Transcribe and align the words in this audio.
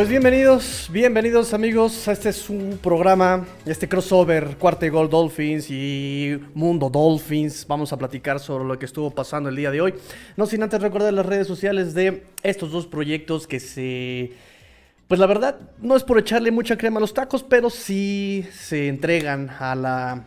Pues 0.00 0.08
bienvenidos, 0.08 0.88
bienvenidos 0.90 1.52
amigos 1.52 2.08
este 2.08 2.30
es 2.30 2.48
un 2.48 2.78
programa, 2.82 3.44
este 3.66 3.86
crossover 3.86 4.56
Cuarta 4.56 4.86
y 4.86 4.88
Gol 4.88 5.10
Dolphins 5.10 5.70
y 5.70 6.40
Mundo 6.54 6.88
Dolphins. 6.88 7.66
Vamos 7.68 7.92
a 7.92 7.98
platicar 7.98 8.40
sobre 8.40 8.64
lo 8.64 8.78
que 8.78 8.86
estuvo 8.86 9.10
pasando 9.10 9.50
el 9.50 9.56
día 9.56 9.70
de 9.70 9.82
hoy. 9.82 9.94
No 10.38 10.46
sin 10.46 10.62
antes 10.62 10.80
recordar 10.80 11.12
las 11.12 11.26
redes 11.26 11.46
sociales 11.46 11.92
de 11.92 12.24
estos 12.42 12.72
dos 12.72 12.86
proyectos 12.86 13.46
que 13.46 13.60
se... 13.60 14.32
Pues 15.06 15.20
la 15.20 15.26
verdad, 15.26 15.60
no 15.82 15.94
es 15.96 16.02
por 16.02 16.18
echarle 16.18 16.50
mucha 16.50 16.78
crema 16.78 16.96
a 16.96 17.02
los 17.02 17.12
tacos, 17.12 17.42
pero 17.42 17.68
sí 17.68 18.48
se 18.54 18.88
entregan 18.88 19.50
a 19.50 19.74
la 19.74 20.24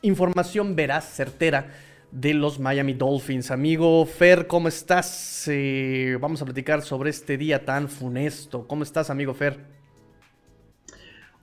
información 0.00 0.74
veraz, 0.74 1.12
certera 1.12 1.66
de 2.12 2.34
los 2.34 2.60
Miami 2.60 2.92
Dolphins. 2.92 3.50
Amigo 3.50 4.04
Fer, 4.04 4.46
¿cómo 4.46 4.68
estás? 4.68 5.48
Eh, 5.48 6.18
vamos 6.20 6.42
a 6.42 6.44
platicar 6.44 6.82
sobre 6.82 7.10
este 7.10 7.38
día 7.38 7.64
tan 7.64 7.88
funesto. 7.88 8.68
¿Cómo 8.68 8.82
estás, 8.84 9.10
amigo 9.10 9.34
Fer? 9.34 9.58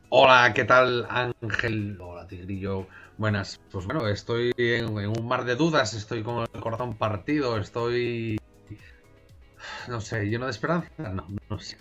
Hola, 0.09 0.53
¿qué 0.53 0.63
tal, 0.63 1.07
Ángel? 1.09 1.97
Hola, 1.99 2.27
Tigrillo. 2.27 2.87
Buenas. 3.17 3.59
Pues 3.71 3.85
bueno, 3.85 4.07
estoy 4.07 4.53
en, 4.57 4.95
un 4.95 5.27
mar 5.27 5.43
de 5.43 5.55
dudas, 5.55 5.93
estoy 5.93 6.23
con 6.23 6.45
el 6.53 6.61
corazón 6.61 6.95
partido, 6.95 7.57
estoy. 7.57 8.39
No 9.87 9.99
sé, 9.99 10.26
lleno 10.26 10.45
de 10.45 10.51
esperanza. 10.51 10.89
No, 10.98 11.27
no 11.49 11.59
sé. 11.59 11.77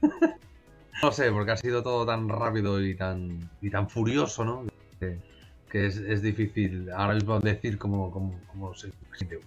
no 1.02 1.12
sé, 1.12 1.30
porque 1.30 1.52
ha 1.52 1.56
sido 1.56 1.82
todo 1.82 2.06
tan 2.06 2.28
rápido 2.28 2.82
y 2.82 2.94
tan, 2.96 3.50
y 3.60 3.70
tan 3.70 3.88
furioso, 3.88 4.44
¿no? 4.44 4.64
Que 5.72 5.86
es, 5.86 6.20
difícil 6.20 6.90
ahora 6.90 7.14
mismo 7.14 7.40
decir 7.40 7.78
cómo, 7.78 8.10
cómo, 8.10 8.74
se 8.74 8.92
siente. 9.16 9.38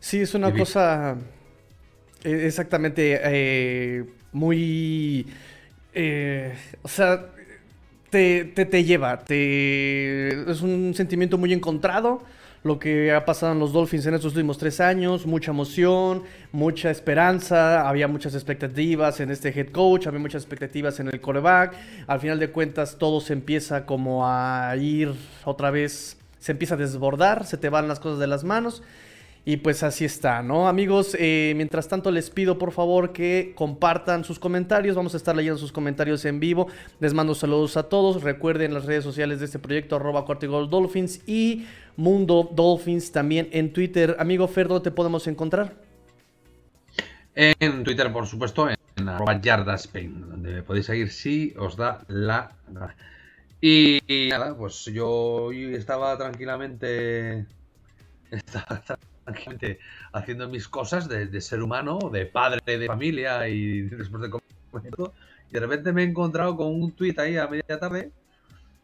Sí, 0.00 0.22
es 0.22 0.34
una 0.34 0.52
cosa 0.52 1.16
eh, 2.24 2.46
exactamente 2.46 3.20
eh, 3.22 4.04
muy... 4.32 5.24
Eh, 5.94 6.52
o 6.82 6.88
sea, 6.88 7.26
te, 8.10 8.44
te, 8.46 8.66
te 8.66 8.82
lleva, 8.82 9.20
te, 9.20 10.50
es 10.50 10.60
un 10.62 10.94
sentimiento 10.96 11.38
muy 11.38 11.52
encontrado 11.52 12.24
lo 12.62 12.78
que 12.78 13.12
ha 13.12 13.24
pasado 13.24 13.52
en 13.52 13.58
los 13.58 13.72
Dolphins 13.72 14.06
en 14.06 14.14
estos 14.14 14.32
últimos 14.34 14.58
tres 14.58 14.80
años, 14.80 15.26
mucha 15.26 15.50
emoción, 15.50 16.24
mucha 16.52 16.90
esperanza, 16.90 17.88
había 17.88 18.06
muchas 18.06 18.34
expectativas 18.34 19.20
en 19.20 19.30
este 19.30 19.48
head 19.48 19.68
coach, 19.68 20.06
había 20.06 20.20
muchas 20.20 20.42
expectativas 20.42 21.00
en 21.00 21.08
el 21.08 21.20
coreback, 21.20 21.74
al 22.06 22.20
final 22.20 22.38
de 22.38 22.50
cuentas 22.50 22.96
todo 22.98 23.20
se 23.20 23.32
empieza 23.32 23.86
como 23.86 24.26
a 24.26 24.74
ir 24.76 25.14
otra 25.44 25.70
vez, 25.70 26.18
se 26.38 26.52
empieza 26.52 26.74
a 26.74 26.78
desbordar, 26.78 27.46
se 27.46 27.56
te 27.56 27.70
van 27.70 27.88
las 27.88 27.98
cosas 27.98 28.18
de 28.18 28.26
las 28.26 28.44
manos 28.44 28.82
y 29.44 29.56
pues 29.56 29.82
así 29.82 30.04
está, 30.04 30.42
¿no? 30.42 30.68
Amigos, 30.68 31.16
eh, 31.18 31.54
mientras 31.56 31.88
tanto 31.88 32.10
les 32.10 32.28
pido 32.28 32.58
por 32.58 32.72
favor 32.72 33.12
que 33.12 33.52
compartan 33.56 34.22
sus 34.22 34.38
comentarios. 34.38 34.96
Vamos 34.96 35.14
a 35.14 35.16
estar 35.16 35.34
leyendo 35.34 35.58
sus 35.58 35.72
comentarios 35.72 36.24
en 36.26 36.40
vivo. 36.40 36.68
Les 37.00 37.14
mando 37.14 37.34
saludos 37.34 37.76
a 37.76 37.84
todos. 37.84 38.22
Recuerden 38.22 38.74
las 38.74 38.84
redes 38.84 39.02
sociales 39.02 39.40
de 39.40 39.46
este 39.46 39.58
proyecto, 39.58 39.96
arroba 39.96 40.26
Dolphins 40.68 41.26
y 41.26 41.66
Mundo 41.96 42.50
Dolphins 42.52 43.12
también 43.12 43.48
en 43.52 43.72
Twitter. 43.72 44.16
Amigo 44.18 44.46
Ferdo, 44.46 44.82
¿te 44.82 44.90
podemos 44.90 45.26
encontrar? 45.26 45.74
En 47.34 47.82
Twitter, 47.82 48.12
por 48.12 48.26
supuesto, 48.26 48.68
en 48.68 49.08
arroba 49.08 49.40
Yardaspain, 49.40 50.28
donde 50.28 50.52
me 50.56 50.62
podéis 50.62 50.86
seguir 50.86 51.10
si 51.10 51.54
os 51.56 51.76
da 51.76 52.04
la 52.08 52.56
Y, 53.60 54.00
nada, 54.30 54.54
pues 54.54 54.84
yo 54.84 55.50
estaba 55.52 56.18
tranquilamente... 56.18 57.46
haciendo 60.12 60.48
mis 60.48 60.68
cosas 60.68 61.08
de, 61.08 61.40
ser 61.40 61.62
humano, 61.62 61.98
de 62.12 62.26
padre 62.26 62.60
de 62.64 62.86
familia 62.86 63.48
y 63.48 63.82
después 63.82 64.22
de 64.22 64.30
comer 64.30 64.44
Y 65.50 65.52
de 65.52 65.60
repente 65.60 65.92
me 65.92 66.02
he 66.02 66.06
encontrado 66.06 66.56
con 66.56 66.68
un 66.68 66.92
tuit 66.92 67.18
ahí 67.18 67.36
a 67.36 67.46
media 67.46 67.78
tarde, 67.78 68.12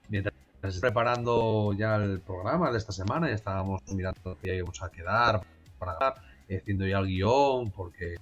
mientras 0.09 0.35
preparando 0.81 1.73
ya 1.75 1.97
el 1.97 2.21
programa 2.21 2.71
de 2.71 2.79
esta 2.79 2.93
semana, 2.93 3.31
y 3.31 3.35
estábamos 3.35 3.83
mirando 3.93 4.37
que 4.43 4.57
íbamos 4.57 4.83
a 4.83 4.91
quedar 4.91 5.41
para 5.79 6.15
haciendo 6.49 6.87
ya 6.87 6.99
el 6.99 7.07
guion, 7.07 7.71
porque 7.71 8.17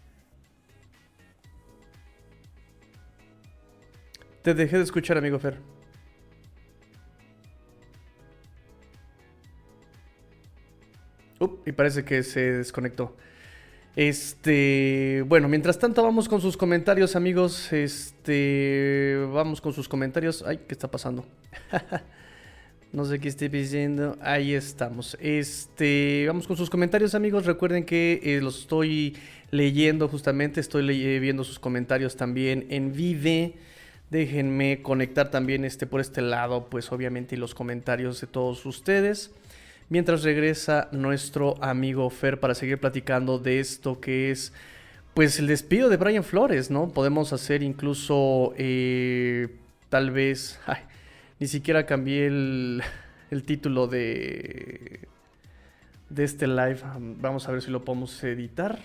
Te 4.44 4.52
dejé 4.52 4.76
de 4.76 4.82
escuchar, 4.82 5.16
amigo 5.16 5.38
Fer. 5.38 5.58
Y 11.66 11.72
parece 11.72 12.04
que 12.04 12.22
se 12.22 12.40
desconectó. 12.40 13.14
Este, 13.96 15.22
bueno, 15.28 15.48
mientras 15.48 15.78
tanto 15.78 16.02
vamos 16.02 16.28
con 16.28 16.40
sus 16.40 16.56
comentarios, 16.56 17.14
amigos. 17.14 17.72
Este, 17.72 19.24
vamos 19.32 19.60
con 19.60 19.72
sus 19.72 19.88
comentarios. 19.88 20.44
Ay, 20.46 20.60
¿qué 20.66 20.74
está 20.74 20.90
pasando? 20.90 21.24
no 22.92 23.04
sé 23.04 23.20
qué 23.20 23.28
estoy 23.28 23.48
diciendo. 23.48 24.16
Ahí 24.20 24.54
estamos. 24.54 25.16
Este, 25.20 26.24
vamos 26.26 26.48
con 26.48 26.56
sus 26.56 26.70
comentarios, 26.70 27.14
amigos. 27.14 27.46
Recuerden 27.46 27.84
que 27.84 28.20
eh, 28.24 28.40
los 28.40 28.60
estoy 28.60 29.16
leyendo 29.52 30.08
justamente. 30.08 30.60
Estoy 30.60 31.20
viendo 31.20 31.44
sus 31.44 31.60
comentarios 31.60 32.16
también 32.16 32.66
en 32.70 32.92
Vive. 32.92 33.54
Déjenme 34.10 34.82
conectar 34.82 35.30
también 35.30 35.64
este 35.64 35.86
por 35.86 36.00
este 36.00 36.20
lado, 36.20 36.66
pues 36.68 36.90
obviamente 36.92 37.36
los 37.36 37.54
comentarios 37.54 38.20
de 38.20 38.26
todos 38.26 38.66
ustedes 38.66 39.30
mientras 39.94 40.24
regresa 40.24 40.88
nuestro 40.90 41.54
amigo 41.62 42.10
Fer 42.10 42.40
para 42.40 42.56
seguir 42.56 42.80
platicando 42.80 43.38
de 43.38 43.60
esto 43.60 44.00
que 44.00 44.32
es 44.32 44.52
pues 45.14 45.38
el 45.38 45.46
despido 45.46 45.88
de 45.88 45.96
Brian 45.96 46.24
Flores, 46.24 46.68
¿no? 46.68 46.88
Podemos 46.88 47.32
hacer 47.32 47.62
incluso 47.62 48.54
eh, 48.56 49.54
tal 49.90 50.10
vez... 50.10 50.58
ni 51.38 51.46
siquiera 51.46 51.86
cambié 51.86 52.26
el, 53.30 53.42
título 53.46 53.86
de, 53.86 54.98
de 56.10 56.24
este 56.24 56.48
live. 56.48 56.80
Vamos 57.20 57.48
a 57.48 57.52
ver 57.52 57.62
si 57.62 57.70
lo 57.70 57.84
podemos 57.84 58.20
editar. 58.24 58.80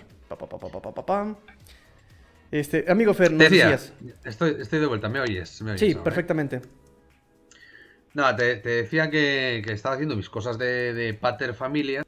este, 2.52 2.84
amigo 2.88 3.14
Fer, 3.14 3.32
¿no 3.32 3.38
decías? 3.38 3.92
Estoy, 4.24 4.58
estoy 4.60 4.78
de 4.78 4.86
vuelta, 4.86 5.08
¿me 5.08 5.18
oyes? 5.18 5.60
sí, 5.74 5.96
perfectamente. 5.96 6.60
No, 8.12 8.34
te, 8.34 8.56
decía 8.56 9.08
que, 9.10 9.58
estaba 9.58 9.94
haciendo 9.94 10.16
mis 10.16 10.28
cosas 10.28 10.58
de, 10.58 11.16
pater 11.20 11.54
familia. 11.54 12.04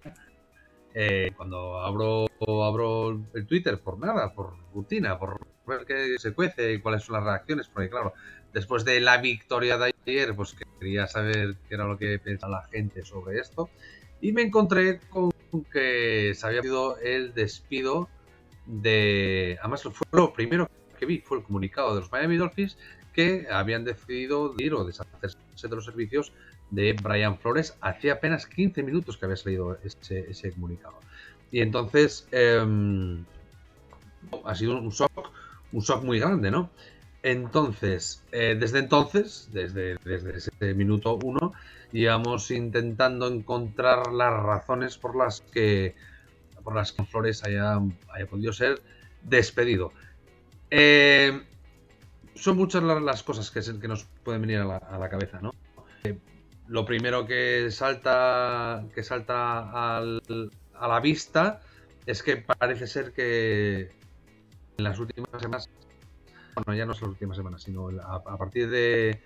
Eh, 0.95 1.31
cuando 1.37 1.79
abro, 1.81 2.27
abro 2.65 3.21
el 3.35 3.47
Twitter, 3.47 3.81
por 3.81 3.99
nada, 3.99 4.35
por 4.35 4.55
rutina, 4.75 5.19
por 5.19 5.47
ver 5.67 5.85
qué 5.87 6.19
se 6.19 6.35
cuece 6.35 6.75
y 6.75 6.81
cuáles 6.81 7.05
son 7.05 7.15
las 7.15 7.25
reacciones, 7.25 7.69
porque 7.69 7.89
claro, 7.89 8.13
después 8.53 8.85
de 8.85 9.01
la 9.01 9.19
victoria 9.19 9.79
de 9.79 9.95
ayer, 10.07 10.35
pues 10.35 10.55
quería 10.79 11.07
saber 11.07 11.57
qué 11.69 11.75
era 11.75 11.85
lo 11.85 11.97
que 11.97 12.19
pensaba 12.19 12.61
la 12.63 12.69
gente 12.69 13.05
sobre 13.05 13.39
esto. 13.39 13.71
Y 14.21 14.33
me 14.33 14.43
encontré 14.43 15.01
con 15.09 15.33
que 15.73 16.33
se 16.35 16.47
había 16.47 16.63
sido 16.63 16.99
el 16.99 17.35
despido 17.35 18.09
de. 18.67 19.59
Además, 19.61 19.83
fue 19.83 20.07
lo 20.13 20.33
primero 20.33 20.71
que 20.99 21.07
vi, 21.07 21.19
fue 21.19 21.39
el 21.39 21.45
comunicado 21.45 21.95
de 21.95 22.01
los 22.01 22.13
Miami 22.13 22.37
Dolphins 22.37 22.79
que 23.13 23.47
habían 23.51 23.85
decidido 23.85 24.55
ir 24.59 24.75
o 24.75 24.85
deshacerse 24.85 25.39
de 25.63 25.77
los 25.77 25.85
servicios 25.85 26.33
de 26.71 26.95
Brian 26.95 27.39
Flores. 27.39 27.77
Hacía 27.81 28.15
apenas 28.15 28.47
15 28.47 28.83
minutos 28.83 29.17
que 29.17 29.27
había 29.27 29.37
salido 29.37 29.79
ese, 29.85 30.53
comunicado. 30.53 30.95
Y 31.51 31.61
entonces 31.61 32.27
em, 32.33 33.25
ha 34.45 34.55
sido 34.55 34.79
un 34.79 34.91
shock, 34.91 35.31
un 35.73 35.81
shock 35.81 36.03
muy 36.03 36.19
grande, 36.19 36.51
¿no? 36.51 36.71
Entonces, 37.23 38.25
eh, 38.33 38.57
desde 38.59 38.81
entonces, 38.81 39.49
desde, 39.53 39.97
desde 40.05 40.37
ese 40.37 40.75
minuto 40.75 41.19
uno, 41.23 41.53
íbamos 41.93 42.51
intentando 42.51 43.29
encontrar 43.29 44.13
las 44.13 44.43
razones 44.43 44.97
por 44.97 45.15
las 45.15 45.41
que 45.41 45.95
por 46.65 46.75
las 46.75 46.93
que 46.93 47.05
Flores 47.05 47.43
haya, 47.45 47.81
haya 48.13 48.27
podido 48.27 48.53
ser 48.53 48.81
despedido. 49.23 49.93
Eh, 50.71 51.43
son 52.35 52.57
muchas 52.57 52.83
las 52.83 53.23
cosas 53.23 53.51
que, 53.51 53.61
que 53.79 53.89
nos 53.89 54.05
pueden 54.25 54.43
venir 54.43 54.59
a 54.59 54.99
la, 54.99 55.09
cabeza, 55.09 55.41
¿no? 55.41 55.53
Eh, 56.05 56.19
lo 56.69 56.85
primero 56.85 57.27
que 57.27 57.71
salta, 57.71 58.85
que 58.95 59.03
salta 59.03 59.99
a 59.99 60.01
la 60.01 61.01
vista 61.01 61.61
es 62.07 62.23
que 62.23 62.37
parece 62.37 62.87
ser 62.87 63.13
que 63.13 63.91
en 64.77 64.85
las 64.85 64.99
últimas 64.99 65.41
semanas, 65.41 65.69
bueno, 66.55 66.77
ya 66.77 66.87
no 66.87 66.93
es 66.93 67.01
las 67.01 67.11
últimas 67.11 67.37
semanas, 67.37 67.63
sino 67.63 67.89
a, 68.03 68.37
partir 68.37 68.69
de, 68.71 69.21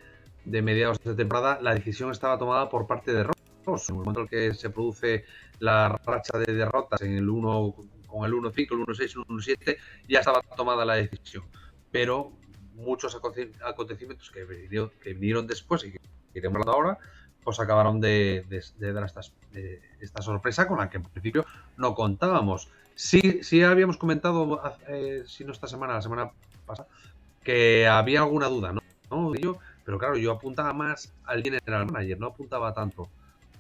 mediados 0.45 1.01
de 1.01 1.15
temporada, 1.15 1.59
la 1.63 1.75
decisión 1.75 2.11
estaba 2.11 2.39
tomada 2.39 2.69
por 2.69 2.87
parte 2.87 3.13
de 3.13 3.25
Ross. 3.25 3.89
En 3.89 3.97
el 3.97 4.01
momento 4.01 4.21
en 4.21 4.29
que 4.29 4.55
se 4.55 4.71
produce 4.71 5.25
la 5.59 5.89
racha 6.05 6.39
de 6.39 6.53
derrotas 6.53 7.03
en 7.03 7.17
el 7.17 7.29
1 7.29 7.75
con 8.07 8.25
el 8.25 8.33
1-5, 8.33 8.57
el 8.59 8.87
1-6, 8.87 9.01
el 9.01 9.57
1-7, 9.57 9.77
ya 10.09 10.21
estaba 10.21 10.41
tomada 10.57 10.85
la 10.85 10.95
decisión. 10.95 11.45
Pero 11.91 12.33
muchos 12.77 13.15
acontecimientos 13.15 14.31
que 14.31 14.45
vinieron, 15.15 15.47
después 15.47 15.85
y 15.85 15.93
que 15.93 16.01
iremos 16.35 16.57
hablando 16.57 16.73
ahora, 16.73 16.99
pues 17.43 17.61
acabaron 17.61 18.01
de, 18.01 18.45
dar 18.79 19.11
esta 20.01 20.23
sorpresa 20.23 20.69
con 20.69 20.79
la 20.79 20.91
que 20.91 20.99
en 20.99 21.05
principio 21.05 21.47
no 21.77 21.95
contábamos. 21.95 22.69
Sí, 22.95 23.43
sí 23.43 23.63
habíamos 23.63 23.97
comentado, 23.99 24.61
eh, 24.89 25.25
si 25.27 25.45
no 25.45 25.53
esta 25.53 25.67
semana, 25.67 25.95
la 25.95 26.03
semana 26.03 26.31
pasa, 26.65 26.87
que 27.45 27.87
había 27.87 28.21
alguna 28.21 28.49
duda, 28.49 28.73
¿no? 28.73 28.83
Pero 29.85 29.99
claro, 29.99 30.17
yo 30.17 30.33
apuntaba 30.33 30.73
más 30.73 31.13
al 31.25 31.43
general 31.43 31.87
manager, 31.87 32.19
no 32.19 32.27
apuntaba 32.27 32.75
tanto 32.75 33.09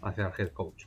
hacia 0.02 0.26
el 0.26 0.32
head 0.36 0.52
coach. 0.52 0.84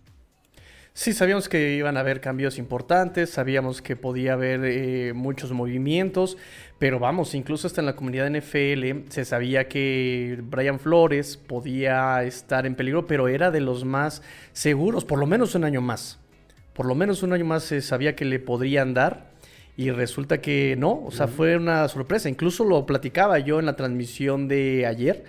Sí, 1.00 1.14
sabíamos 1.14 1.48
que 1.48 1.76
iban 1.76 1.96
a 1.96 2.02
haber 2.02 2.20
cambios 2.20 2.58
importantes, 2.58 3.30
sabíamos 3.30 3.82
que 3.82 3.96
podía 3.96 4.34
haber 4.34 4.66
eh, 4.66 5.14
muchos 5.14 5.54
movimientos, 5.54 6.36
pero 6.78 7.00
vamos, 7.00 7.36
incluso 7.36 7.68
hasta 7.68 7.80
en 7.80 7.86
la 7.86 7.96
comunidad 7.96 8.30
NFL 8.30 9.08
se 9.08 9.24
sabía 9.24 9.70
que 9.70 10.40
Brian 10.44 10.78
Flores 10.78 11.38
podía 11.38 12.22
estar 12.24 12.66
en 12.66 12.76
peligro, 12.76 13.08
pero 13.08 13.30
era 13.30 13.50
de 13.50 13.62
los 13.62 13.86
más 13.86 14.22
seguros, 14.52 15.06
por 15.06 15.20
lo 15.20 15.26
menos 15.26 15.56
un 15.56 15.64
año 15.64 15.80
más. 15.80 16.20
Por 16.74 16.86
lo 16.86 16.96
menos 16.96 17.24
un 17.24 17.32
año 17.32 17.46
más 17.46 17.64
se 17.64 17.80
sabía 17.80 18.14
que 18.18 18.26
le 18.26 18.40
podrían 18.40 18.94
dar 18.94 19.32
y 19.78 19.92
resulta 19.92 20.42
que 20.42 20.76
no, 20.78 21.02
o 21.06 21.12
sea, 21.12 21.30
fue 21.30 21.56
una 21.56 21.88
sorpresa. 21.88 22.28
Incluso 22.28 22.66
lo 22.66 22.86
platicaba 22.86 23.40
yo 23.40 23.62
en 23.62 23.68
la 23.68 23.78
transmisión 23.78 24.50
de 24.50 24.86
ayer 24.86 25.24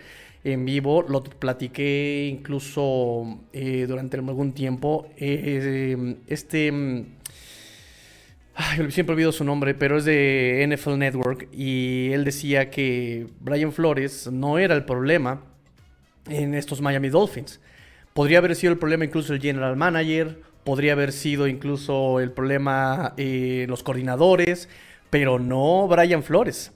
en 0.45 0.65
vivo, 0.65 1.03
lo 1.03 1.23
platiqué 1.23 2.29
incluso 2.31 3.41
eh, 3.53 3.85
durante 3.87 4.17
algún 4.17 4.53
tiempo. 4.53 5.09
Eh, 5.17 6.17
este, 6.27 6.73
mm, 6.73 7.05
ay, 8.55 8.91
siempre 8.91 9.15
olvido 9.15 9.33
su 9.33 9.45
nombre, 9.45 9.75
pero 9.75 9.99
es 9.99 10.05
de 10.05 10.67
NFL 10.67 10.99
Network 10.99 11.49
y 11.53 12.11
él 12.13 12.25
decía 12.25 12.71
que 12.71 13.27
Brian 13.41 13.73
Flores 13.73 14.31
no 14.33 14.59
era 14.59 14.75
el 14.75 14.85
problema 14.85 15.43
en 16.29 16.55
estos 16.55 16.81
Miami 16.81 17.11
Dolphins. 17.11 17.61
Podría 18.15 18.39
haber 18.39 18.57
sido 18.57 18.73
el 18.73 18.79
problema 18.79 19.05
incluso 19.05 19.35
el 19.35 19.41
general 19.41 19.77
manager, 19.77 20.41
podría 20.65 20.93
haber 20.93 21.13
sido 21.13 21.49
incluso 21.49 22.19
el 22.21 22.33
problema 22.33 23.15
eh, 23.17 23.67
los 23.69 23.83
coordinadores, 23.83 24.69
pero 25.11 25.39
no 25.39 25.87
Brian 25.87 26.23
Flores. 26.23 26.73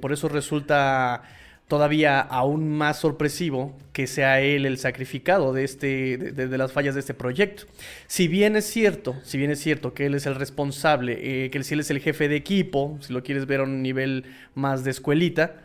por 0.00 0.12
eso 0.12 0.28
resulta 0.28 1.22
todavía 1.68 2.20
aún 2.20 2.68
más 2.76 2.98
sorpresivo 2.98 3.74
que 3.92 4.06
sea 4.06 4.40
él 4.40 4.66
el 4.66 4.78
sacrificado 4.78 5.52
de, 5.52 5.64
este, 5.64 6.18
de, 6.18 6.58
las 6.58 6.72
fallas 6.72 6.94
de 6.94 7.00
este 7.00 7.14
proyecto. 7.14 7.64
Si 8.06 8.28
bien 8.28 8.56
es 8.56 8.66
cierto, 8.66 9.16
si 9.22 9.38
bien 9.38 9.50
es 9.50 9.60
cierto 9.60 9.94
que 9.94 10.06
él 10.06 10.14
es 10.14 10.26
el 10.26 10.34
responsable, 10.34 11.44
eh, 11.44 11.50
que 11.50 11.62
si 11.64 11.74
él 11.74 11.80
es 11.80 11.90
el 11.90 12.00
jefe 12.00 12.28
de 12.28 12.36
equipo, 12.36 12.98
si 13.00 13.12
lo 13.12 13.22
quieres 13.22 13.46
ver 13.46 13.60
a 13.60 13.62
un 13.62 13.82
nivel 13.82 14.24
más 14.54 14.84
de 14.84 14.90
escuelita, 14.90 15.62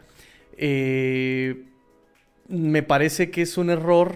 eh, 0.58 1.66
me 2.48 2.84
parece 2.84 3.30
que 3.30 3.42
es 3.42 3.58
un 3.58 3.70
error 3.70 4.16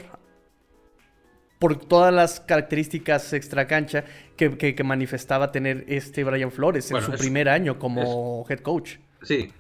por 1.60 1.76
todas 1.78 2.14
las 2.14 2.40
características 2.40 3.34
extracancha 3.34 4.04
que, 4.36 4.58
que, 4.58 4.84
manifestaba 4.84 5.52
tener 5.52 5.86
este 5.88 6.24
Brian 6.24 6.52
Flores 6.52 6.90
en 6.90 7.02
su 7.04 7.12
primer 7.12 7.50
año 7.50 7.78
como 7.78 8.46
head 8.50 8.62
coach. 8.62 8.96
Sí, 9.22 9.52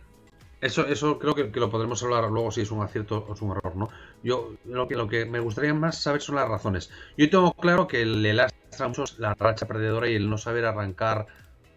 eso, 0.61 0.85
eso 0.85 1.17
creo 1.17 1.33
que, 1.33 1.59
lo 1.59 1.71
podremos 1.71 2.03
hablar 2.03 2.25
luego 2.25 2.51
si 2.51 2.61
es 2.61 2.69
un 2.69 2.83
acierto 2.83 3.25
o 3.27 3.33
es 3.33 3.41
un 3.41 3.51
error, 3.51 3.75
¿no? 3.75 3.89
Yo 4.23 4.53
lo 4.65 4.87
que, 4.87 4.95
lo 4.95 5.07
que 5.07 5.25
me 5.25 5.39
gustaría 5.39 5.73
más 5.73 6.01
saber 6.01 6.21
son 6.21 6.35
las 6.35 6.47
razones. 6.47 6.91
Yo 7.17 7.29
tengo 7.31 7.53
claro 7.53 7.87
que 7.87 8.05
le 8.05 8.33
lastra 8.33 8.87
mucho 8.87 9.05
la 9.17 9.33
racha 9.33 9.67
perdedora 9.67 10.07
y 10.07 10.15
el 10.15 10.29
no 10.29 10.37
saber 10.37 10.65
arrancar 10.65 11.25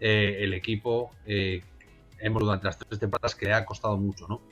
eh, 0.01 0.37
el 0.41 0.53
equipo 0.53 1.13
eh, 1.25 1.63
durante 2.23 2.67
las 2.67 2.79
tres 2.79 3.01
temporadas 3.01 3.35
que 3.35 3.47
le 3.47 3.55
ha 3.55 3.65
costado 3.65 3.97
mucho, 3.97 4.29
¿no? 4.29 4.43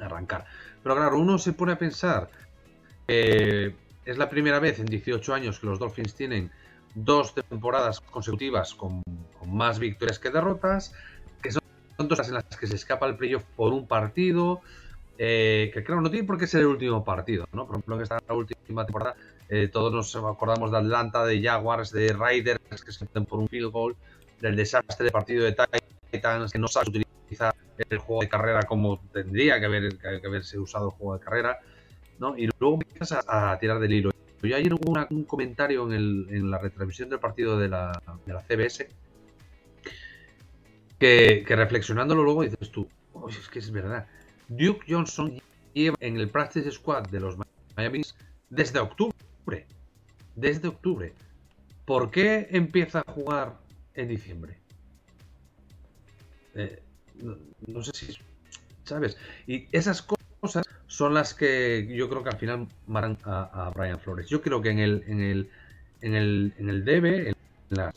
Arrancar. 0.00 0.44
Pero 0.82 0.96
claro, 0.96 1.18
uno 1.18 1.38
se 1.38 1.52
pone 1.52 1.72
a 1.72 1.78
pensar 1.78 2.30
que 3.06 3.76
es 4.04 4.18
la 4.18 4.28
primera 4.28 4.58
vez 4.58 4.80
en 4.80 4.86
18 4.86 5.34
años 5.34 5.60
que 5.60 5.66
los 5.66 5.78
Dolphins 5.78 6.14
tienen 6.14 6.50
dos 6.94 7.34
temporadas 7.34 8.00
consecutivas 8.00 8.74
con, 8.74 9.02
con 9.38 9.56
más 9.56 9.78
victorias 9.78 10.18
que 10.18 10.30
derrotas 10.30 10.94
son 12.02 12.08
dos 12.08 12.28
en 12.28 12.34
las 12.34 12.44
que 12.44 12.66
se 12.66 12.76
escapa 12.76 13.06
el 13.06 13.16
playoff 13.16 13.44
por 13.56 13.72
un 13.72 13.86
partido. 13.86 14.60
Eh, 15.18 15.70
que 15.72 15.84
claro, 15.84 16.00
no 16.00 16.10
tiene 16.10 16.26
por 16.26 16.38
qué 16.38 16.46
ser 16.46 16.62
el 16.62 16.66
último 16.66 17.04
partido, 17.04 17.46
¿no? 17.52 17.66
Por 17.66 17.76
ejemplo, 17.76 17.96
que 17.96 18.02
esta 18.02 18.20
última 18.30 18.84
temporada, 18.84 19.14
eh, 19.48 19.68
todos 19.68 19.92
nos 19.92 20.16
acordamos 20.16 20.72
de 20.72 20.78
Atlanta, 20.78 21.24
de 21.24 21.40
Jaguars, 21.40 21.92
de 21.92 22.12
Raiders 22.12 22.82
que 22.82 22.92
se 22.92 23.04
meten 23.04 23.26
por 23.26 23.38
un 23.38 23.48
field 23.48 23.70
goal, 23.70 23.94
del 24.40 24.56
desastre 24.56 25.04
de 25.04 25.12
partido 25.12 25.44
de 25.44 25.54
Titans, 26.10 26.50
que 26.50 26.58
no 26.58 26.66
sabe 26.66 26.88
utilizar 26.88 27.54
el 27.78 27.98
juego 27.98 28.22
de 28.22 28.28
carrera 28.28 28.62
como 28.64 29.00
tendría 29.12 29.60
que, 29.60 29.66
haber, 29.66 29.96
que 29.96 30.26
haberse 30.26 30.58
usado 30.58 30.86
el 30.86 30.92
juego 30.92 31.18
de 31.18 31.24
carrera, 31.24 31.60
¿no? 32.18 32.36
Y 32.36 32.48
luego 32.58 32.78
empiezas 32.82 33.24
a, 33.28 33.56
tirar 33.60 33.78
del 33.78 33.92
hilo. 33.92 34.10
Yo 34.42 34.56
ayer 34.56 34.74
hubo 34.74 35.06
un 35.10 35.24
comentario 35.24 35.86
en, 35.86 35.92
el, 35.92 36.26
en, 36.30 36.50
la 36.50 36.58
retransmisión 36.58 37.10
del 37.10 37.20
partido 37.20 37.58
de 37.58 37.68
la, 37.68 38.02
de 38.26 38.32
la 38.32 38.40
CBS 38.40 38.88
que, 41.02 41.56
reflexionándolo 41.56 42.22
luego 42.22 42.42
dices 42.44 42.70
tú, 42.70 42.88
es 43.28 43.48
que 43.48 43.58
es 43.58 43.72
verdad. 43.72 44.06
Duke 44.48 44.84
Johnson 44.88 45.40
lleva 45.74 45.96
en 45.98 46.16
el 46.16 46.28
practice 46.28 46.70
squad 46.70 47.08
de 47.08 47.18
los 47.18 47.36
Miami 47.76 48.02
desde 48.50 48.78
octubre. 48.78 49.66
Desde 50.36 50.68
octubre. 50.68 51.12
¿Por 51.84 52.10
qué 52.12 52.46
empieza 52.50 53.02
a 53.04 53.12
jugar 53.12 53.58
en 53.94 54.08
diciembre? 54.08 54.58
Eh, 56.54 56.80
no, 57.66 57.82
sé 57.82 57.92
si 57.92 58.18
sabes. 58.84 59.16
Y 59.48 59.66
esas 59.72 60.02
cosas 60.02 60.64
son 60.86 61.14
las 61.14 61.34
que 61.34 61.88
yo 61.92 62.08
creo 62.08 62.22
que 62.22 62.30
al 62.30 62.38
final 62.38 62.68
maran 62.86 63.18
a, 63.24 63.72
Brian 63.74 63.98
Flores. 63.98 64.28
Yo 64.28 64.40
creo 64.40 64.62
que 64.62 64.70
en 64.70 64.78
el 64.78 65.02
en 65.08 65.20
el 65.20 65.50
en 66.00 66.14
el 66.14 66.54
en 66.58 66.68
el 66.68 66.84
DB, 66.84 67.28
en 67.28 67.34
la 67.70 67.92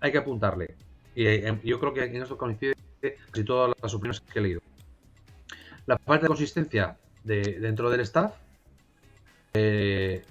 hay 0.00 0.10
que 0.10 0.18
apuntarle 0.18 0.74
y 1.20 1.26
eh, 1.26 1.60
yo 1.64 1.78
creo 1.78 1.92
que 1.92 2.04
en 2.04 2.16
eso 2.16 2.38
coincide 2.38 2.74
casi 3.30 3.44
todas 3.44 3.74
las 3.82 3.92
opiniones 3.92 4.20
que 4.22 4.38
he 4.38 4.42
leído. 4.42 4.62
La 5.84 5.98
parte 5.98 6.22
de 6.22 6.28
consistencia 6.28 6.96
de, 7.24 7.60
dentro 7.60 7.90
del 7.90 8.00
staff, 8.00 8.32
eh, 9.52 10.24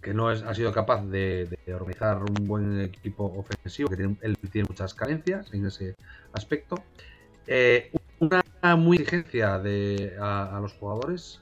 que 0.00 0.14
no 0.14 0.28
ha 0.28 0.54
sido 0.54 0.72
capaz 0.72 1.04
de, 1.04 1.58
organizar 1.74 2.22
un 2.22 2.46
buen 2.46 2.80
equipo 2.82 3.24
ofensivo, 3.36 3.88
que 3.88 3.96
tiene, 3.96 4.16
él 4.20 4.38
tiene 4.52 4.68
muchas 4.68 4.94
carencias 4.94 5.52
en 5.52 5.66
ese 5.66 5.96
aspecto. 6.32 6.84
Eh, 7.48 7.90
una 8.20 8.40
muy 8.76 8.98
exigencia 8.98 9.56
a, 9.56 10.60
los 10.62 10.72
jugadores, 10.74 11.40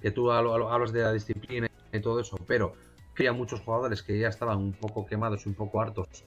que 0.00 0.12
tú 0.12 0.32
hablas 0.32 0.92
de 0.92 1.02
la 1.02 1.12
disciplina 1.12 1.68
y 1.92 2.00
todo 2.00 2.18
eso, 2.20 2.38
pero 2.46 2.72
que 3.14 3.24
había 3.24 3.34
muchos 3.34 3.60
jugadores 3.60 4.02
que 4.02 4.18
ya 4.18 4.28
estaban 4.28 4.56
un 4.56 4.72
poco 4.72 5.04
quemados 5.04 5.44
y 5.44 5.50
un 5.50 5.54
poco 5.54 5.82
hartos 5.82 6.24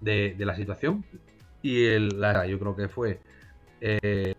de, 0.00 0.34
la 0.38 0.56
situación. 0.56 1.04
Y 1.62 1.84
el, 1.84 2.20
la, 2.20 2.46
yo 2.46 2.58
creo 2.58 2.74
que 2.74 2.88
fue 2.88 3.20
eh, 3.80 4.34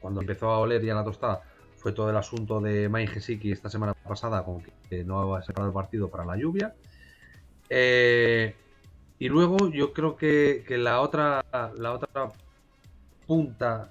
cuando 0.00 0.20
empezó 0.20 0.50
a 0.50 0.58
oler 0.58 0.84
ya 0.84 0.94
la 0.94 1.04
tostada, 1.04 1.42
fue 1.76 1.92
todo 1.92 2.10
el 2.10 2.16
asunto 2.16 2.60
de 2.60 2.88
Gesicki 3.12 3.52
esta 3.52 3.68
semana 3.68 3.94
pasada, 3.94 4.44
con 4.44 4.62
que 4.88 5.04
no 5.04 5.34
ha 5.34 5.42
separado 5.42 5.68
el 5.68 5.74
partido 5.74 6.08
para 6.08 6.24
la 6.24 6.36
lluvia. 6.36 6.74
Eh, 7.68 8.54
y 9.18 9.28
luego 9.28 9.70
yo 9.70 9.92
creo 9.92 10.16
que, 10.16 10.64
la 10.68 11.00
otra 11.00 11.44
la 11.76 11.92
otra 11.92 12.32
punta, 13.26 13.90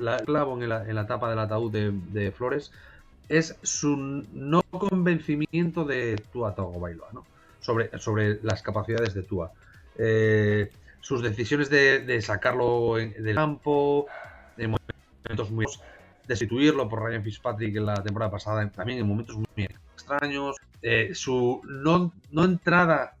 la 0.00 0.18
clavo 0.18 0.60
en 0.60 0.68
la, 0.68 0.88
en 0.88 0.94
la 0.94 1.06
tapa 1.06 1.28
del 1.30 1.38
ataúd 1.38 1.72
de, 1.72 2.32
Flores, 2.32 2.72
es 3.28 3.56
su 3.62 3.96
no 3.96 4.62
convencimiento 4.62 5.84
de 5.84 6.16
Tua 6.32 6.54
Tagovailoa, 6.54 7.08
¿no? 7.12 7.26
Sobre, 7.60 7.98
sobre 7.98 8.40
las 8.42 8.62
capacidades 8.62 9.14
de 9.14 9.22
Tua. 9.22 9.52
Eh, 9.98 10.70
sus 11.00 11.22
decisiones 11.22 11.70
de, 11.70 12.20
sacarlo 12.20 12.96
del 12.96 13.34
campo, 13.34 14.06
en 14.56 14.70
momentos 14.72 15.50
muy 15.50 15.66
destituirlo 16.26 16.88
por 16.88 17.02
Ryan 17.04 17.22
Fitzpatrick 17.22 17.76
en 17.76 17.86
la 17.86 18.02
temporada 18.02 18.30
pasada, 18.30 18.68
también 18.70 18.98
en 18.98 19.06
momentos 19.06 19.36
muy 19.36 19.68
extraños, 19.94 20.56
eh, 20.82 21.10
su 21.14 21.60
no, 21.64 22.12
entrada 22.42 23.16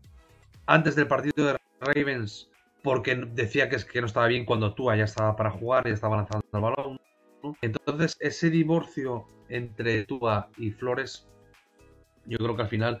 antes 0.66 0.96
del 0.96 1.06
partido 1.06 1.46
de 1.46 1.56
Ravens 1.80 2.48
porque 2.82 3.14
decía 3.14 3.68
que, 3.68 3.76
es, 3.76 3.84
que 3.84 4.00
no 4.00 4.06
estaba 4.06 4.26
bien 4.26 4.44
cuando 4.44 4.74
Tua 4.74 4.96
ya 4.96 5.04
estaba 5.04 5.36
para 5.36 5.50
jugar 5.50 5.86
y 5.86 5.90
estaba 5.90 6.16
lanzando 6.16 6.46
el 6.52 6.60
balón. 6.60 7.00
Entonces, 7.60 8.16
ese 8.20 8.50
divorcio 8.50 9.26
entre 9.48 10.04
Tua 10.04 10.50
y 10.56 10.70
Flores, 10.70 11.26
yo 12.26 12.38
creo 12.38 12.56
que 12.56 12.62
al 12.62 12.68
final. 12.68 13.00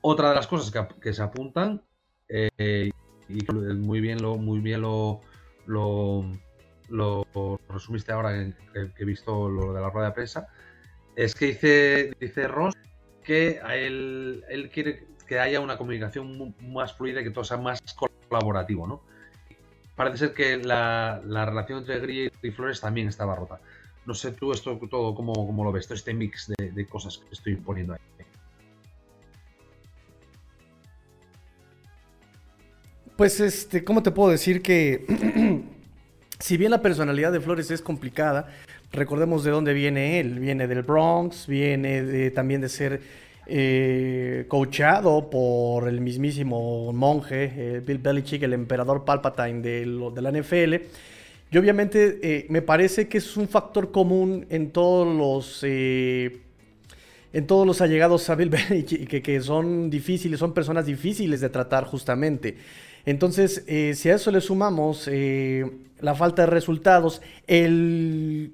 Otra 0.00 0.28
de 0.28 0.34
las 0.34 0.46
cosas 0.46 0.72
que 1.00 1.12
se 1.12 1.22
apuntan 1.22 1.82
eh, 2.28 2.90
y 3.28 3.52
muy 3.52 4.00
bien 4.00 4.22
lo, 4.22 4.36
muy 4.36 4.60
bien 4.60 4.80
lo, 4.82 5.20
lo, 5.66 6.36
resumiste 7.68 8.12
ahora 8.12 8.52
que, 8.72 8.90
he 8.98 9.04
visto 9.04 9.48
lo 9.48 9.72
de 9.72 9.80
la 9.80 9.90
rueda 9.90 10.08
de 10.08 10.14
prensa, 10.14 10.48
es 11.16 11.34
que 11.34 11.46
dice, 11.46 12.12
dice 12.20 12.48
Ross 12.48 12.74
que 13.24 13.60
él, 13.68 14.44
él 14.48 14.70
quiere 14.70 15.06
que 15.26 15.40
haya 15.40 15.60
una 15.60 15.76
comunicación 15.76 16.54
más 16.60 16.94
fluida 16.94 17.20
y 17.20 17.24
que 17.24 17.30
todo 17.30 17.44
sea 17.44 17.56
más 17.56 17.82
colaborativo, 18.28 18.86
¿no? 18.86 19.02
Parece 19.96 20.18
ser 20.18 20.34
que 20.34 20.56
la, 20.58 21.20
relación 21.24 21.80
entre 21.80 21.98
Gris 21.98 22.30
y 22.42 22.50
Flores 22.50 22.80
también 22.80 23.08
estaba 23.08 23.34
rota. 23.34 23.60
No 24.04 24.14
sé 24.14 24.32
tú 24.32 24.52
esto 24.52 24.78
todo 24.88 25.14
cómo, 25.14 25.32
cómo 25.32 25.64
lo 25.64 25.72
ves, 25.72 25.86
todo 25.86 25.96
este 25.96 26.14
mix 26.14 26.52
de, 26.56 26.70
de 26.70 26.86
cosas 26.86 27.18
que 27.18 27.34
estoy 27.34 27.56
poniendo 27.56 27.94
ahí. 27.94 28.15
Pues, 33.16 33.40
este, 33.40 33.82
¿cómo 33.82 34.02
te 34.02 34.10
puedo 34.10 34.30
decir 34.30 34.60
que 34.60 35.06
si 36.38 36.56
bien 36.58 36.70
la 36.70 36.82
personalidad 36.82 37.32
de 37.32 37.40
Flores 37.40 37.70
es 37.70 37.80
complicada, 37.80 38.48
recordemos 38.92 39.42
de 39.42 39.52
dónde 39.52 39.72
viene 39.72 40.20
él. 40.20 40.38
Viene 40.38 40.66
del 40.66 40.82
Bronx, 40.82 41.46
viene 41.46 42.30
también 42.32 42.60
de 42.60 42.68
ser 42.68 43.00
eh, 43.46 44.44
coachado 44.48 45.30
por 45.30 45.88
el 45.88 46.02
mismísimo 46.02 46.92
monje 46.92 47.52
eh, 47.56 47.82
Bill 47.84 47.98
Belichick, 47.98 48.42
el 48.42 48.52
emperador 48.52 49.06
Palpatine 49.06 49.62
de, 49.62 50.10
de 50.14 50.22
la 50.22 50.30
NFL. 50.30 50.74
Y 51.50 51.56
obviamente 51.56 52.18
eh, 52.22 52.46
me 52.50 52.60
parece 52.60 53.08
que 53.08 53.16
es 53.16 53.36
un 53.38 53.48
factor 53.48 53.92
común 53.92 54.44
en 54.50 54.72
todos 54.72 55.16
los 55.16 55.64
en 57.36 57.46
todos 57.46 57.66
los 57.66 57.80
allegados 57.80 58.30
a 58.30 58.34
Bill 58.34 58.50
que, 59.08 59.22
que 59.22 59.40
son 59.40 59.90
difíciles, 59.90 60.38
son 60.38 60.54
personas 60.54 60.86
difíciles 60.86 61.40
de 61.40 61.48
tratar 61.50 61.84
justamente. 61.84 62.56
Entonces, 63.04 63.64
si 63.66 64.08
a 64.10 64.14
eso 64.14 64.30
le 64.32 64.40
sumamos 64.40 65.08
la 66.00 66.14
falta 66.14 66.42
de 66.42 66.46
resultados, 66.46 67.22
el 67.46 68.52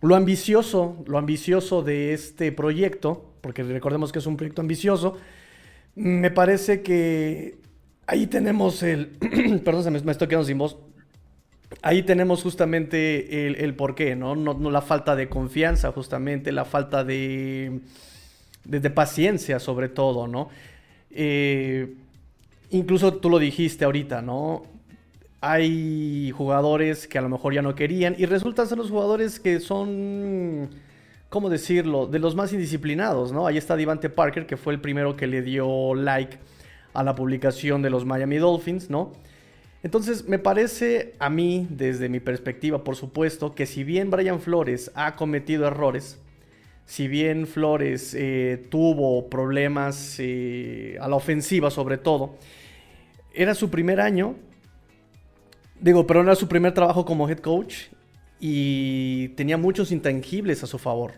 lo 0.00 0.14
ambicioso, 0.14 1.02
lo 1.06 1.18
ambicioso 1.18 1.82
de 1.82 2.12
este 2.12 2.52
proyecto, 2.52 3.32
porque 3.40 3.62
recordemos 3.62 4.12
que 4.12 4.20
es 4.20 4.26
un 4.26 4.36
proyecto 4.36 4.62
ambicioso, 4.62 5.16
me 5.96 6.30
parece 6.30 6.82
que 6.82 7.58
ahí 8.06 8.26
tenemos 8.26 8.82
el, 8.82 9.08
perdón, 9.64 9.82
se 9.82 9.90
me, 9.90 10.12
estoy 10.12 10.28
quedando 10.28 10.46
sin 10.46 10.58
voz, 10.58 10.76
ahí 11.82 12.02
tenemos 12.02 12.42
justamente 12.42 13.46
el, 13.46 13.56
el 13.56 13.74
porqué, 13.74 14.16
¿no? 14.16 14.34
¿no? 14.34 14.70
La 14.70 14.82
falta 14.82 15.16
de 15.16 15.28
confianza, 15.28 15.92
justamente, 15.92 16.52
la 16.52 16.64
falta 16.64 17.04
de, 17.04 17.80
paciencia, 18.94 19.58
sobre 19.58 19.88
todo, 19.88 20.26
¿no? 20.26 20.48
Eh, 21.10 21.94
incluso 22.70 23.14
tú 23.14 23.30
lo 23.30 23.38
dijiste 23.38 23.84
ahorita, 23.84 24.22
¿no? 24.22 24.64
hay 25.40 26.30
jugadores 26.32 27.06
que 27.06 27.18
a 27.18 27.20
lo 27.22 27.28
mejor 27.28 27.54
ya 27.54 27.62
no 27.62 27.74
querían 27.74 28.16
y 28.18 28.26
resultan 28.26 28.66
ser 28.66 28.78
los 28.78 28.90
jugadores 28.90 29.38
que 29.38 29.60
son, 29.60 30.68
¿cómo 31.28 31.48
decirlo?, 31.48 32.06
de 32.06 32.18
los 32.18 32.34
más 32.34 32.52
indisciplinados, 32.52 33.32
¿no? 33.32 33.46
Ahí 33.46 33.56
está 33.56 33.76
Devante 33.76 34.10
Parker, 34.10 34.46
que 34.46 34.56
fue 34.56 34.72
el 34.72 34.80
primero 34.80 35.16
que 35.16 35.26
le 35.26 35.42
dio 35.42 35.94
like 35.94 36.38
a 36.92 37.04
la 37.04 37.14
publicación 37.14 37.82
de 37.82 37.90
los 37.90 38.04
Miami 38.04 38.38
Dolphins, 38.38 38.90
¿no? 38.90 39.12
Entonces, 39.82 40.26
me 40.28 40.38
parece 40.38 41.14
a 41.18 41.30
mí, 41.30 41.66
desde 41.70 42.08
mi 42.08 42.20
perspectiva, 42.20 42.82
por 42.82 42.96
supuesto, 42.96 43.54
que 43.54 43.66
si 43.66 43.84
bien 43.84 44.10
Brian 44.10 44.40
Flores 44.40 44.90
ha 44.94 45.14
cometido 45.14 45.66
errores, 45.66 46.18
si 46.84 47.06
bien 47.06 47.46
Flores 47.46 48.14
eh, 48.14 48.66
tuvo 48.70 49.28
problemas 49.28 50.16
eh, 50.18 50.96
a 51.00 51.08
la 51.08 51.16
ofensiva 51.16 51.70
sobre 51.70 51.98
todo, 51.98 52.36
era 53.34 53.54
su 53.54 53.70
primer 53.70 54.00
año 54.00 54.36
Digo, 55.80 56.06
pero 56.06 56.22
era 56.22 56.34
su 56.34 56.48
primer 56.48 56.74
trabajo 56.74 57.04
como 57.04 57.28
head 57.28 57.38
coach 57.38 57.86
y 58.40 59.28
tenía 59.30 59.56
muchos 59.56 59.92
intangibles 59.92 60.62
a 60.64 60.66
su 60.66 60.78
favor. 60.78 61.12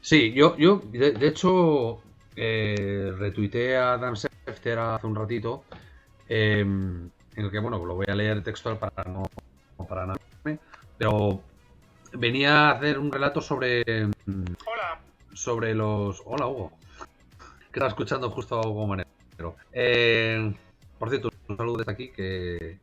Sí, 0.00 0.32
yo, 0.32 0.56
yo 0.56 0.82
de, 0.92 1.26
hecho, 1.26 2.00
eh, 2.36 3.12
retuiteé 3.18 3.76
a 3.76 3.96
Dan 3.96 4.14
Schefter 4.14 4.78
hace 4.78 5.06
un 5.06 5.16
ratito, 5.16 5.64
em, 6.28 7.10
en 7.34 7.44
el 7.44 7.50
que, 7.50 7.58
bueno, 7.58 7.84
lo 7.84 7.94
voy 7.94 8.06
a 8.08 8.14
leer 8.14 8.42
textual 8.42 8.78
para 8.78 9.04
no, 9.04 9.24
para 9.88 10.06
nada, 10.06 10.20
pero 10.98 11.40
venía 12.12 12.68
a 12.68 12.70
hacer 12.72 12.98
un 12.98 13.10
relato 13.10 13.40
sobre... 13.40 13.82
Hola. 13.84 15.00
Sobre 15.32 15.74
los... 15.74 16.22
Hola, 16.24 16.46
Hugo. 16.46 16.72
Que 17.70 17.80
está 17.80 17.88
escuchando 17.88 18.30
justo 18.30 18.58
a 18.58 18.66
Hugo 18.66 18.86
Manero. 18.86 19.56
Eh, 19.72 20.54
por 20.98 21.10
cierto, 21.10 21.30
un 21.48 21.56
saludo 21.56 21.78
desde 21.78 21.92
aquí 21.92 22.08
que, 22.08 22.78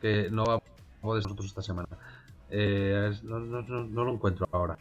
que 0.00 0.28
no 0.30 0.44
va 0.44 0.54
a 0.54 0.60
poder 1.00 1.22
nosotros 1.22 1.46
esta 1.46 1.62
semana. 1.62 1.88
Eh, 2.50 3.12
no, 3.22 3.38
lo 3.38 4.12
encuentro 4.12 4.48
ahora. 4.52 4.76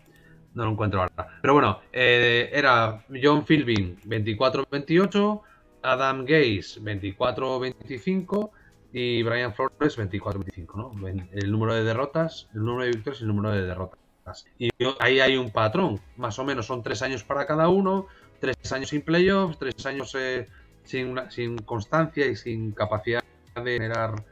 No 0.53 0.65
lo 0.65 0.71
encuentro 0.71 1.01
ahora. 1.01 1.39
Pero 1.41 1.53
bueno, 1.53 1.79
eh, 1.93 2.49
era 2.51 3.03
John 3.21 3.45
Philbin 3.45 3.97
24-28, 4.01 5.41
Adam 5.81 6.25
Gaze 6.25 6.81
24-25 6.81 8.49
y 8.93 9.23
Brian 9.23 9.53
Flores 9.53 9.97
24-25, 9.97 10.75
¿no? 10.75 11.07
El 11.31 11.51
número 11.51 11.73
de 11.73 11.83
derrotas, 11.83 12.49
el 12.53 12.65
número 12.65 12.85
de 12.85 12.91
victorias 12.91 13.21
y 13.21 13.23
el 13.23 13.27
número 13.29 13.51
de 13.51 13.61
derrotas. 13.63 14.45
Y 14.59 14.69
ahí 14.99 15.19
hay 15.19 15.37
un 15.37 15.51
patrón, 15.51 15.99
más 16.17 16.37
o 16.39 16.43
menos 16.43 16.65
son 16.65 16.83
tres 16.83 17.01
años 17.01 17.23
para 17.23 17.45
cada 17.45 17.69
uno, 17.69 18.07
tres 18.39 18.71
años 18.71 18.89
sin 18.89 19.01
playoffs, 19.01 19.57
tres 19.57 19.85
años 19.85 20.15
eh, 20.15 20.47
sin, 20.83 21.15
sin 21.29 21.57
constancia 21.59 22.27
y 22.27 22.35
sin 22.35 22.71
capacidad 22.71 23.23
de 23.55 23.73
generar 23.73 24.23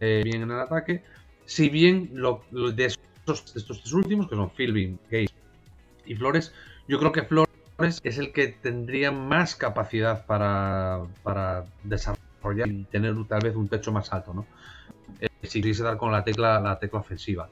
eh, 0.00 0.22
bien 0.24 0.42
en 0.42 0.50
el 0.50 0.60
ataque. 0.60 1.02
Si 1.46 1.68
bien 1.68 2.10
lo, 2.12 2.42
de, 2.50 2.84
estos, 2.84 3.56
estos, 3.56 3.80
tres 3.80 3.92
últimos, 3.92 4.28
que 4.28 4.36
son 4.36 4.50
Philbin, 4.50 4.98
Gates 5.10 5.34
y 6.10 6.16
Flores, 6.16 6.52
yo 6.88 6.98
creo 6.98 7.12
que 7.12 7.22
Flores 7.22 8.00
es 8.02 8.18
el 8.18 8.32
que 8.32 8.48
tendría 8.48 9.12
más 9.12 9.54
capacidad 9.54 10.26
para, 10.26 11.02
para 11.22 11.66
desarrollar 11.84 12.68
y 12.68 12.82
tener 12.84 13.14
tal 13.28 13.40
vez 13.42 13.54
un 13.54 13.68
techo 13.68 13.92
más 13.92 14.12
alto, 14.12 14.34
¿no? 14.34 14.46
Eh, 15.20 15.28
si 15.44 15.60
quisiese 15.60 15.84
dar 15.84 15.98
con 15.98 16.10
la 16.10 16.24
tecla, 16.24 16.58
la 16.58 16.80
tecla 16.80 16.98
ofensiva. 16.98 17.48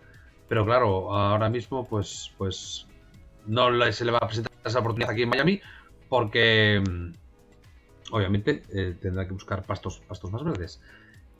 Pero 0.48 0.64
claro, 0.64 1.14
ahora 1.14 1.48
mismo 1.48 1.86
pues, 1.86 2.32
pues 2.36 2.88
no 3.46 3.70
se 3.92 4.04
le 4.04 4.10
va 4.10 4.18
a 4.18 4.26
presentar 4.26 4.52
esa 4.64 4.80
oportunidad 4.80 5.12
aquí 5.12 5.22
en 5.22 5.28
Miami 5.28 5.60
porque 6.08 6.82
obviamente 8.10 8.64
eh, 8.74 8.96
tendrá 9.00 9.24
que 9.24 9.34
buscar 9.34 9.62
pastos, 9.62 10.00
pastos 10.00 10.32
más 10.32 10.42
verdes. 10.42 10.80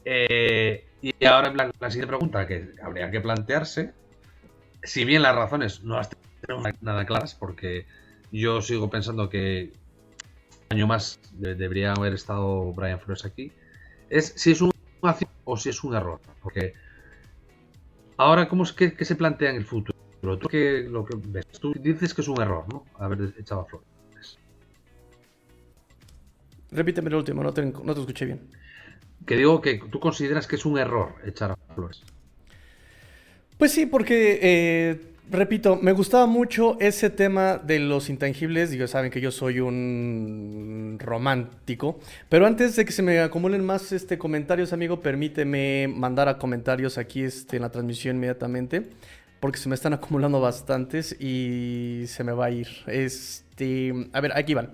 Eh, 0.05 0.87
y 1.03 1.25
ahora 1.25 1.53
la, 1.53 1.73
la, 1.81 1.91
siguiente 1.91 2.17
pregunta 2.17 2.47
que 2.47 2.75
habría 2.81 3.11
que 3.11 3.21
plantearse, 3.21 3.93
si 4.85 5.05
bien 5.05 5.23
las 5.23 5.35
razones 5.35 5.83
no 5.83 5.97
las 5.97 6.09
tenemos 6.49 6.83
nada 6.83 7.05
claras, 7.05 7.35
porque 7.35 7.87
yo 8.33 8.63
sigo 8.63 8.89
pensando 8.89 9.29
que 9.29 9.73
un 10.71 10.77
año 10.77 10.87
más 10.87 11.21
debería 11.33 11.93
haber 11.93 12.15
estado 12.15 12.73
Brian 12.73 12.99
Flores 13.01 13.25
aquí, 13.25 13.53
es 14.09 14.33
si 14.37 14.53
es 14.53 14.61
un 14.63 14.73
acción 15.03 15.31
o 15.45 15.57
si 15.57 15.69
es 15.69 15.85
un 15.85 15.95
error. 15.95 16.21
Porque 16.43 16.73
ahora, 18.17 18.49
¿cómo 18.49 18.65
es 18.65 18.73
que, 18.73 19.05
se 19.05 19.15
plantea 19.15 19.51
en 19.51 19.57
el 19.57 19.65
futuro? 19.65 19.97
¿Tú, 20.39 20.49
que, 20.49 20.87
lo 20.89 21.05
que 21.05 21.17
ves? 21.23 21.47
Tú 21.61 21.73
dices 21.75 22.15
que 22.15 22.23
es 22.23 22.29
un 22.29 22.41
error, 22.41 22.65
¿no? 22.73 22.85
Haber 22.99 23.35
echado 23.39 23.63
a 23.63 23.65
Flores. 23.67 24.39
Repíteme 26.71 27.09
el 27.09 27.15
último, 27.15 27.43
no 27.43 27.53
te, 27.53 27.65
no 27.65 27.95
te 27.95 28.01
escuché 28.01 28.25
bien. 28.25 28.41
Que 29.27 29.37
digo 29.37 29.61
que 29.61 29.81
tú 29.91 30.01
consideras 30.01 30.47
que 30.47 30.57
es 30.57 30.65
un 30.65 30.79
error 30.79 31.15
echar 31.25 31.53
a 31.53 31.75
Flores. 31.75 32.03
Pues 33.59 33.73
sí, 33.73 33.87
porque, 33.87 34.39
eh, 34.41 35.09
repito, 35.31 35.77
me 35.77 35.93
gustaba 35.93 36.27
mucho 36.27 36.77
ese 36.81 37.11
tema 37.11 37.59
de 37.59 37.79
los 37.79 38.09
intangibles. 38.11 38.71
Digo, 38.71 38.87
saben 38.87 39.11
que 39.11 39.21
yo 39.21 39.31
soy 39.31 39.61
un 39.61 40.99
romántico. 41.01 41.99
Pero 42.29 42.47
antes 42.47 42.77
de 42.77 42.85
que 42.85 42.93
se 42.93 43.03
me 43.03 43.21
acumulen 43.21 43.65
más 43.65 43.93
este, 43.93 44.19
comentarios, 44.19 44.73
amigo, 44.73 45.01
permíteme 45.01 45.89
mandar 45.89 46.29
a 46.29 46.39
comentarios 46.39 46.99
aquí 46.99 47.23
este, 47.23 47.57
en 47.57 47.63
la 47.63 47.71
transmisión 47.71 48.17
inmediatamente. 48.17 48.89
Porque 49.41 49.59
se 49.59 49.69
me 49.69 49.75
están 49.75 49.93
acumulando 49.93 50.41
bastantes 50.41 51.13
y 51.21 52.05
se 52.07 52.25
me 52.25 52.33
va 52.33 52.47
a 52.47 52.51
ir. 52.51 52.69
Este, 52.87 54.09
a 54.13 54.21
ver, 54.21 54.37
aquí 54.37 54.55
van. 54.55 54.71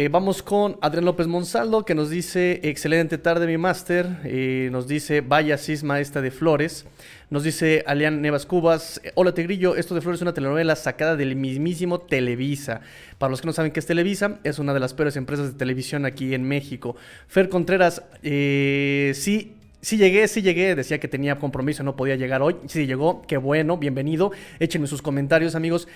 Eh, 0.00 0.08
vamos 0.08 0.44
con 0.44 0.78
Adrián 0.80 1.04
López 1.04 1.26
Monsaldo 1.26 1.84
que 1.84 1.96
nos 1.96 2.08
dice, 2.08 2.60
excelente 2.62 3.18
tarde 3.18 3.48
mi 3.48 3.58
máster, 3.58 4.06
eh, 4.22 4.68
nos 4.70 4.86
dice, 4.86 5.22
vaya 5.22 5.58
cisma 5.58 5.98
esta 5.98 6.20
de 6.20 6.30
Flores, 6.30 6.86
nos 7.30 7.42
dice 7.42 7.82
Alian 7.84 8.22
Nevas 8.22 8.46
Cubas, 8.46 9.00
hola 9.16 9.34
Tegrillo, 9.34 9.74
esto 9.74 9.96
de 9.96 10.00
Flores 10.00 10.18
es 10.18 10.22
una 10.22 10.34
telenovela 10.34 10.76
sacada 10.76 11.16
del 11.16 11.34
mismísimo 11.34 11.98
Televisa. 11.98 12.80
Para 13.18 13.32
los 13.32 13.40
que 13.40 13.48
no 13.48 13.52
saben 13.52 13.72
qué 13.72 13.80
es 13.80 13.86
Televisa, 13.86 14.38
es 14.44 14.60
una 14.60 14.72
de 14.72 14.78
las 14.78 14.94
peores 14.94 15.16
empresas 15.16 15.50
de 15.50 15.58
televisión 15.58 16.06
aquí 16.06 16.32
en 16.32 16.44
México. 16.44 16.94
Fer 17.26 17.48
Contreras, 17.48 18.04
eh, 18.22 19.10
sí, 19.16 19.56
Sí 19.80 19.96
llegué, 19.96 20.26
sí 20.26 20.42
llegué, 20.42 20.74
decía 20.74 20.98
que 20.98 21.06
tenía 21.06 21.38
compromiso, 21.38 21.84
no 21.84 21.94
podía 21.94 22.16
llegar 22.16 22.42
hoy. 22.42 22.56
Sí 22.66 22.84
llegó, 22.84 23.22
qué 23.28 23.36
bueno, 23.36 23.76
bienvenido. 23.76 24.32
Échenme 24.58 24.88
sus 24.88 25.02
comentarios, 25.02 25.54
amigos. 25.54 25.86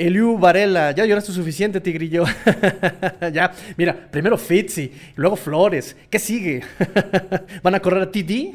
Eliu 0.00 0.38
Varela, 0.38 0.92
ya 0.92 1.04
lloraste 1.04 1.30
suficiente, 1.30 1.78
Tigrillo. 1.78 2.24
ya, 3.34 3.52
mira, 3.76 4.08
primero 4.10 4.38
Fitzy, 4.38 4.90
luego 5.14 5.36
Flores. 5.36 5.94
¿Qué 6.08 6.18
sigue? 6.18 6.62
¿Van 7.62 7.74
a 7.74 7.80
correr 7.80 8.04
a 8.04 8.10
TD? 8.10 8.54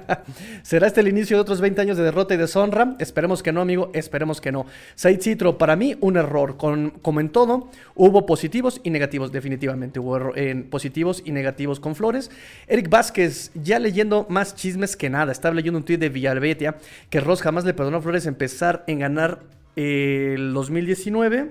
¿Será 0.62 0.86
este 0.86 1.02
el 1.02 1.08
inicio 1.08 1.36
de 1.36 1.42
otros 1.42 1.60
20 1.60 1.82
años 1.82 1.98
de 1.98 2.04
derrota 2.04 2.32
y 2.32 2.38
deshonra? 2.38 2.96
Esperemos 3.00 3.42
que 3.42 3.52
no, 3.52 3.60
amigo, 3.60 3.90
esperemos 3.92 4.40
que 4.40 4.50
no. 4.50 4.64
Said 4.94 5.20
Citro, 5.20 5.58
para 5.58 5.76
mí, 5.76 5.94
un 6.00 6.16
error. 6.16 6.56
Con, 6.56 6.88
como 7.02 7.20
en 7.20 7.28
todo, 7.28 7.68
hubo 7.94 8.24
positivos 8.24 8.80
y 8.82 8.88
negativos, 8.88 9.30
definitivamente. 9.30 10.00
Hubo 10.00 10.32
positivos 10.70 11.22
y 11.22 11.32
negativos 11.32 11.80
con 11.80 11.96
Flores. 11.96 12.30
Eric 12.66 12.88
Vázquez, 12.88 13.50
ya 13.54 13.78
leyendo 13.78 14.24
más 14.30 14.54
chismes 14.54 14.96
que 14.96 15.10
nada. 15.10 15.32
Estaba 15.32 15.54
leyendo 15.54 15.76
un 15.76 15.84
tuit 15.84 16.00
de 16.00 16.08
Villalbetia 16.08 16.78
que 17.10 17.20
Ross 17.20 17.42
jamás 17.42 17.66
le 17.66 17.74
perdonó 17.74 17.98
a 17.98 18.00
Flores 18.00 18.24
empezar 18.24 18.84
en 18.86 19.00
ganar 19.00 19.57
el 19.76 20.52
2019. 20.52 21.50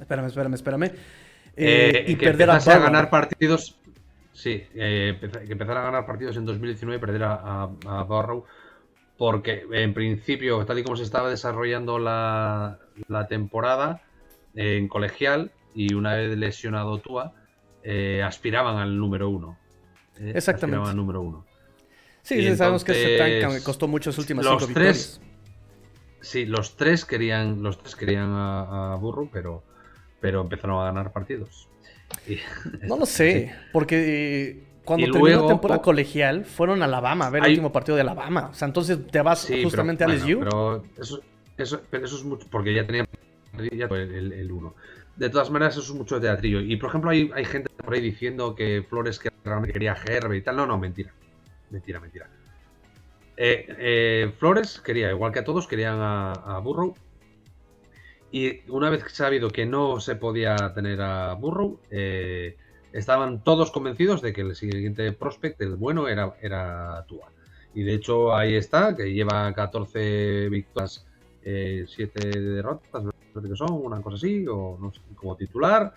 Espérame, 0.00 0.26
espérame, 0.26 0.54
espérame. 0.54 0.90
Eh, 1.56 2.04
y 2.08 2.16
perder 2.16 2.50
a, 2.50 2.56
a 2.56 2.78
ganar 2.78 3.10
partidos. 3.10 3.76
Sí, 4.32 4.62
eh, 4.74 5.18
que 5.20 5.52
empezara 5.52 5.80
a 5.80 5.84
ganar 5.84 6.06
partidos 6.06 6.36
en 6.36 6.46
2019 6.46 6.96
y 6.96 7.00
perder 7.00 7.24
a, 7.24 7.62
a, 7.62 8.04
Barrow. 8.04 8.44
Porque 9.18 9.64
en 9.70 9.94
principio, 9.94 10.64
tal 10.64 10.78
y 10.78 10.82
como 10.82 10.96
se 10.96 11.04
estaba 11.04 11.28
desarrollando 11.30 11.98
la, 11.98 12.78
temporada 13.28 14.02
en 14.54 14.88
colegial 14.88 15.52
y 15.74 15.94
una 15.94 16.14
vez 16.14 16.36
lesionado 16.36 16.98
Tua, 16.98 17.34
eh, 17.84 18.22
aspiraban 18.24 18.78
al 18.78 18.98
número 18.98 19.28
uno. 19.28 19.58
Eh, 20.18 20.32
Exactamente. 20.34 20.76
Aspiraban 20.76 20.88
al 20.88 20.96
número 20.96 21.20
uno. 21.20 21.44
Sí, 22.22 22.56
sabemos 22.56 22.84
que 22.84 22.92
ese 22.92 23.62
costó 23.62 23.86
mucho 23.86 24.10
las 24.10 24.18
últimas 24.18 24.44
los 24.44 24.62
cinco 24.62 24.74
tres, 24.74 25.20
Sí, 26.22 26.46
los 26.46 26.76
tres 26.76 27.04
querían, 27.04 27.62
los 27.62 27.78
tres 27.78 27.96
querían 27.96 28.30
a, 28.30 28.94
a 28.94 28.96
Burro, 28.96 29.28
pero, 29.30 29.62
pero 30.20 30.40
empezaron 30.40 30.80
a 30.80 30.84
ganar 30.84 31.12
partidos. 31.12 31.68
no 32.82 32.96
lo 32.96 33.06
sé, 33.06 33.54
porque 33.72 34.50
eh, 34.50 34.62
cuando 34.84 35.10
terminó 35.10 35.42
la 35.42 35.48
temporada 35.48 35.82
colegial 35.82 36.44
fueron 36.44 36.82
a 36.82 36.86
Alabama 36.86 37.26
a 37.26 37.30
ver 37.30 37.44
el 37.44 37.50
último 37.50 37.72
partido 37.72 37.96
de 37.96 38.02
Alabama. 38.02 38.48
O 38.50 38.54
sea, 38.54 38.66
entonces 38.66 38.98
te 39.10 39.20
vas 39.20 39.50
justamente 39.62 40.04
a 40.04 40.08
LSU. 40.08 40.38
Pero 40.38 40.84
eso, 40.98 41.20
eso, 41.56 41.80
pero 41.90 42.04
eso 42.04 42.16
es 42.16 42.24
mucho, 42.24 42.46
porque 42.50 42.74
ya 42.74 42.86
tenía 42.86 43.06
el, 43.58 44.50
uno. 44.52 44.74
De 45.16 45.28
todas 45.28 45.50
maneras, 45.50 45.76
eso 45.76 45.92
es 45.92 45.98
mucho 45.98 46.20
teatrillo. 46.20 46.60
Y 46.60 46.76
por 46.76 46.88
ejemplo, 46.88 47.10
hay, 47.10 47.30
hay 47.34 47.44
gente 47.44 47.68
por 47.76 47.94
ahí 47.94 48.00
diciendo 48.00 48.54
que 48.54 48.84
Flores 48.88 49.18
que 49.18 49.30
realmente 49.44 49.72
quería 49.72 49.96
Herbe 50.06 50.36
y 50.36 50.42
tal. 50.42 50.56
No, 50.56 50.66
no, 50.66 50.78
mentira. 50.78 51.12
Mentira, 51.70 52.00
mentira. 52.00 52.28
Eh, 53.36 53.66
eh, 53.78 54.32
Flores 54.38 54.80
quería, 54.80 55.10
igual 55.10 55.32
que 55.32 55.38
a 55.40 55.44
todos, 55.44 55.66
querían 55.66 56.00
a, 56.00 56.32
a 56.32 56.58
Burrow 56.58 56.94
y 58.30 58.60
una 58.70 58.88
vez 58.88 59.04
sabido 59.12 59.50
que 59.50 59.66
no 59.66 60.00
se 60.00 60.16
podía 60.16 60.72
tener 60.74 61.02
a 61.02 61.34
Burrow, 61.34 61.78
eh, 61.90 62.56
estaban 62.92 63.44
todos 63.44 63.70
convencidos 63.70 64.22
de 64.22 64.32
que 64.32 64.40
el 64.40 64.56
siguiente 64.56 65.12
prospect, 65.12 65.60
el 65.60 65.76
bueno, 65.76 66.08
era, 66.08 66.34
era 66.40 67.04
Tua. 67.06 67.30
Y 67.74 67.82
de 67.82 67.94
hecho 67.94 68.34
ahí 68.34 68.54
está, 68.54 68.96
que 68.96 69.12
lleva 69.12 69.52
14 69.52 70.48
victorias, 70.48 71.06
7 71.42 72.10
eh, 72.14 72.40
derrotas, 72.40 73.04
creo 73.32 73.50
que 73.50 73.56
son, 73.56 73.72
una 73.72 74.00
cosa 74.00 74.16
así, 74.16 74.46
o 74.46 74.78
no 74.80 74.92
sé, 74.92 75.00
como 75.14 75.36
titular. 75.36 75.92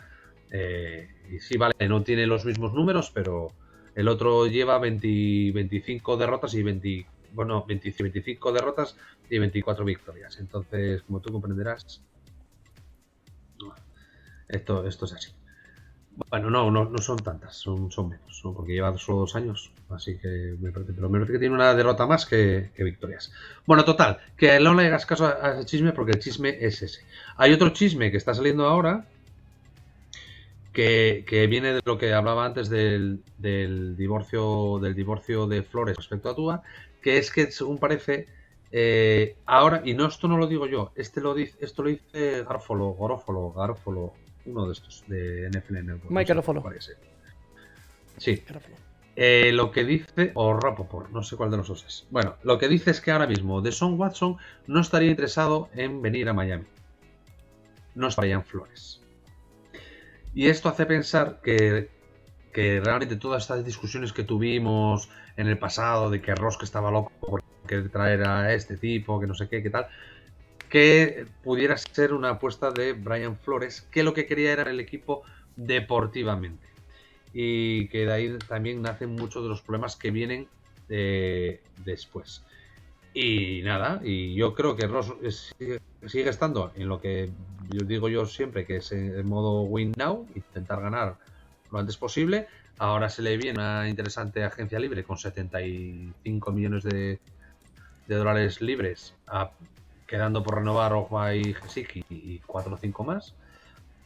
Y 0.52 1.40
sí, 1.40 1.58
vale, 1.58 1.74
no 1.88 2.04
tiene 2.04 2.28
los 2.28 2.46
mismos 2.46 2.74
números, 2.74 3.12
pero 3.14 3.48
el 3.96 4.10
otro 4.10 4.48
lleva 4.48 4.78
25 4.78 6.18
derrotas 6.18 6.54
y 6.54 6.64
20, 6.64 7.06
bueno, 7.36 7.66
25 7.68 8.52
derrotas 8.52 8.96
y 9.30 9.38
24 9.38 9.86
victorias. 9.86 10.40
Entonces, 10.40 11.04
como 11.04 11.20
tú 11.20 11.32
comprenderás, 11.32 12.02
esto, 14.48 14.86
es 14.88 15.14
así. 15.14 15.32
Bueno, 16.30 16.50
no, 16.50 16.72
no, 16.72 16.86
no 16.86 16.98
son 17.00 17.18
tantas, 17.18 17.58
son, 17.58 17.92
son 17.92 18.10
menos, 18.10 18.42
porque 18.42 18.72
lleva 18.72 18.98
solo 18.98 19.20
dos 19.20 19.36
años, 19.36 19.72
así 19.90 20.18
que 20.18 20.56
me 20.62 20.72
parece, 20.72 20.94
pero 20.94 21.10
me 21.10 21.20
parece 21.20 21.34
que 21.34 21.40
tiene 21.40 21.56
una 21.56 21.74
derrota 21.74 22.06
más 22.08 22.26
que, 22.26 22.72
victorias. 22.78 23.34
Bueno, 23.66 23.84
total, 23.84 24.20
que 24.38 24.58
no 24.62 24.74
le 24.74 24.88
hagas 24.88 25.06
caso 25.06 25.26
a, 25.26 25.56
ese 25.56 25.66
chisme 25.66 25.92
porque 25.92 26.14
el 26.14 26.20
chisme 26.20 26.58
es 26.62 26.82
ese. 26.82 27.02
Hay 27.36 27.52
otro 27.52 27.70
chisme 27.72 28.12
que 28.12 28.18
está 28.18 28.34
saliendo 28.34 28.66
ahora, 28.66 29.06
que, 30.72 31.48
viene 31.50 31.74
de 31.74 31.82
lo 31.84 31.98
que 31.98 32.14
hablaba 32.14 32.46
antes 32.46 32.70
del, 32.70 33.22
divorcio 33.38 34.80
del 34.82 34.96
divorcio 34.96 35.48
de 35.48 35.64
Flores 35.64 35.98
respecto 35.98 36.30
a 36.30 36.36
Tua, 36.36 36.64
que 37.06 37.20
es 37.20 37.30
que 37.30 37.52
según 37.52 37.78
parece 37.78 38.26
eh, 38.72 39.36
ahora, 39.46 39.84
y 39.86 39.94
no 39.94 40.08
esto 40.08 40.28
no 40.28 40.38
lo 40.38 40.48
digo 40.48 40.66
yo, 40.66 40.92
este 40.96 41.22
lo 41.22 41.36
dice, 41.36 41.56
esto 41.62 41.84
lo 41.84 41.90
dice 41.90 42.44
Garfolo, 42.44 42.88
Gorófolo, 42.94 43.52
Garfolo, 43.52 44.14
uno 44.48 44.66
de 44.66 44.74
estos, 44.74 45.04
de 45.06 45.48
NFL 45.52 45.86
Network. 45.86 46.10
Mike 46.10 46.30
Garofalo. 46.30 46.64
Sí. 48.18 48.44
Eh, 49.16 49.52
lo 49.54 49.72
que 49.72 49.84
dice, 49.84 50.32
o 50.34 50.60
Rapoport, 50.60 51.12
no 51.12 51.22
sé 51.22 51.38
cuál 51.38 51.52
de 51.52 51.58
los 51.58 51.68
dos 51.68 51.86
es. 51.86 52.08
Bueno, 52.10 52.38
lo 52.42 52.58
que 52.58 52.68
dice 52.68 52.90
es 52.90 53.02
que 53.02 53.12
ahora 53.12 53.28
mismo 53.28 53.62
Deson 53.62 54.00
Watson 54.00 54.38
no 54.66 54.82
estaría 54.82 55.12
interesado 55.12 55.70
en 55.76 56.02
venir 56.02 56.28
a 56.28 56.34
Miami. 56.34 56.66
No 57.94 58.08
estaría 58.08 58.34
en 58.34 58.44
Flores. 58.44 59.00
Y 60.34 60.48
esto 60.48 60.70
hace 60.70 60.88
pensar 60.88 61.40
que, 61.44 61.88
que 62.56 62.80
realmente 62.80 63.18
todas 63.18 63.44
estas 63.44 63.66
discusiones 63.66 64.14
que 64.14 64.24
tuvimos 64.24 65.10
en 65.36 65.48
el 65.48 65.58
pasado 65.58 66.10
de 66.10 66.22
que 66.22 66.34
que 66.34 66.64
estaba 66.64 66.90
loco 66.90 67.12
por 67.20 67.44
traer 67.92 68.24
a 68.26 68.54
este 68.54 68.78
tipo, 68.78 69.20
que 69.20 69.28
no 69.28 69.34
sé 69.34 69.50
qué, 69.50 69.62
qué 69.62 69.70
tal, 69.70 69.88
que 70.70 71.26
pudiera 71.44 71.76
ser 71.78 72.14
una 72.14 72.30
apuesta 72.30 72.72
de 72.72 72.94
Brian 72.94 73.38
Flores, 73.38 73.82
que 73.92 74.04
lo 74.04 74.14
que 74.14 74.26
quería 74.26 74.54
era 74.54 74.72
el 74.72 74.80
equipo 74.80 75.24
deportivamente. 75.58 76.66
Y 77.34 77.90
que 77.90 78.06
de 78.06 78.14
ahí 78.14 78.38
también 78.48 78.82
nacen 78.82 79.10
muchos 79.10 79.44
de 79.44 79.50
los 79.50 79.62
problemas 79.62 79.98
que 79.98 80.12
vienen 80.12 80.48
eh, 80.88 81.62
después. 81.84 82.42
Y 83.14 83.64
nada, 83.64 84.00
y 84.02 84.34
yo 84.34 84.54
creo 84.54 84.78
que 84.78 84.88
Ross 84.88 85.14
sigue, 86.08 86.30
estando 86.30 86.72
en 86.76 86.88
lo 86.88 87.02
que 87.02 87.32
yo 87.70 87.86
digo 87.86 88.08
yo 88.08 88.26
siempre, 88.26 88.66
que 88.66 88.78
es 88.78 88.94
en 88.94 89.28
modo 89.28 89.64
win 89.64 89.92
now, 89.98 90.26
intentar 90.36 90.80
ganar 90.82 91.18
lo 91.72 91.80
antes 91.80 91.98
posible. 91.98 92.48
Ahora 92.78 93.10
se 93.10 93.22
le 93.22 93.38
viene 93.38 93.60
una 93.60 93.88
interesante 93.88 94.44
agencia 94.44 94.80
libre 94.80 95.04
con 95.04 95.18
75 95.18 96.52
millones 96.52 96.84
de, 96.84 97.20
de 98.08 98.16
dólares 98.16 98.62
libres 98.62 99.16
quedando 100.08 100.44
por 100.44 100.56
renovar 100.56 100.94
Ojba 100.94 101.36
y 101.36 101.54
Gesiki 101.54 102.06
y 102.10 102.40
4 102.40 102.74
o 102.74 102.78
5 102.78 103.04
más. 103.04 103.36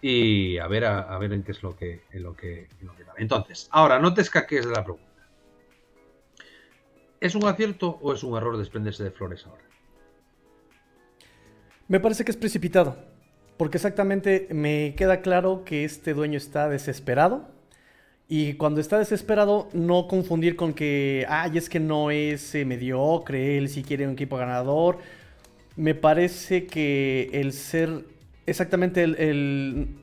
Y 0.02 0.58
a 0.58 0.68
ver, 0.68 0.86
a, 0.86 1.18
ver 1.18 1.34
en 1.34 1.44
qué 1.44 1.52
es 1.52 1.62
lo 1.62 1.76
que, 1.76 2.04
en 2.12 2.24
lo 2.24 2.36
que, 2.36 2.70
en 2.80 2.88
lo 2.88 2.96
que 2.96 3.04
Entonces, 3.18 3.68
ahora, 3.72 4.00
no 4.00 4.14
te 4.14 4.22
escaques 4.22 4.66
de 4.66 4.72
la 4.72 4.84
pregunta. 4.84 5.08
¿Es 7.20 7.36
un 7.36 7.46
acierto 7.46 8.00
o 8.02 8.14
es 8.14 8.24
un 8.24 8.38
error 8.38 8.58
desprenderse 8.58 9.04
de 9.04 9.12
Flores 9.12 9.46
ahora? 9.46 9.64
Me 11.90 12.00
parece 12.00 12.24
que 12.24 12.32
es 12.32 12.38
precipitado. 12.38 13.09
Porque 13.60 13.78
exactamente 13.78 14.48
me 14.50 14.96
queda 14.98 15.22
claro 15.22 15.64
que 15.64 15.86
este 15.86 16.16
dueño 16.16 16.40
está 16.40 16.68
desesperado. 16.68 17.48
Y 18.28 18.54
cuando 18.54 18.82
está 18.82 18.98
desesperado, 18.98 19.70
no 19.74 20.08
confundir 20.08 20.56
con 20.56 20.74
que, 20.74 21.28
ay, 21.30 21.60
es 21.60 21.70
que 21.70 21.80
no 21.80 22.10
es 22.10 22.56
eh, 22.56 22.66
mediocre, 22.66 23.60
él 23.60 23.70
sí 23.70 23.84
quiere 23.84 24.08
un 24.08 24.14
equipo 24.14 24.38
ganador 24.38 24.98
me 25.80 25.96
parece 25.96 26.68
que 26.68 27.30
el 27.32 27.54
ser 27.54 28.04
exactamente 28.46 29.02
el, 29.02 29.96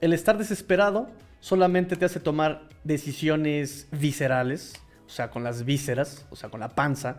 estar 0.00 0.38
desesperado 0.38 1.10
solamente 1.40 1.96
te 1.96 2.06
hace 2.06 2.18
tomar 2.18 2.62
decisiones 2.82 3.88
viscerales, 3.92 4.72
o 5.06 5.10
sea, 5.10 5.28
con 5.28 5.44
las 5.44 5.66
vísceras, 5.66 6.24
o 6.30 6.36
sea, 6.36 6.48
con 6.48 6.60
la 6.60 6.70
panza, 6.70 7.18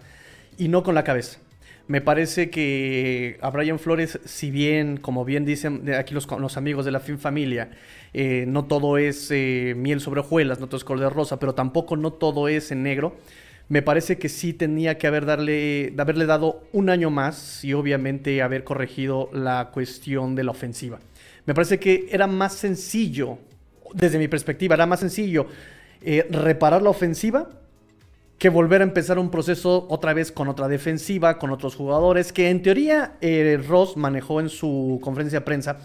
y 0.58 0.70
no 0.70 0.82
con 0.82 0.96
la 0.96 1.04
cabeza. 1.04 1.38
Me 1.90 2.02
parece 2.02 2.52
que 2.52 3.40
a 3.42 3.50
Brian 3.50 3.80
Flores, 3.80 4.20
si 4.24 4.52
bien, 4.52 4.98
como 4.98 5.26
bien 5.26 5.44
dicen 5.44 5.92
aquí 5.98 6.14
los, 6.14 6.28
los 6.40 6.56
amigos 6.56 6.86
de 6.86 6.92
la 6.92 7.00
Fin 7.00 7.18
Familia, 7.18 7.72
eh, 8.14 8.46
no 8.48 8.66
todo 8.66 9.00
es 9.00 9.32
eh, 9.32 9.74
miel 9.76 10.00
sobre 10.00 10.20
hojuelas, 10.20 10.60
no 10.60 10.68
todo 10.68 10.78
es 10.78 10.84
color 10.84 11.06
de 11.06 11.10
rosa, 11.10 11.40
pero 11.40 11.56
tampoco 11.56 11.98
no 11.98 12.14
todo 12.14 12.48
es 12.48 12.72
en 12.72 12.84
negro 12.84 13.18
me 13.70 13.84
parece 13.84 14.18
que 14.18 14.30
sí 14.30 14.54
tenía 14.54 14.98
que 14.98 15.06
haber 15.06 15.26
darle, 15.26 15.94
haberle 15.98 16.26
dado 16.26 16.64
un 16.74 16.90
año 16.90 17.12
más 17.12 17.64
y 17.64 17.74
obviamente 17.74 18.42
haber 18.42 18.64
corregido 18.64 19.30
la 19.32 19.70
cuestión 19.72 20.34
de 20.34 20.44
la 20.44 20.52
ofensiva. 20.52 21.00
Me 21.46 21.54
parece 21.54 21.80
que 21.80 22.08
era 22.12 22.26
más 22.26 22.54
sencillo, 22.54 23.38
desde 23.94 24.18
mi 24.18 24.28
perspectiva, 24.28 24.74
era 24.74 24.88
más 24.88 25.00
sencillo 25.00 25.46
eh, 26.02 26.28
reparar 26.32 26.82
la 26.82 26.90
ofensiva 26.90 27.48
que 28.40 28.50
volver 28.50 28.82
a 28.82 28.86
empezar 28.86 29.20
un 29.20 29.30
proceso 29.30 29.86
otra 29.90 30.14
vez 30.14 30.32
con 30.32 30.48
otra 30.48 30.70
defensiva, 30.70 31.38
con 31.38 31.52
otros 31.52 31.76
jugadores, 31.76 32.32
que 32.32 32.50
en 32.50 32.62
teoría 32.62 33.18
eh, 33.20 33.62
Ross 33.68 33.98
manejó 33.98 34.40
en 34.40 34.48
su 34.48 35.00
conferencia 35.04 35.40
de 35.40 35.46
prensa 35.46 35.78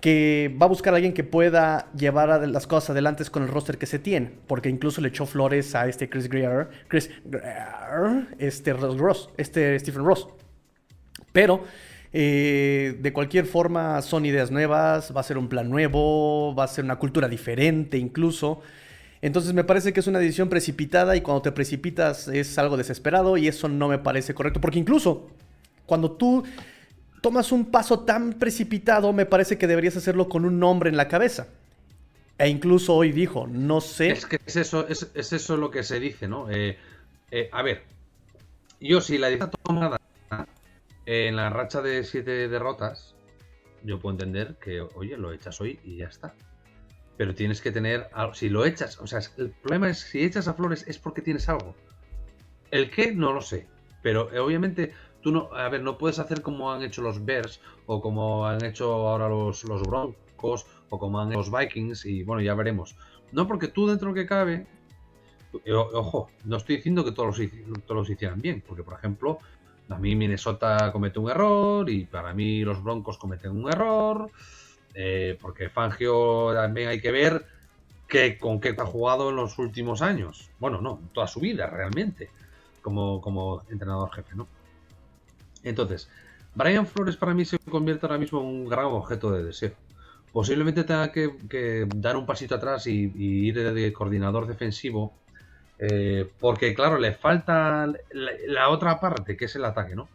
que 0.00 0.56
va 0.62 0.66
a 0.66 0.68
buscar 0.68 0.92
a 0.94 0.96
alguien 0.96 1.12
que 1.12 1.24
pueda 1.24 1.90
llevar 1.92 2.48
las 2.48 2.68
cosas 2.68 2.90
adelante 2.90 3.24
con 3.24 3.42
el 3.42 3.48
roster 3.48 3.78
que 3.78 3.86
se 3.86 3.98
tiene, 3.98 4.30
porque 4.46 4.68
incluso 4.68 5.00
le 5.00 5.08
echó 5.08 5.26
flores 5.26 5.74
a 5.74 5.88
este 5.88 6.08
Chris 6.08 6.28
Greer, 6.28 6.68
Chris 6.86 7.10
Greer, 7.24 8.28
este 8.38 8.72
Ross, 8.74 9.30
este 9.36 9.76
Stephen 9.80 10.04
Ross. 10.04 10.28
Pero 11.32 11.64
eh, 12.12 12.96
de 13.00 13.12
cualquier 13.12 13.46
forma 13.46 14.00
son 14.02 14.24
ideas 14.24 14.52
nuevas, 14.52 15.12
va 15.14 15.20
a 15.20 15.24
ser 15.24 15.36
un 15.36 15.48
plan 15.48 15.68
nuevo, 15.68 16.54
va 16.54 16.62
a 16.62 16.68
ser 16.68 16.84
una 16.84 16.96
cultura 16.96 17.28
diferente 17.28 17.98
incluso. 17.98 18.62
Entonces 19.20 19.52
me 19.52 19.64
parece 19.64 19.92
que 19.92 20.00
es 20.00 20.06
una 20.06 20.18
decisión 20.18 20.48
precipitada 20.48 21.16
y 21.16 21.20
cuando 21.20 21.42
te 21.42 21.52
precipitas 21.52 22.28
es 22.28 22.56
algo 22.58 22.76
desesperado 22.76 23.36
y 23.36 23.48
eso 23.48 23.68
no 23.68 23.88
me 23.88 23.98
parece 23.98 24.34
correcto, 24.34 24.60
porque 24.60 24.78
incluso 24.78 25.28
cuando 25.86 26.12
tú 26.12 26.44
tomas 27.20 27.50
un 27.50 27.70
paso 27.70 28.00
tan 28.00 28.34
precipitado, 28.34 29.12
me 29.12 29.26
parece 29.26 29.58
que 29.58 29.66
deberías 29.66 29.96
hacerlo 29.96 30.28
con 30.28 30.44
un 30.44 30.58
nombre 30.58 30.90
en 30.90 30.96
la 30.96 31.08
cabeza. 31.08 31.48
E 32.38 32.48
incluso 32.48 32.94
hoy 32.94 33.10
dijo, 33.10 33.48
no 33.48 33.80
sé. 33.80 34.10
Es 34.10 34.26
que 34.26 34.38
es 34.46 34.56
eso, 34.56 34.86
es, 34.86 35.10
eso 35.14 35.56
lo 35.56 35.70
que 35.70 35.82
se 35.82 35.98
dice, 35.98 36.28
¿no? 36.28 36.48
Eh, 36.50 36.78
eh, 37.32 37.48
a 37.50 37.62
ver, 37.62 37.82
yo 38.80 39.00
si 39.00 39.18
la 39.18 39.28
decisión 39.28 39.50
tomada 39.62 40.00
en 41.06 41.34
la 41.34 41.50
racha 41.50 41.82
de 41.82 42.04
siete 42.04 42.48
derrotas, 42.48 43.16
yo 43.82 43.98
puedo 43.98 44.12
entender 44.12 44.56
que, 44.62 44.80
oye, 44.80 45.16
lo 45.16 45.32
echas 45.32 45.60
hoy 45.60 45.80
y 45.82 45.96
ya 45.96 46.06
está. 46.06 46.34
Pero 47.18 47.34
tienes 47.34 47.60
que 47.60 47.72
tener, 47.72 48.08
si 48.32 48.48
lo 48.48 48.64
echas, 48.64 48.98
o 49.00 49.06
sea, 49.06 49.20
el 49.36 49.50
problema 49.50 49.90
es 49.90 49.98
si 49.98 50.22
echas 50.22 50.46
a 50.46 50.54
Flores 50.54 50.84
es 50.86 50.98
porque 50.98 51.20
tienes 51.20 51.48
algo. 51.48 51.74
El 52.70 52.90
qué, 52.90 53.12
no 53.12 53.32
lo 53.32 53.42
sé, 53.42 53.66
pero 54.02 54.32
eh, 54.32 54.38
obviamente 54.38 54.92
tú 55.20 55.32
no, 55.32 55.52
a 55.52 55.68
ver, 55.68 55.82
no 55.82 55.98
puedes 55.98 56.20
hacer 56.20 56.42
como 56.42 56.72
han 56.72 56.82
hecho 56.82 57.02
los 57.02 57.24
Bears 57.24 57.60
o 57.86 58.00
como 58.00 58.46
han 58.46 58.64
hecho 58.64 58.92
ahora 59.08 59.28
los, 59.28 59.64
los 59.64 59.82
Broncos 59.82 60.66
o 60.90 60.98
como 60.98 61.20
han 61.20 61.30
hecho 61.30 61.38
los 61.38 61.50
Vikings 61.50 62.06
y 62.06 62.22
bueno, 62.22 62.40
ya 62.40 62.54
veremos. 62.54 62.94
No, 63.32 63.48
porque 63.48 63.66
tú 63.66 63.88
dentro 63.88 64.14
que 64.14 64.24
cabe, 64.24 64.68
ojo, 65.74 66.30
no 66.44 66.56
estoy 66.56 66.76
diciendo 66.76 67.04
que 67.04 67.10
todos 67.10 67.36
todos 67.84 68.00
los 68.00 68.10
hicieran 68.10 68.40
bien, 68.40 68.62
porque 68.64 68.84
por 68.84 68.94
ejemplo, 68.94 69.40
a 69.88 69.98
mí 69.98 70.14
Minnesota 70.14 70.92
comete 70.92 71.18
un 71.18 71.30
error 71.30 71.90
y 71.90 72.04
para 72.04 72.32
mí 72.32 72.62
los 72.62 72.80
Broncos 72.80 73.18
cometen 73.18 73.50
un 73.50 73.68
error, 73.68 74.30
eh, 75.00 75.38
porque 75.40 75.68
Fangio 75.68 76.52
también 76.52 76.88
hay 76.88 77.00
que 77.00 77.12
ver 77.12 77.46
que, 78.08 78.36
con 78.36 78.60
qué 78.60 78.74
ha 78.76 78.84
jugado 78.84 79.30
en 79.30 79.36
los 79.36 79.56
últimos 79.58 80.02
años. 80.02 80.50
Bueno, 80.58 80.80
no, 80.80 81.00
toda 81.12 81.28
su 81.28 81.38
vida 81.38 81.68
realmente, 81.68 82.30
como, 82.82 83.20
como 83.20 83.62
entrenador 83.70 84.10
jefe, 84.12 84.34
¿no? 84.34 84.48
Entonces, 85.62 86.08
Brian 86.52 86.84
Flores 86.84 87.16
para 87.16 87.32
mí 87.32 87.44
se 87.44 87.60
convierte 87.60 88.06
ahora 88.06 88.18
mismo 88.18 88.40
en 88.40 88.46
un 88.46 88.68
gran 88.68 88.86
objeto 88.86 89.30
de 89.30 89.44
deseo. 89.44 89.70
Posiblemente 90.32 90.82
tenga 90.82 91.12
que, 91.12 91.86
dar 91.94 92.16
un 92.16 92.26
pasito 92.26 92.56
atrás 92.56 92.88
y, 92.88 93.12
ir 93.14 93.72
de 93.72 93.92
coordinador 93.92 94.48
defensivo, 94.48 95.12
eh, 95.78 96.28
porque 96.40 96.74
claro, 96.74 96.98
le 96.98 97.12
falta 97.12 97.86
la, 98.10 98.68
otra 98.68 98.98
parte, 98.98 99.36
que 99.36 99.44
es 99.44 99.54
el 99.54 99.64
ataque, 99.64 99.94
¿no? 99.94 100.08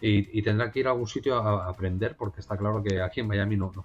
Y, 0.00 0.42
tendrá 0.42 0.72
que 0.72 0.80
ir 0.80 0.88
a 0.88 0.90
algún 0.90 1.06
sitio 1.06 1.36
a, 1.36 1.68
aprender, 1.68 2.16
porque 2.16 2.40
está 2.40 2.56
claro 2.56 2.82
que 2.82 3.00
aquí 3.00 3.20
en 3.20 3.28
Miami 3.28 3.56
no, 3.56 3.70
no. 3.76 3.84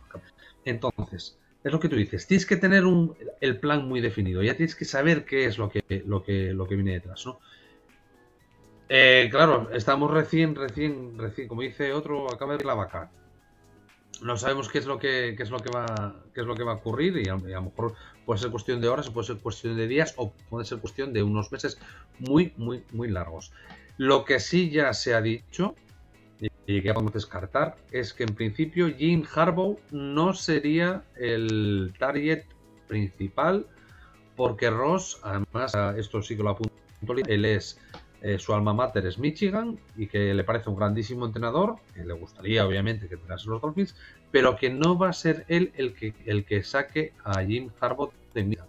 Entonces, 0.68 1.38
es 1.64 1.72
lo 1.72 1.80
que 1.80 1.88
tú 1.88 1.96
dices, 1.96 2.28
tienes 2.28 2.46
que 2.46 2.58
tener 2.58 2.86
un, 2.86 3.16
el 3.40 3.58
plan 3.58 3.88
muy 3.88 4.02
definido, 4.02 4.44
ya 4.44 4.58
tienes 4.58 4.76
que 4.76 4.84
saber 4.84 5.24
qué 5.24 5.46
es 5.46 5.58
lo 5.58 5.70
que, 5.70 5.82
lo 6.06 6.24
que, 6.24 6.54
lo 6.54 6.68
que 6.68 6.76
viene 6.76 6.92
detrás, 6.92 7.26
¿no? 7.26 7.40
Eh, 8.90 9.30
claro, 9.32 9.70
estamos 9.72 10.12
recién, 10.12 10.56
recién, 10.56 11.18
recién, 11.18 11.48
como 11.48 11.62
dice 11.62 11.94
otro, 11.94 12.28
acaba 12.34 12.58
de 12.58 12.66
la 12.66 12.74
vaca. 12.74 13.10
No 14.22 14.36
sabemos 14.36 14.68
qué 14.68 14.80
es 14.80 14.86
lo 14.86 15.00
que, 15.00 15.30
es 15.40 15.50
lo 15.50 15.60
que 15.60 15.70
va, 15.70 16.22
qué 16.34 16.42
es 16.42 16.48
lo 16.48 16.56
que 16.56 16.64
va 16.64 16.74
a 16.74 16.76
ocurrir 16.76 17.16
y 17.18 17.30
a, 17.30 17.36
lo 17.38 17.62
mejor 17.62 17.96
puede 18.26 18.42
ser 18.42 18.52
cuestión 18.52 18.82
de 18.82 18.90
horas, 18.90 19.10
puede 19.10 19.28
ser 19.28 19.38
cuestión 19.38 19.78
de 19.78 19.88
días, 19.88 20.16
o 20.18 20.34
puede 20.50 20.66
ser 20.66 20.80
cuestión 20.80 21.14
de 21.14 21.24
unos 21.24 21.50
meses 21.50 21.80
muy, 22.20 22.54
muy, 22.58 22.84
muy 22.92 23.10
largos. 23.10 23.54
Lo 23.98 24.26
que 24.26 24.42
sí 24.42 24.70
ya 24.70 24.94
se 24.94 25.14
ha 25.14 25.22
dicho 25.22 25.76
y 26.68 26.82
que 26.82 26.94
podemos 26.94 27.14
descartar 27.14 27.78
es 27.92 28.14
que 28.14 28.24
en 28.24 28.36
principio 28.36 28.94
Jim 28.94 29.24
Harbaugh 29.34 29.80
no 29.90 30.34
sería 30.34 31.04
el 31.16 31.94
target 31.98 32.44
principal 32.88 33.66
porque 34.36 34.70
Ross, 34.70 35.20
además, 35.24 35.74
esto 35.98 36.22
sí 36.22 36.36
que 36.36 36.44
lo 36.44 36.50
apunto, 36.50 36.76
él 37.28 37.46
es 37.46 37.80
eh, 38.22 38.38
su 38.38 38.54
alma 38.54 38.74
mater 38.74 39.06
es 39.06 39.18
Michigan 39.18 39.80
y 39.96 40.08
que 40.08 40.34
le 40.34 40.44
parece 40.44 40.70
un 40.70 40.76
grandísimo 40.76 41.26
entrenador, 41.26 41.78
que 41.96 42.04
le 42.04 42.14
gustaría 42.14 42.68
obviamente 42.68 43.08
que 43.08 43.16
entrenase 43.16 43.48
los 43.48 43.62
Dolphins, 43.62 43.96
pero 44.30 44.58
que 44.58 44.70
no 44.70 44.98
va 44.98 45.10
a 45.10 45.14
ser 45.14 45.46
él 45.48 45.72
el 45.78 45.94
que, 45.94 46.14
el 46.26 46.44
que 46.46 46.64
saque 46.64 47.14
a 47.24 47.42
Jim 47.44 47.70
Harbaugh 47.80 48.12
de 48.34 48.44
Michigan. 48.44 48.68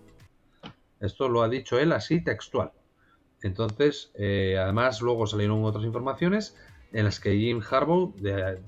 Esto 1.00 1.28
lo 1.28 1.42
ha 1.42 1.48
dicho 1.48 1.78
él 1.78 1.92
así 1.92 2.22
textual. 2.22 2.70
Entonces, 3.42 4.12
eh, 4.14 4.56
además 4.58 5.00
luego 5.00 5.26
salieron 5.26 5.64
otras 5.64 5.84
informaciones 5.84 6.56
en 6.92 7.04
las 7.04 7.20
que 7.20 7.36
Jim 7.36 7.60
Harbaugh 7.68 8.14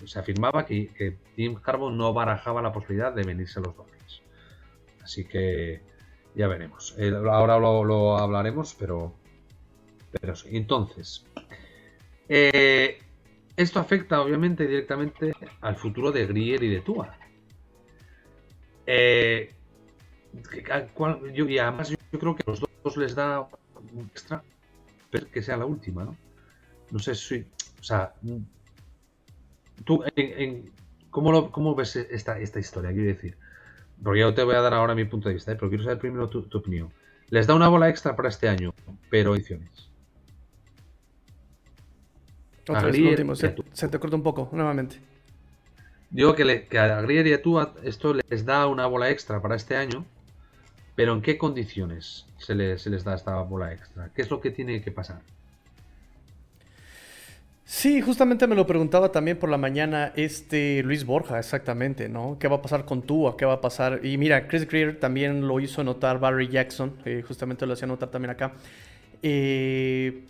se 0.05 0.19
afirmaba 0.19 0.67
que, 0.67 1.19
Jim 1.37 1.57
Harbaugh 1.65 1.91
no 1.91 2.13
barajaba 2.13 2.63
la 2.63 2.73
posibilidad 2.73 3.13
de 3.13 3.25
venirse 3.25 3.61
a 3.61 3.63
los 3.63 3.77
Dolphins. 3.77 4.23
Así 5.03 5.25
que 5.25 5.81
ya 6.35 6.47
veremos. 6.49 6.97
Ahora 7.31 7.59
lo 7.59 8.19
hablaremos, 8.19 8.75
pero 8.79 9.15
pero 10.11 10.35
Entonces, 10.47 11.25
eh, 12.29 12.99
esto 13.57 13.79
afecta 13.79 14.21
obviamente 14.21 14.67
directamente 14.67 15.35
al 15.61 15.77
futuro 15.77 16.11
de 16.11 16.27
Grier 16.27 16.63
y 16.63 16.69
de 16.69 16.81
Tua. 16.81 17.17
Eh, 18.87 19.55
y 21.33 21.59
además 21.59 21.91
yo 21.91 22.19
creo 22.19 22.35
que 22.35 22.43
a 22.47 22.51
los 22.51 22.61
dos 22.83 22.97
les 22.97 23.15
da 23.15 23.41
un 23.93 24.07
extra 24.07 24.43
que 25.33 25.43
sea 25.43 25.57
la 25.57 25.67
última, 25.67 26.05
¿no? 26.05 26.17
No 26.91 26.99
sé 26.99 27.15
si, 27.15 27.45
o 27.81 27.83
sea, 27.83 28.13
tú, 29.85 30.05
en, 30.17 30.71
¿cómo, 31.11 31.75
ves 31.75 31.97
esta, 31.97 32.39
esta 32.39 32.61
historia? 32.61 32.93
Quiero 32.93 33.09
decir, 33.09 33.37
porque 34.03 34.21
yo 34.21 34.35
te 34.35 34.43
voy 34.43 34.55
a 34.55 34.61
dar 34.61 34.75
ahora 34.75 34.95
mi 34.95 35.05
punto 35.05 35.29
de 35.29 35.35
vista, 35.35 35.53
¿eh? 35.53 35.57
pero 35.57 35.69
quiero 35.69 35.85
saber 35.85 35.99
primero 35.99 36.29
tu, 36.29 36.43
tu 36.43 36.59
opinión. 36.59 36.93
Les 37.29 37.47
da 37.47 37.55
una 37.55 37.69
bola 37.69 37.89
extra 37.89 38.17
para 38.17 38.29
este 38.29 38.49
año, 38.49 38.75
pero 39.09 39.35
ediciones. 39.35 39.91
se, 43.73 43.89
te 43.89 43.99
corta 43.99 44.17
un 44.17 44.23
poco, 44.23 44.49
nuevamente. 44.53 45.01
Digo 46.11 46.35
que, 46.35 46.45
le, 46.45 46.67
que 46.67 46.79
a 46.79 47.01
Grier 47.03 47.27
y 47.29 47.33
a 47.33 47.43
tú 47.43 47.61
esto 47.85 48.15
les 48.15 48.45
da 48.45 48.67
una 48.67 48.87
bola 48.87 49.11
extra 49.11 49.41
para 49.41 49.55
este 49.55 49.77
año, 49.77 50.05
pero 50.97 51.13
¿en 51.15 51.23
qué 51.23 51.39
condiciones 51.39 52.27
se, 52.39 52.55
les 52.55 53.05
da 53.05 53.15
esta 53.15 53.41
bola 53.43 53.73
extra? 53.73 54.11
¿Qué 54.13 54.23
es 54.23 54.31
lo 54.31 54.41
que 54.41 54.51
tiene 54.51 54.83
que 54.83 54.91
pasar? 54.91 55.21
Sí, 57.73 58.01
justamente 58.01 58.49
me 58.49 58.57
lo 58.57 58.67
preguntaba 58.67 59.13
también 59.13 59.39
por 59.39 59.49
la 59.49 59.57
mañana 59.57 60.13
este 60.17 60.83
Luis 60.83 61.05
Borja, 61.07 61.39
exactamente, 61.39 62.09
¿no? 62.09 62.37
¿Qué 62.37 62.49
va 62.49 62.57
a 62.57 62.63
pasar 62.63 62.85
con 62.85 63.03
Tua? 63.03 63.37
¿Qué 63.37 63.45
va 63.45 63.55
a 63.55 63.61
pasar? 63.61 64.05
Y 64.05 64.19
mira, 64.19 64.49
Chris 64.49 64.67
Greer 64.69 64.99
también 64.99 65.47
lo 65.47 65.61
hizo 65.61 65.85
notar 65.85 66.19
Barry 66.19 66.49
Jackson, 66.49 66.97
eh, 67.05 67.23
justamente 67.27 67.67
lo 67.67 67.75
hacía 67.75 67.87
notar 67.87 68.11
también 68.11 68.31
acá. 68.31 68.55
Eh, 69.23 70.25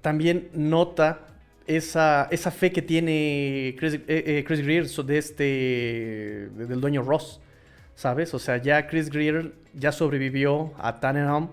también 0.00 0.48
nota 0.54 1.26
esa, 1.66 2.28
esa 2.30 2.52
fe 2.52 2.70
que 2.70 2.82
tiene 2.82 3.74
Chris, 3.76 3.98
eh, 4.06 4.44
Greer 4.46 4.86
de 4.86 5.18
este, 5.18 6.50
del 6.56 6.80
dueño 6.80 7.02
Ross, 7.02 7.40
¿sabes? 7.96 8.32
O 8.32 8.38
sea, 8.38 8.58
ya 8.58 8.86
Chris 8.86 9.10
Greer 9.10 9.54
ya 9.74 9.90
sobrevivió 9.90 10.72
a 10.78 11.00
Tannenbaum, 11.00 11.48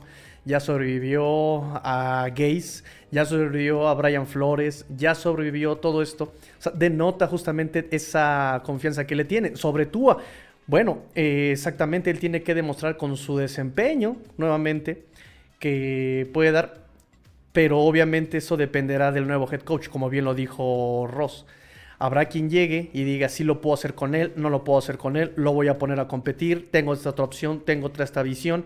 ya 0.48 0.60
sobrevivió 0.60 1.62
a 1.84 2.30
Gaze, 2.30 2.84
ya 3.12 3.26
sobrevivió 3.26 3.88
a 3.88 3.94
Brian 3.94 4.26
Flores, 4.26 4.86
ya 4.96 5.14
sobrevivió 5.14 5.76
todo 5.76 6.02
esto. 6.02 6.34
Denota 6.74 7.28
justamente 7.28 7.88
esa 7.92 8.62
confianza 8.66 9.06
que 9.06 9.16
le 9.16 9.26
tiene. 9.26 9.56
Sobre 9.58 9.86
Tua, 9.86 10.18
bueno, 10.66 11.04
eh, 11.14 11.50
exactamente, 11.52 12.10
él 12.10 12.20
tiene 12.20 12.42
que 12.42 12.56
demostrar 12.56 12.98
con 12.98 13.16
su 13.18 13.38
desempeño, 13.38 14.18
nuevamente, 14.38 15.04
que 15.60 16.30
puede 16.34 16.52
dar 16.52 16.88
pero 17.58 17.80
obviamente 17.80 18.38
eso 18.38 18.56
dependerá 18.56 19.12
del 19.12 19.26
nuevo 19.26 19.52
head 19.52 19.62
coach, 19.62 19.88
como 19.88 20.12
bien 20.12 20.26
lo 20.26 20.36
dijo 20.36 21.10
Ross. 21.12 21.48
Habrá 21.98 22.26
quien 22.26 22.52
llegue 22.52 22.92
y 22.94 23.04
diga, 23.04 23.30
sí 23.30 23.44
lo 23.44 23.62
puedo 23.62 23.74
hacer 23.74 23.96
con 23.96 24.14
él, 24.14 24.32
no 24.36 24.52
lo 24.52 24.64
puedo 24.64 24.78
hacer 24.78 25.00
con 25.00 25.18
él, 25.18 25.34
lo 25.36 25.54
voy 25.54 25.68
a 25.68 25.80
poner 25.80 26.00
a 26.00 26.08
competir, 26.08 26.70
tengo 26.70 26.94
esta 26.94 27.10
otra 27.10 27.26
opción, 27.26 27.62
tengo 27.66 27.88
otra 27.88 28.04
esta 28.04 28.22
visión. 28.22 28.66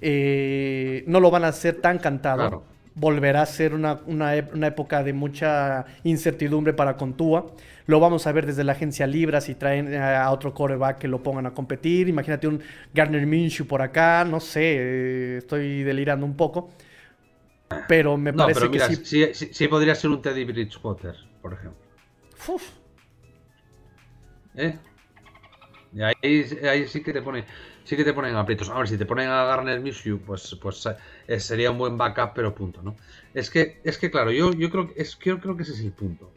Eh, 0.00 1.04
no 1.06 1.20
lo 1.20 1.30
van 1.30 1.44
a 1.44 1.48
hacer 1.48 1.76
tan 1.80 1.98
cantado. 1.98 2.64
Volverá 2.94 3.42
a 3.42 3.46
ser 3.46 3.74
una, 3.74 4.34
época 4.34 5.02
de 5.02 5.12
mucha 5.12 5.86
incertidumbre 6.04 6.72
para 6.72 6.96
Contúa. 6.96 7.46
Lo 7.86 8.00
vamos 8.00 8.26
a 8.26 8.32
ver 8.32 8.46
desde 8.46 8.64
la 8.64 8.72
agencia 8.72 9.06
Libra 9.06 9.40
si 9.40 9.54
traen 9.54 9.94
a 9.94 10.30
otro 10.30 10.54
coreback 10.54 10.98
que 10.98 11.08
lo 11.08 11.22
pongan 11.22 11.46
a 11.46 11.54
competir. 11.54 12.08
Imagínate 12.08 12.46
un 12.46 12.60
Garner 12.92 13.26
Minshew 13.26 13.66
por 13.66 13.82
acá, 13.82 14.24
no 14.24 14.40
sé, 14.40 14.76
eh, 14.78 15.36
estoy 15.38 15.82
delirando 15.82 16.26
un 16.26 16.36
poco. 16.36 16.70
Pero 17.86 18.16
me 18.16 18.32
parece 18.32 18.70
que 18.70 18.80
sí... 19.04 19.52
sí... 19.52 19.68
podría 19.68 19.94
ser 19.94 20.10
un 20.10 20.20
Teddy 20.20 20.44
Bridgewater, 20.44 21.14
por 21.40 21.52
ejemplo. 21.52 21.78
Uf. 22.48 22.70
¿Eh? 24.56 24.76
Y 25.92 26.02
ahí, 26.02 26.86
sí 26.86 27.02
que 27.02 27.12
te 27.12 27.22
pone 27.22 27.44
sí 27.84 27.96
que 27.96 28.04
te 28.04 28.12
ponen 28.12 28.36
aprietos. 28.36 28.70
A 28.70 28.78
ver, 28.78 28.88
si 28.88 28.98
te 28.98 29.06
ponen 29.06 29.28
a 29.28 29.44
Garner 29.44 29.80
Minshew, 29.80 30.18
pues, 30.20 30.56
pues 30.60 30.88
eh, 31.26 31.40
sería 31.40 31.70
un 31.70 31.78
buen 31.78 31.96
backup, 31.96 32.32
pero 32.34 32.54
punto, 32.54 32.82
¿no? 32.82 32.96
Es 33.34 33.50
que, 33.50 33.80
es 33.84 33.98
que 33.98 34.10
claro, 34.10 34.30
yo, 34.30 34.52
yo 34.52 34.70
creo, 34.70 34.90
es, 34.96 35.16
creo, 35.16 35.40
creo 35.40 35.56
que 35.56 35.62
ese 35.62 35.72
es 35.72 35.80
el 35.80 35.92
punto. 35.92 36.30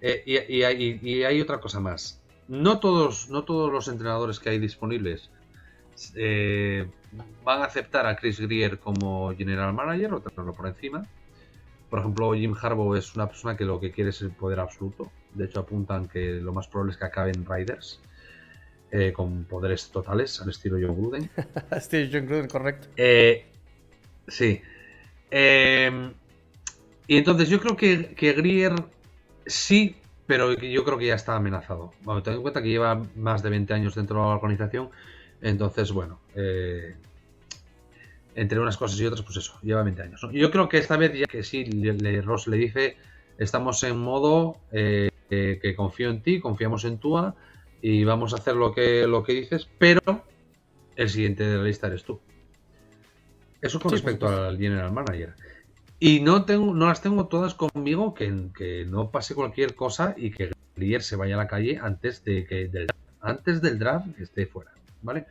Eh, 0.00 0.22
y, 0.26 0.62
y, 0.62 1.00
y, 1.02 1.24
hay 1.24 1.40
otra 1.40 1.60
cosa 1.60 1.80
más. 1.80 2.20
No 2.48 2.78
todos, 2.78 3.28
no 3.28 3.44
todos 3.44 3.72
los 3.72 3.88
entrenadores 3.88 4.38
que 4.38 4.50
hay 4.50 4.58
disponibles 4.58 5.30
eh, 6.14 6.86
van 7.44 7.62
a 7.62 7.64
aceptar 7.64 8.06
a 8.06 8.16
Chris 8.16 8.38
Greer 8.40 8.78
como 8.78 9.34
general 9.34 9.72
manager 9.72 10.14
o 10.14 10.20
tenerlo 10.20 10.52
por 10.52 10.66
encima. 10.66 11.06
Por 11.90 12.00
ejemplo, 12.00 12.34
Jim 12.34 12.54
Harbaugh 12.60 12.96
es 12.96 13.14
una 13.14 13.28
persona 13.28 13.56
que 13.56 13.64
lo 13.64 13.80
que 13.80 13.92
quiere 13.92 14.10
es 14.10 14.20
el 14.20 14.30
poder 14.30 14.60
absoluto. 14.60 15.10
De 15.34 15.46
hecho, 15.46 15.60
apuntan 15.60 16.08
que 16.08 16.32
lo 16.32 16.52
más 16.52 16.68
probable 16.68 16.92
es 16.92 16.98
que 16.98 17.04
acaben 17.04 17.46
Riders 17.46 18.00
eh, 18.92 19.12
con 19.12 19.44
poderes 19.44 19.90
totales 19.90 20.40
al 20.40 20.50
estilo 20.50 20.78
John 20.80 20.96
Gruden. 20.96 21.28
estilo 21.72 22.08
John 22.12 22.26
Gruden, 22.26 22.48
correcto. 22.48 22.86
Eh, 22.96 23.44
sí. 24.28 24.62
y 27.08 27.16
entonces 27.16 27.48
yo 27.48 27.60
creo 27.60 27.76
que, 27.76 28.14
que 28.14 28.32
Greer 28.32 28.74
sí, 29.44 29.96
pero 30.26 30.54
yo 30.54 30.84
creo 30.84 30.98
que 30.98 31.06
ya 31.06 31.16
está 31.16 31.34
amenazado. 31.34 31.92
Bueno, 32.02 32.22
ten 32.22 32.34
en 32.34 32.42
cuenta 32.42 32.62
que 32.62 32.68
lleva 32.68 33.02
más 33.16 33.42
de 33.42 33.50
20 33.50 33.74
años 33.74 33.94
dentro 33.96 34.20
de 34.20 34.22
la 34.22 34.34
organización 34.34 34.90
Entonces, 35.42 35.90
bueno, 35.90 36.20
eh, 36.36 36.94
entre 38.36 38.60
unas 38.60 38.76
cosas 38.76 39.00
y 39.00 39.06
otras, 39.06 39.22
pues 39.22 39.36
eso, 39.38 39.58
lleva 39.62 39.82
20 39.82 40.02
años. 40.02 40.26
Yo 40.32 40.50
creo 40.52 40.68
que 40.68 40.78
esta 40.78 40.96
vez 40.96 41.12
ya 41.12 41.26
que 41.26 41.42
sí, 41.42 41.64
le, 41.64 42.22
Ross 42.22 42.46
le 42.46 42.56
dice, 42.56 42.96
estamos 43.36 43.82
en 43.82 43.98
modo 43.98 44.58
que 44.70 45.74
confío 45.76 46.10
en 46.10 46.22
ti, 46.22 46.38
confiamos 46.38 46.84
en 46.84 46.98
Tua 46.98 47.34
y 47.82 48.04
vamos 48.04 48.32
a 48.32 48.36
hacer 48.36 48.56
lo 48.56 48.72
que, 48.72 49.06
lo 49.06 49.22
que 49.22 49.32
dices, 49.32 49.68
pero 49.78 50.00
el 50.96 51.08
siguiente 51.08 51.46
de 51.46 51.58
la 51.58 51.64
lista 51.64 51.86
eres 51.86 52.04
tú. 52.04 52.20
Eso 53.60 53.80
con 53.80 53.92
respecto 53.92 54.28
al 54.28 54.58
General 54.58 54.92
Manager. 54.92 55.34
Y 55.98 56.20
no, 56.20 56.44
tengo, 56.44 56.74
no 56.74 56.86
las 56.86 57.00
tengo 57.00 57.26
todas 57.26 57.54
conmigo, 57.54 58.14
que, 58.14 58.50
que 58.56 58.84
no 58.84 59.10
pase 59.10 59.34
cualquier 59.34 59.74
cosa 59.74 60.14
y 60.16 60.30
que 60.30 60.52
Grier 60.76 61.02
se 61.02 61.16
vaya 61.16 61.34
a 61.34 61.38
la 61.38 61.46
calle 61.46 61.78
antes, 61.82 62.22
de 62.22 62.46
que, 62.46 62.68
del, 62.68 62.86
antes 63.20 63.62
del 63.62 63.78
draft 63.78 64.14
que 64.14 64.24
esté 64.24 64.46
fuera. 64.46 64.72
¿Vale? 65.02 65.26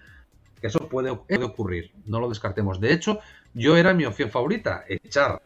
Que 0.60 0.68
eso 0.68 0.88
puede, 0.90 1.12
ocurrir, 1.12 1.92
no 2.06 2.20
lo 2.20 2.30
descartemos. 2.30 2.80
De 2.80 2.94
hecho, 2.94 3.20
yo 3.54 3.78
era 3.78 3.94
mi 3.94 4.06
opción 4.06 4.30
favorita, 4.30 4.86
echar 4.88 5.42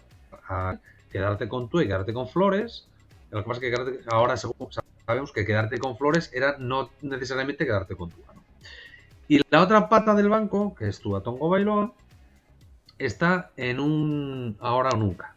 a 0.48 0.78
quedarte 1.12 1.50
con 1.50 1.70
tú 1.70 1.82
y 1.82 1.88
quedarte 1.88 2.14
con 2.14 2.30
Flores. 2.30 2.88
Lo 3.32 3.44
que 3.44 3.48
pasa 3.48 3.66
es 3.66 3.76
que 3.76 4.00
ahora 4.08 4.38
sabemos 5.10 5.32
que 5.32 5.44
quedarte 5.44 5.80
con 5.80 5.98
Flores 5.98 6.30
era 6.36 6.58
no 6.60 6.92
necesariamente 7.02 7.66
quedarte 7.66 7.96
con 7.96 8.12
tú. 8.12 8.18
Y 9.28 9.42
la 9.50 9.64
otra 9.64 9.90
pata 9.90 10.14
del 10.14 10.30
banco, 10.30 10.76
que 10.76 10.88
es 10.88 11.00
tu 11.00 11.16
Atongo 11.16 11.50
Bailoa, 11.50 11.96
está 13.00 13.50
en 13.58 13.80
un 13.80 14.56
ahora 14.60 14.92
o 14.94 14.98
nunca. 14.98 15.34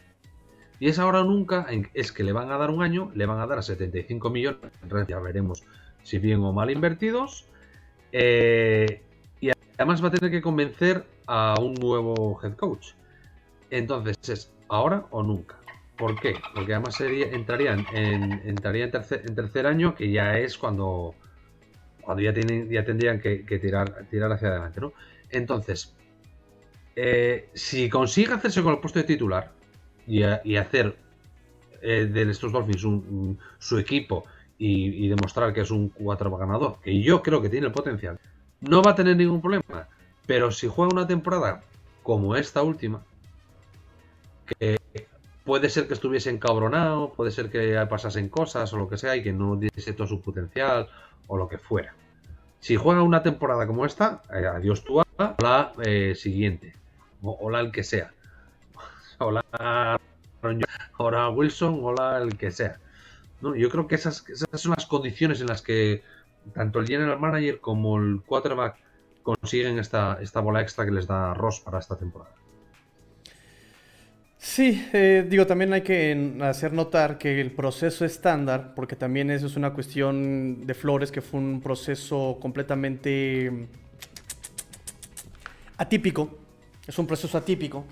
Y 0.78 0.90
esa 0.90 1.04
ahora 1.04 1.22
o 1.22 1.24
nunca 1.24 1.66
es 1.94 2.12
que 2.12 2.22
le 2.22 2.32
van 2.32 2.52
a 2.52 2.58
dar 2.58 2.68
un 2.68 2.82
año, 2.82 3.10
le 3.14 3.24
van 3.24 3.40
a 3.40 3.46
dar 3.46 3.60
a 3.60 3.62
75 3.62 4.28
millones, 4.28 4.60
ya 5.08 5.18
veremos 5.20 5.64
si 6.02 6.18
bien 6.18 6.40
o 6.40 6.52
mal 6.52 6.70
invertidos. 6.70 7.46
Eh, 8.12 9.00
y 9.40 9.52
además 9.78 10.04
va 10.04 10.08
a 10.08 10.10
tener 10.10 10.30
que 10.30 10.42
convencer 10.42 11.06
a 11.26 11.54
un 11.58 11.72
nuevo 11.72 12.38
head 12.42 12.56
coach. 12.56 12.88
Entonces 13.70 14.18
es 14.28 14.52
ahora 14.68 15.06
o 15.08 15.22
nunca. 15.22 15.61
¿Por 15.96 16.18
qué? 16.18 16.34
Porque 16.54 16.74
además 16.74 17.00
entrarían 17.00 17.86
en, 17.92 18.32
entraría 18.44 18.84
en, 18.84 18.90
tercer, 18.90 19.66
año, 19.66 19.94
que 19.94 20.10
ya 20.10 20.38
es 20.38 20.56
cuando, 20.56 21.14
cuando 22.00 22.22
ya, 22.22 22.32
tendrían 22.32 23.20
que, 23.20 23.58
tirar, 23.60 24.06
tirar 24.10 24.32
hacia 24.32 24.48
adelante. 24.48 24.80
¿no? 24.80 24.92
Entonces, 25.30 25.94
eh, 26.96 27.50
si 27.54 27.88
consigue 27.88 28.32
hacerse 28.32 28.62
con 28.62 28.72
el 28.72 28.80
puesto 28.80 28.98
de 28.98 29.04
titular 29.04 29.52
y, 30.06 30.22
hacer 30.22 30.96
eh, 31.80 32.06
de 32.06 32.30
estos 32.30 32.52
Dolphins 32.52 32.86
su 33.58 33.78
equipo 33.78 34.24
y, 34.58 35.08
demostrar 35.08 35.52
que 35.52 35.62
es 35.62 35.70
un 35.70 35.88
4 35.88 36.36
ganador, 36.36 36.78
que 36.82 37.02
yo 37.02 37.22
creo 37.22 37.42
que 37.42 37.48
tiene 37.48 37.66
el 37.66 37.72
potencial, 37.72 38.18
no 38.60 38.82
va 38.82 38.92
a 38.92 38.94
tener 38.94 39.16
ningún 39.16 39.40
problema. 39.40 39.88
Pero 40.26 40.50
si 40.52 40.68
juega 40.68 40.92
una 40.92 41.06
temporada 41.06 41.62
como 42.02 42.36
esta 42.36 42.62
última, 42.62 43.04
que 44.46 44.78
puede 45.44 45.70
ser 45.70 45.88
que 45.88 45.94
estuviese 45.94 46.30
encabronado, 46.30 47.12
puede 47.12 47.30
ser 47.30 47.50
que 47.50 47.84
pasasen 47.88 48.28
cosas 48.28 48.72
o 48.72 48.78
lo 48.78 48.88
que 48.88 48.98
sea 48.98 49.16
y 49.16 49.22
que 49.22 49.32
no 49.32 49.56
diese 49.56 49.92
todo 49.92 50.06
su 50.06 50.20
potencial 50.20 50.88
o 51.26 51.36
lo 51.36 51.48
que 51.48 51.58
fuera. 51.58 51.94
Si 52.60 52.76
juega 52.76 53.02
una 53.02 53.22
temporada 53.22 53.66
como 53.66 53.84
esta, 53.84 54.22
eh, 54.32 54.46
adiós 54.46 54.84
tú 54.84 55.00
a 55.00 55.06
la 55.40 55.72
siguiente 56.14 56.74
hola 57.22 57.60
el 57.60 57.72
que 57.72 57.84
sea. 57.84 58.12
Hola, 59.18 60.00
hola 60.96 61.28
Wilson, 61.30 61.78
hola 61.82 62.18
el 62.18 62.36
que 62.36 62.50
sea. 62.50 62.78
¿No? 63.40 63.54
Yo 63.54 63.70
creo 63.70 63.86
que 63.86 63.94
esas, 63.94 64.28
esas 64.28 64.60
son 64.60 64.74
las 64.76 64.86
condiciones 64.86 65.40
en 65.40 65.46
las 65.46 65.62
que 65.62 66.02
tanto 66.54 66.80
el 66.80 66.88
general 66.88 67.20
manager 67.20 67.60
como 67.60 67.98
el 67.98 68.20
quarterback 68.26 68.76
consiguen 69.22 69.78
esta, 69.78 70.18
esta 70.20 70.40
bola 70.40 70.60
extra 70.60 70.84
que 70.84 70.90
les 70.90 71.06
da 71.06 71.34
Ross 71.34 71.60
para 71.60 71.78
esta 71.78 71.96
temporada. 71.96 72.34
Sí, 74.44 74.88
eh, 74.92 75.24
digo, 75.30 75.46
también 75.46 75.72
hay 75.72 75.82
que 75.82 76.36
hacer 76.40 76.72
notar 76.72 77.16
que 77.16 77.40
el 77.40 77.52
proceso 77.52 78.04
estándar, 78.04 78.72
porque 78.74 78.96
también 78.96 79.30
eso 79.30 79.46
es 79.46 79.54
una 79.54 79.72
cuestión 79.72 80.66
de 80.66 80.74
Flores, 80.74 81.12
que 81.12 81.20
fue 81.20 81.38
un 81.38 81.60
proceso 81.60 82.38
completamente 82.40 83.68
atípico, 85.76 86.36
es 86.88 86.98
un 86.98 87.06
proceso 87.06 87.38
atípico. 87.38 87.84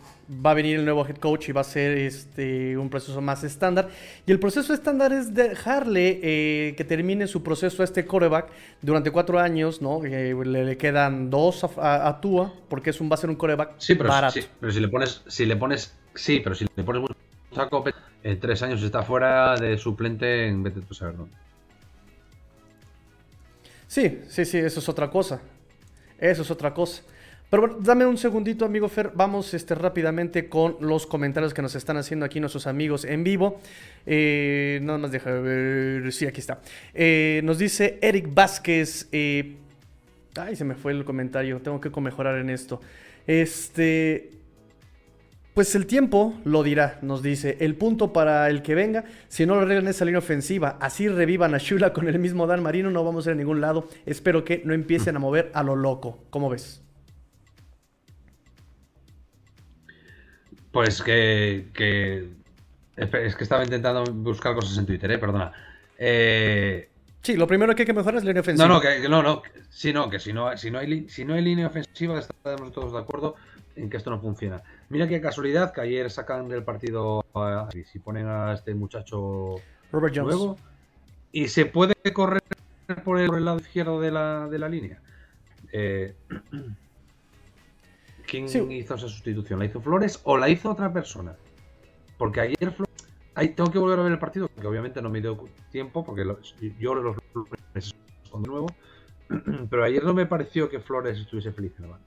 Va 0.44 0.50
a 0.50 0.54
venir 0.54 0.80
el 0.80 0.84
nuevo 0.84 1.06
head 1.06 1.18
coach 1.18 1.48
y 1.48 1.52
va 1.52 1.60
a 1.60 1.64
ser 1.64 1.96
este, 1.96 2.76
un 2.76 2.90
proceso 2.90 3.20
más 3.20 3.44
estándar. 3.44 3.88
Y 4.26 4.32
el 4.32 4.40
proceso 4.40 4.74
estándar 4.74 5.12
es 5.12 5.32
dejarle 5.32 6.18
eh, 6.20 6.74
que 6.76 6.84
termine 6.84 7.28
su 7.28 7.44
proceso 7.44 7.82
a 7.82 7.84
este 7.84 8.04
coreback 8.04 8.48
durante 8.82 9.12
cuatro 9.12 9.38
años, 9.38 9.80
¿no? 9.80 10.04
Eh, 10.04 10.34
le, 10.44 10.76
quedan 10.76 11.30
dos 11.30 11.64
a, 11.78 12.18
Tua, 12.20 12.52
porque 12.68 12.90
es 12.90 13.00
un, 13.00 13.08
va 13.08 13.14
a 13.14 13.18
ser 13.18 13.30
un 13.30 13.36
coreback 13.36 13.74
sí, 13.78 13.94
pero, 13.94 14.30
Sí, 14.30 14.40
pero 14.58 14.72
si 14.72 14.80
le 14.80 14.88
pones, 14.88 15.22
si 15.28 15.46
le 15.46 15.56
pones, 15.56 15.96
sí, 16.14 16.40
pero 16.42 16.54
si 16.54 16.66
le 16.74 16.84
pones 16.84 17.02
un 17.02 17.16
saco, 17.54 17.84
en 18.22 18.40
tres 18.40 18.62
años 18.62 18.82
está 18.82 19.02
fuera 19.02 19.56
de 19.56 19.78
suplente 19.78 20.46
en 20.46 20.62
vez 20.62 20.74
de 20.74 20.82
tú 20.82 20.94
saber 20.94 21.16
dónde. 21.16 21.34
Sí, 23.86 24.20
sí, 24.28 24.44
sí, 24.44 24.58
eso 24.58 24.80
es 24.80 24.88
otra 24.88 25.10
cosa. 25.10 25.40
Eso 26.18 26.42
es 26.42 26.50
otra 26.50 26.72
cosa. 26.72 27.02
Pero 27.50 27.62
bueno, 27.62 27.78
dame 27.80 28.06
un 28.06 28.16
segundito, 28.16 28.64
amigo 28.64 28.88
Fer. 28.88 29.10
Vamos 29.12 29.52
este, 29.54 29.74
rápidamente 29.74 30.48
con 30.48 30.76
los 30.80 31.04
comentarios 31.06 31.52
que 31.52 31.62
nos 31.62 31.74
están 31.74 31.96
haciendo 31.96 32.24
aquí 32.24 32.38
nuestros 32.38 32.68
amigos 32.68 33.04
en 33.04 33.24
vivo. 33.24 33.60
Eh, 34.06 34.78
nada 34.82 34.98
más 34.98 35.10
deja 35.10 35.32
ver. 35.32 36.12
Sí, 36.12 36.26
aquí 36.26 36.38
está. 36.38 36.60
Eh, 36.94 37.40
nos 37.42 37.58
dice 37.58 37.98
Eric 38.00 38.32
Vázquez. 38.32 39.08
Eh, 39.10 39.56
ay, 40.36 40.54
se 40.54 40.64
me 40.64 40.76
fue 40.76 40.92
el 40.92 41.04
comentario. 41.04 41.60
Tengo 41.60 41.80
que 41.80 41.90
mejorar 42.00 42.38
en 42.38 42.50
esto. 42.50 42.80
Este. 43.26 44.30
Pues 45.54 45.74
el 45.74 45.86
tiempo 45.86 46.38
lo 46.44 46.62
dirá, 46.62 46.98
nos 47.02 47.22
dice. 47.22 47.56
El 47.60 47.74
punto 47.74 48.12
para 48.12 48.48
el 48.48 48.62
que 48.62 48.74
venga, 48.74 49.04
si 49.28 49.46
no 49.46 49.56
lo 49.56 49.62
arreglan 49.62 49.88
esa 49.88 50.04
línea 50.04 50.20
ofensiva, 50.20 50.78
así 50.80 51.08
revivan 51.08 51.54
a 51.54 51.58
Shula 51.58 51.92
con 51.92 52.08
el 52.08 52.18
mismo 52.18 52.46
Dan 52.46 52.62
Marino, 52.62 52.90
no 52.90 53.04
vamos 53.04 53.26
a 53.26 53.30
ir 53.30 53.34
a 53.34 53.36
ningún 53.36 53.60
lado. 53.60 53.88
Espero 54.06 54.44
que 54.44 54.62
no 54.64 54.74
empiecen 54.74 55.16
a 55.16 55.18
mover 55.18 55.50
a 55.52 55.62
lo 55.62 55.74
loco. 55.74 56.24
¿Cómo 56.30 56.48
ves? 56.50 56.82
Pues 60.70 61.02
que, 61.02 61.66
Es 62.96 63.34
que 63.36 63.42
estaba 63.42 63.64
intentando 63.64 64.04
buscar 64.04 64.54
cosas 64.54 64.78
en 64.78 64.86
Twitter, 64.86 65.10
¿eh? 65.10 65.18
Perdona. 65.18 65.52
Eh... 65.98 66.88
Sí, 67.22 67.36
lo 67.36 67.46
primero 67.46 67.74
que 67.74 67.82
hay 67.82 67.86
que 67.86 67.92
mejorar 67.92 68.18
es 68.18 68.24
la 68.24 68.30
línea 68.30 68.40
ofensiva. 68.40 68.66
No, 68.66 68.74
no, 68.74 68.80
que, 68.80 69.08
no, 69.08 69.22
no. 69.22 69.42
Sí, 69.68 69.92
no, 69.92 70.08
que 70.08 70.18
si 70.18 70.32
no, 70.32 70.56
si 70.56 70.70
no, 70.70 70.78
hay, 70.78 71.08
si 71.08 71.24
no 71.24 71.34
hay 71.34 71.42
línea 71.42 71.66
ofensiva, 71.66 72.18
estamos 72.18 72.72
todos 72.72 72.92
de 72.92 72.98
acuerdo 72.98 73.34
en 73.76 73.90
que 73.90 73.98
esto 73.98 74.10
no 74.10 74.20
funciona. 74.20 74.62
Mira 74.90 75.06
qué 75.06 75.20
casualidad 75.20 75.72
que 75.72 75.80
ayer 75.80 76.10
sacan 76.10 76.48
del 76.48 76.64
partido 76.64 77.24
y 77.72 77.84
si 77.84 78.00
ponen 78.00 78.26
a 78.26 78.52
este 78.54 78.74
muchacho 78.74 79.54
Robert 79.92 80.14
Jones. 80.14 80.34
nuevo 80.34 80.56
y 81.30 81.46
se 81.46 81.64
puede 81.64 81.94
correr 82.12 82.42
por 83.04 83.20
el, 83.20 83.44
lado 83.44 83.58
izquierdo 83.58 84.00
de 84.00 84.10
la, 84.10 84.48
de 84.48 84.58
la 84.58 84.68
línea. 84.68 85.00
Eh, 85.72 86.16
¿Quién 88.26 88.46
hizo 88.72 88.94
esa 88.94 89.08
sustitución? 89.08 89.60
¿La 89.60 89.66
hizo 89.66 89.80
Flores 89.80 90.20
o 90.24 90.36
la 90.36 90.48
hizo 90.48 90.70
otra 90.70 90.92
persona? 90.92 91.36
Porque 92.18 92.40
ayer 92.40 92.72
Flores... 92.72 93.54
tengo 93.54 93.70
que 93.70 93.78
volver 93.78 94.00
a 94.00 94.02
ver 94.02 94.12
el 94.12 94.18
partido, 94.18 94.48
porque 94.48 94.66
obviamente 94.66 95.00
no 95.00 95.08
me 95.08 95.20
dio 95.20 95.38
tiempo, 95.70 96.04
porque 96.04 96.24
yo 96.80 96.94
los 96.96 97.16
Flores 97.32 97.94
de 98.32 98.48
nuevo. 98.48 98.66
Pero 99.70 99.84
ayer 99.84 100.02
no 100.02 100.14
me 100.14 100.26
pareció 100.26 100.68
que 100.68 100.80
Flores 100.80 101.16
estuviese 101.16 101.52
feliz 101.52 101.72
en 101.78 101.82
la 101.82 101.90
banda. 101.92 102.06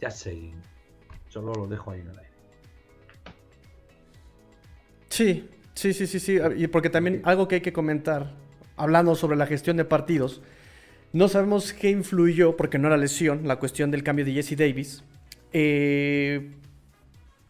Ya 0.00 0.10
sé. 0.10 0.52
Solo 1.36 1.52
lo 1.52 1.66
dejo 1.66 1.90
ahí 1.90 2.00
en 2.00 2.08
el 2.08 2.18
aire. 2.18 2.30
Sí, 5.10 5.50
sí, 5.74 5.92
sí, 5.92 6.06
sí, 6.06 6.18
sí. 6.18 6.38
Y 6.56 6.66
porque 6.68 6.88
también 6.88 7.20
algo 7.24 7.46
que 7.46 7.56
hay 7.56 7.60
que 7.60 7.74
comentar, 7.74 8.32
hablando 8.78 9.14
sobre 9.14 9.36
la 9.36 9.46
gestión 9.46 9.76
de 9.76 9.84
partidos, 9.84 10.40
no 11.12 11.28
sabemos 11.28 11.74
qué 11.74 11.90
influyó, 11.90 12.56
porque 12.56 12.78
no 12.78 12.88
era 12.88 12.96
lesión, 12.96 13.46
la 13.46 13.56
cuestión 13.56 13.90
del 13.90 14.02
cambio 14.02 14.24
de 14.24 14.32
Jesse 14.32 14.56
Davis. 14.56 15.04
Eh, 15.52 16.52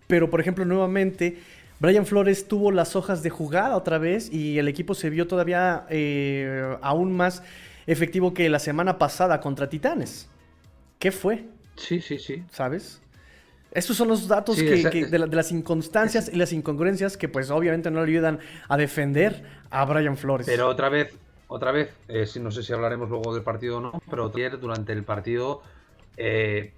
pero, 0.09 0.31
por 0.31 0.41
ejemplo, 0.41 0.65
nuevamente, 0.65 1.39
Brian 1.79 2.07
Flores 2.07 2.49
tuvo 2.49 2.73
las 2.73 2.97
hojas 2.97 3.23
de 3.23 3.31
jugada 3.31 3.77
otra 3.77 3.99
vez 3.99 4.33
y 4.33 4.59
el 4.59 4.67
equipo 4.67 4.97
se 4.97 5.11
vio 5.11 5.29
todavía 5.29 5.87
eh, 5.91 6.77
aún 6.83 7.17
más 7.17 7.45
efectivo 7.87 8.35
que 8.35 8.49
la 8.49 8.59
semana 8.59 8.99
pasada 8.99 9.41
contra 9.41 9.69
Titanes. 9.69 10.29
¿Qué 10.99 11.13
fue? 11.13 11.45
Sí, 11.77 12.01
sí, 12.01 12.19
sí. 12.19 12.43
¿Sabes? 12.51 13.01
Estos 13.73 13.97
son 13.97 14.09
los 14.09 14.27
datos 14.27 14.57
de, 14.57 15.09
de, 15.11 15.19
las 15.19 15.53
inconstancias 15.53 16.31
y 16.33 16.37
las 16.37 16.53
incongruencias 16.53 17.17
que 17.17 17.29
pues 17.29 17.51
obviamente 17.51 17.91
no 17.91 18.05
le 18.05 18.11
ayudan 18.11 18.39
a 18.69 18.77
defender 18.77 19.43
a 19.71 19.85
Brian 19.85 20.17
Flores. 20.17 20.47
Pero 20.47 20.69
otra 20.69 20.89
vez, 20.89 21.15
otra 21.49 21.73
vez, 21.73 21.93
eh, 22.09 22.27
no 22.41 22.51
sé 22.51 22.63
si 22.63 22.73
hablaremos 22.73 23.11
luego 23.11 23.35
del 23.35 23.43
partido 23.43 23.79
o 23.79 23.81
no, 23.81 24.03
pero 24.09 24.31
durante 24.31 24.93
el 24.93 25.05
partido 25.05 25.63
eh, 26.17 26.73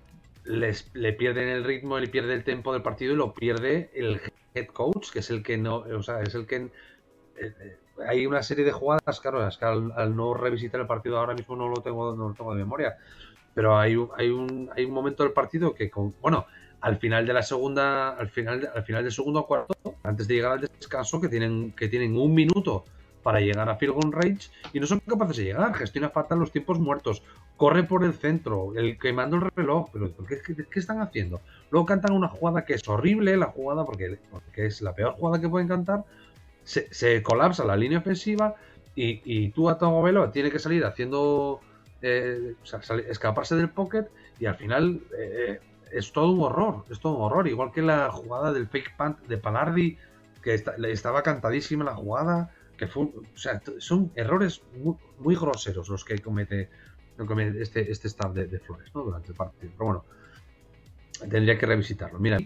les, 0.44 0.90
le 0.94 1.12
pierden 1.12 1.48
el 1.48 1.64
ritmo, 1.64 1.98
le 1.98 2.08
pierde 2.08 2.34
el 2.34 2.44
tempo 2.44 2.72
del 2.72 2.82
partido 2.82 3.12
y 3.12 3.16
lo 3.16 3.32
pierde 3.32 3.90
el 3.94 4.20
head 4.54 4.66
coach, 4.66 5.10
que 5.10 5.20
es 5.20 5.30
el 5.30 5.42
que 5.42 5.56
no, 5.56 5.76
o 5.76 6.02
sea, 6.02 6.20
es 6.22 6.34
el 6.34 6.46
que, 6.46 6.68
eh, 7.36 7.76
hay 8.06 8.26
una 8.26 8.42
serie 8.42 8.64
de 8.64 8.72
jugadas, 8.72 9.20
claro, 9.20 9.46
es 9.46 9.56
que 9.56 9.64
al, 9.64 10.16
no 10.16 10.34
revisitar 10.34 10.80
el 10.80 10.86
partido 10.86 11.18
ahora 11.18 11.34
mismo 11.34 11.56
no 11.56 11.68
lo 11.68 11.82
tengo, 11.82 12.14
no 12.14 12.28
lo 12.28 12.34
tengo 12.34 12.54
de 12.54 12.60
memoria, 12.60 12.96
pero 13.54 13.78
hay 13.78 13.96
un, 13.96 14.10
hay 14.16 14.30
un, 14.30 14.70
hay 14.76 14.84
un 14.84 14.92
momento 14.92 15.22
del 15.22 15.32
partido 15.32 15.74
que, 15.74 15.90
con, 15.90 16.14
bueno, 16.20 16.46
al 16.80 16.98
final 16.98 17.26
de 17.26 17.32
la 17.32 17.42
segunda, 17.42 18.10
al 18.10 18.28
final, 18.28 18.70
al 18.74 18.82
final 18.82 19.02
del 19.02 19.12
segundo 19.12 19.46
cuarto, 19.46 19.96
antes 20.02 20.28
de 20.28 20.34
llegar 20.34 20.52
al 20.52 20.60
descanso, 20.60 21.20
que 21.20 21.28
tienen, 21.28 21.72
que 21.72 21.88
tienen 21.88 22.16
un 22.16 22.34
minuto 22.34 22.84
para 23.22 23.40
llegar 23.40 23.68
a 23.68 23.76
field 23.76 23.94
goal 23.94 24.38
y 24.72 24.80
no 24.80 24.86
son 24.86 25.00
capaces 25.00 25.38
de 25.38 25.44
llegar, 25.44 25.74
gestiona 25.74 26.08
fatal 26.08 26.38
los 26.38 26.52
tiempos 26.52 26.78
muertos, 26.78 27.22
corre 27.56 27.82
por 27.82 28.04
el 28.04 28.14
centro, 28.14 28.72
el 28.76 28.96
quemando 28.98 29.36
el 29.36 29.50
reloj, 29.54 29.90
pero 29.92 30.12
¿qué, 30.26 30.40
qué, 30.70 30.78
están 30.78 31.00
haciendo? 31.00 31.40
Luego 31.70 31.86
cantan 31.86 32.12
una 32.12 32.28
jugada 32.28 32.64
que 32.64 32.74
es 32.74 32.88
horrible, 32.88 33.36
la 33.36 33.46
jugada, 33.46 33.84
porque, 33.84 34.18
porque 34.30 34.66
es 34.66 34.80
la 34.80 34.94
peor 34.94 35.12
jugada 35.14 35.40
que 35.40 35.48
pueden 35.48 35.68
cantar, 35.68 36.04
se, 36.64 37.22
colapsa 37.22 37.64
la 37.64 37.76
línea 37.76 37.98
ofensiva 37.98 38.54
y, 38.94 39.20
y 39.24 39.50
tú 39.50 39.68
a 39.68 39.78
Togo 39.78 40.02
Velo 40.02 40.30
tiene 40.30 40.50
que 40.50 40.58
salir 40.58 40.84
haciendo 40.84 41.60
eh, 42.00 42.54
escaparse 43.08 43.56
del 43.56 43.70
pocket 43.70 44.06
y 44.38 44.46
al 44.46 44.54
final 44.54 45.00
eh, 45.18 45.60
es 45.92 46.12
todo 46.12 46.30
un 46.30 46.40
horror, 46.42 46.84
es 46.90 47.00
todo 47.00 47.16
un 47.16 47.22
horror, 47.22 47.48
igual 47.48 47.72
que 47.72 47.82
la 47.82 48.10
jugada 48.10 48.52
del 48.52 48.68
fake 48.68 48.96
punt 48.96 49.18
de 49.26 49.38
Palardi, 49.38 49.98
que 50.42 50.54
estaba 50.54 51.22
cantadísima 51.22 51.84
la 51.84 51.94
jugada, 51.94 52.52
que 52.76 52.86
fue, 52.86 53.04
o 53.04 53.38
sea, 53.38 53.60
son 53.78 54.12
errores 54.14 54.62
muy, 55.18 55.34
groseros 55.34 55.88
los 55.88 56.04
que 56.04 56.18
comete, 56.20 56.68
este, 57.60 57.90
este 57.90 58.08
staff 58.08 58.32
de, 58.32 58.58
Flores 58.60 58.90
durante 58.92 59.28
el 59.28 59.34
partido. 59.34 59.72
Pero 59.76 59.84
bueno, 59.84 60.04
tendría 61.28 61.58
que 61.58 61.66
revisitarlo. 61.66 62.18
Mira, 62.18 62.38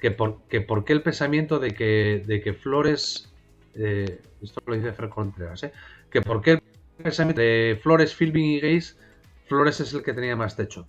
que 0.00 0.10
por, 0.12 0.42
que 0.48 0.60
por 0.60 0.84
qué 0.84 0.92
el 0.92 1.02
pensamiento 1.02 1.58
de 1.58 1.72
que, 1.72 2.22
de 2.24 2.40
que 2.40 2.54
Flores 2.54 3.32
eh, 3.78 4.20
esto 4.40 4.62
lo 4.66 4.74
dice 4.74 4.92
Fer 4.92 5.08
Contreras, 5.08 5.62
¿eh? 5.64 5.72
que 6.10 6.22
por 6.22 6.40
qué 6.40 6.62
de 6.98 7.78
Flores, 7.82 8.14
Filming 8.14 8.52
y 8.52 8.60
Gays, 8.60 8.96
Flores 9.48 9.80
es 9.80 9.92
el 9.92 10.02
que 10.02 10.14
tenía 10.14 10.34
más 10.34 10.56
techo. 10.56 10.86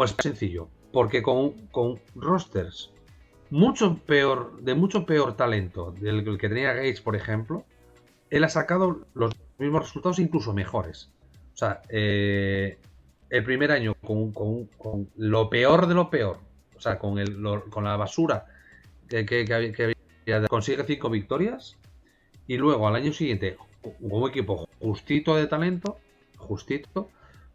Pues 0.00 0.16
sencillo, 0.18 0.70
porque 0.94 1.22
con, 1.22 1.52
rosters 2.14 2.90
mucho 3.50 3.98
peor, 4.06 4.58
de 4.62 4.74
mucho 4.74 5.04
peor 5.04 5.36
talento 5.36 5.92
del 6.00 6.38
que 6.38 6.48
tenía 6.48 6.72
Gates, 6.72 7.02
por 7.02 7.16
ejemplo, 7.16 7.66
él 8.30 8.44
ha 8.44 8.48
sacado 8.48 9.06
los 9.12 9.34
mismos 9.58 9.82
resultados, 9.82 10.18
incluso 10.18 10.54
mejores. 10.54 11.10
O 11.52 11.56
sea, 11.58 11.82
eh, 11.90 12.78
el 13.28 13.44
primer 13.44 13.72
año 13.72 13.92
con, 14.00 14.70
lo 15.18 15.50
peor 15.50 15.86
de 15.86 15.92
lo 15.92 16.08
peor, 16.08 16.38
o 16.74 16.80
sea, 16.80 16.98
con, 16.98 17.18
el, 17.18 17.36
con 17.68 17.84
la 17.84 17.98
basura 17.98 18.46
que, 19.06 19.26
que, 19.26 19.94
consigue 20.48 20.82
cinco 20.84 21.10
victorias 21.10 21.76
y 22.46 22.56
luego 22.56 22.88
al 22.88 22.96
año 22.96 23.12
siguiente, 23.12 23.58
un 24.00 24.30
equipo 24.30 24.66
justito 24.78 25.36
de 25.36 25.46
talento, 25.46 25.98
justito, 26.38 27.10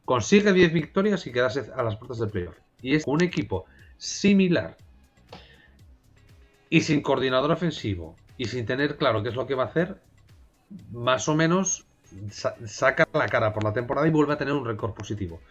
consigue 0.05 0.53
10 0.53 0.73
victorias 0.73 1.25
y 1.27 1.31
quedarse 1.31 1.71
a 1.75 1.83
las 1.83 1.97
puertas 1.97 2.19
del 2.19 2.29
playoff. 2.29 2.57
Y 2.81 2.95
es 2.95 3.03
un 3.05 3.23
equipo 3.23 3.65
similar 3.97 4.77
y 6.69 6.81
sin 6.81 7.01
coordinador 7.01 7.51
ofensivo 7.51 8.15
y 8.37 8.45
sin 8.45 8.65
tener 8.65 8.97
claro 8.97 9.23
qué 9.23 9.29
es 9.29 9.35
lo 9.35 9.47
que 9.47 9.55
va 9.55 9.63
a 9.63 9.67
hacer, 9.67 10.01
más 10.91 11.27
o 11.27 11.35
menos 11.35 11.85
saca 12.65 13.07
la 13.13 13.27
cara 13.27 13.53
por 13.53 13.63
la 13.63 13.73
temporada 13.73 14.07
y 14.07 14.11
vuelve 14.11 14.33
a 14.33 14.37
tener 14.37 14.53
un 14.53 14.65
récord 14.65 14.93
positivo. 14.93 15.41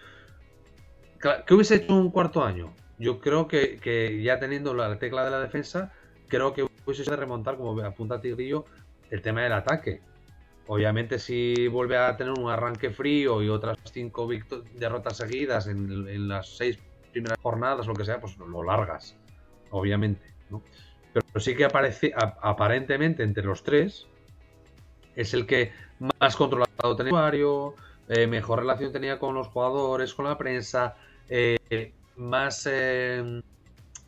¿Qué 1.47 1.55
hubiese 1.55 1.77
hecho 1.77 1.95
un 1.95 2.11
cuarto 2.11 2.45
año? 2.45 2.75
Yo 2.99 3.19
creo 3.19 3.49
que, 3.49 3.79
que 3.79 4.23
ya 4.23 4.39
teniendo 4.39 4.75
la 4.75 4.99
tecla 4.99 5.25
de 5.25 5.31
la 5.31 5.41
defensa, 5.41 5.93
creo 6.29 6.53
que 6.53 6.67
pues 6.85 7.05
de 7.05 7.17
remontar, 7.17 7.57
como 7.57 7.81
apunta 7.81 8.21
Tigrillo, 8.21 8.67
el 9.11 9.23
tema 9.23 9.43
del 9.43 9.55
ataque. 9.55 10.03
Obviamente, 10.67 11.19
si 11.19 11.69
vuelve 11.69 11.99
a 11.99 12.17
tener 12.17 12.33
un 12.33 12.51
arranque 12.51 12.91
frío 12.91 13.43
y 13.43 13.49
otras 13.49 13.77
cinco 13.93 14.29
derrotas 14.75 15.19
seguidas 15.19 15.67
en, 15.67 16.29
las 16.29 16.57
seis 16.57 16.79
primeras 17.13 17.39
jornadas, 17.43 17.87
lo 17.87 17.95
que 17.95 18.05
sea, 18.05 18.19
pues 18.21 18.39
lo 18.39 18.63
largas, 18.63 19.15
obviamente. 19.71 20.25
Pero 21.13 21.41
sí 21.41 21.55
que 21.55 21.67
aparece, 21.67 22.13
aparentemente, 22.15 23.23
entre 23.23 23.45
los 23.45 23.63
tres, 23.63 24.07
es 25.15 25.35
el 25.35 25.47
que 25.47 25.73
más 26.21 26.35
controlado 26.35 26.97
tenía 26.97 27.11
el 27.11 27.15
usuario, 27.15 27.75
eh, 28.09 28.27
mejor 28.27 28.61
relación 28.61 28.91
tenía 28.91 29.19
con 29.19 29.35
los 29.35 29.49
jugadores, 29.49 30.15
con 30.15 30.25
la 30.25 30.39
prensa, 30.39 30.97
eh, 31.29 31.93
más, 32.17 32.67
eh, 32.71 33.43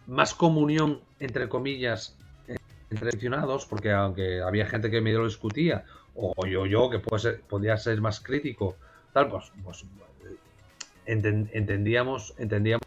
más 0.06 0.34
comunión, 0.34 1.00
entre 1.20 1.48
comillas, 1.48 2.16
entre 2.90 3.08
aficionados, 3.10 3.66
porque 3.66 3.92
aunque 3.92 4.40
había 4.40 4.66
gente 4.66 4.90
que 4.90 5.00
medio 5.00 5.20
lo 5.20 5.26
discutía, 5.26 5.84
o 6.16 6.46
yo, 6.46 6.66
yo, 6.66 6.90
que 6.90 6.98
puede 6.98 7.22
ser, 7.22 7.40
podía 7.42 7.76
ser 7.76 8.00
más 8.00 8.20
crítico, 8.20 8.76
tal, 9.12 9.28
pues, 9.28 9.52
pues 9.62 9.84
entendíamos, 11.06 12.34
entendíamos 12.38 12.86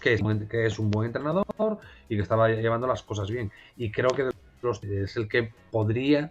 que 0.00 0.14
es, 0.14 0.22
que 0.48 0.66
es 0.66 0.78
un 0.78 0.90
buen 0.90 1.06
entrenador 1.06 1.78
y 2.08 2.16
que 2.16 2.22
estaba 2.22 2.48
llevando 2.48 2.86
las 2.86 3.02
cosas 3.02 3.30
bien. 3.30 3.50
Y 3.76 3.90
creo 3.90 4.10
que 4.10 4.30
es 5.02 5.16
el 5.16 5.28
que 5.28 5.52
podría, 5.70 6.30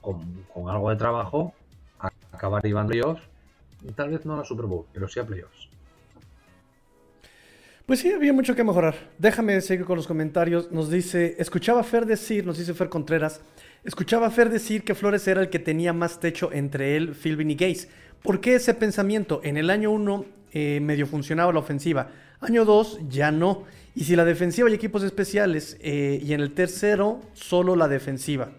con, 0.00 0.44
algo 0.68 0.90
de 0.90 0.96
trabajo, 0.96 1.54
acabar 2.32 2.62
llevando 2.62 2.90
playoffs, 2.90 3.22
tal 3.94 4.10
vez 4.10 4.24
no 4.24 4.34
a 4.34 4.38
la 4.38 4.44
Super 4.44 4.66
Bowl, 4.66 4.84
pero 4.92 5.08
sí 5.08 5.20
a 5.20 5.26
playoffs. 5.26 5.68
Pues 7.86 8.00
sí, 8.00 8.12
había 8.12 8.34
mucho 8.34 8.54
que 8.54 8.62
mejorar. 8.62 8.94
Déjame 9.16 9.62
seguir 9.62 9.86
con 9.86 9.96
los 9.96 10.06
comentarios. 10.06 10.70
Nos 10.70 10.90
dice, 10.90 11.36
escuchaba 11.38 11.82
Fer 11.82 12.04
decir, 12.04 12.44
nos 12.44 12.58
dice 12.58 12.74
Fer 12.74 12.90
Contreras, 12.90 13.40
escuchaba 13.84 14.26
a 14.26 14.30
Fer 14.30 14.50
decir 14.50 14.84
que 14.84 14.94
Flores 14.94 15.26
era 15.28 15.42
el 15.42 15.50
que 15.50 15.58
tenía 15.58 15.92
más 15.92 16.20
techo 16.20 16.50
entre 16.52 16.96
él, 16.96 17.14
Philbin 17.14 17.50
y 17.50 17.54
Gaze. 17.54 17.88
¿Por 18.22 18.40
qué 18.40 18.56
ese 18.56 18.74
pensamiento? 18.74 19.40
En 19.44 19.56
el 19.56 19.70
año 19.70 19.90
1 19.90 20.24
eh, 20.52 20.80
medio 20.80 21.06
funcionaba 21.06 21.52
la 21.52 21.60
ofensiva, 21.60 22.08
año 22.40 22.64
2 22.64 23.00
ya 23.08 23.30
no. 23.30 23.64
Y 23.94 24.04
si 24.04 24.16
la 24.16 24.24
defensiva 24.24 24.70
y 24.70 24.74
equipos 24.74 25.02
especiales, 25.02 25.76
eh, 25.80 26.20
y 26.22 26.32
en 26.32 26.40
el 26.40 26.52
tercero 26.52 27.20
solo 27.32 27.74
la 27.74 27.88
defensiva. 27.88 28.50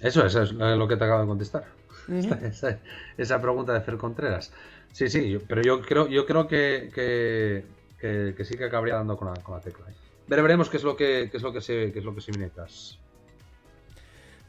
Eso, 0.00 0.24
eso 0.26 0.42
es 0.42 0.52
lo 0.52 0.88
que 0.88 0.96
te 0.96 1.04
acabo 1.04 1.20
de 1.20 1.26
contestar. 1.26 1.64
esa, 2.42 2.78
esa, 3.16 3.40
pregunta 3.40 3.72
de 3.72 3.80
Fer 3.80 3.96
Contreras. 3.96 4.52
Sí, 4.92 5.08
sí, 5.08 5.38
pero 5.46 5.62
yo 5.62 5.82
creo, 5.82 6.08
yo 6.08 6.24
creo 6.24 6.46
que, 6.46 6.90
que, 6.94 8.44
sí 8.44 8.56
que 8.56 8.64
acabaría 8.64 8.94
dando 8.94 9.16
con 9.16 9.28
la, 9.28 9.34
con 9.42 9.54
la 9.56 9.60
tecla. 9.60 9.86
Veremos 10.28 10.68
qué 10.68 10.76
es 10.76 10.84
lo 10.84 10.96
que, 10.96 11.30
es 11.32 11.42
lo 11.42 11.52
que 11.52 11.60
se, 11.60 11.92
qué 11.92 11.98
es 11.98 12.04
lo 12.04 12.14
que 12.14 12.20
se 12.20 12.32
viene. 12.32 12.50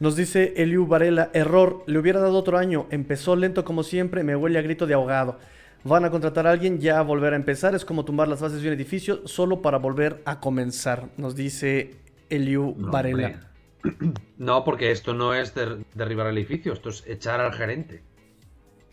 Nos 0.00 0.16
dice 0.16 0.54
Eliu 0.56 0.86
Varela, 0.86 1.30
error, 1.32 1.82
le 1.86 1.98
hubiera 1.98 2.20
dado 2.20 2.38
otro 2.38 2.58
año, 2.58 2.86
empezó 2.90 3.34
lento 3.36 3.64
como 3.64 3.82
siempre, 3.82 4.22
me 4.22 4.36
huele 4.36 4.58
a 4.58 4.62
grito 4.62 4.86
de 4.86 4.94
ahogado. 4.94 5.38
Van 5.84 6.04
a 6.04 6.10
contratar 6.10 6.46
a 6.46 6.50
alguien, 6.50 6.80
ya 6.80 6.98
a 6.98 7.02
volver 7.02 7.32
a 7.32 7.36
empezar, 7.36 7.74
es 7.74 7.84
como 7.84 8.04
tumbar 8.04 8.28
las 8.28 8.40
bases 8.40 8.62
de 8.62 8.68
un 8.68 8.74
edificio 8.74 9.26
solo 9.26 9.62
para 9.62 9.78
volver 9.78 10.22
a 10.24 10.40
comenzar, 10.40 11.08
nos 11.16 11.34
dice 11.34 11.94
Eliu 12.28 12.74
Varela. 12.76 13.40
No, 14.38 14.64
porque 14.64 14.90
esto 14.90 15.14
no 15.14 15.34
es 15.34 15.54
derribar 15.94 16.26
el 16.28 16.38
edificio, 16.38 16.72
esto 16.72 16.90
es 16.90 17.04
echar 17.06 17.40
al 17.40 17.52
gerente. 17.52 18.02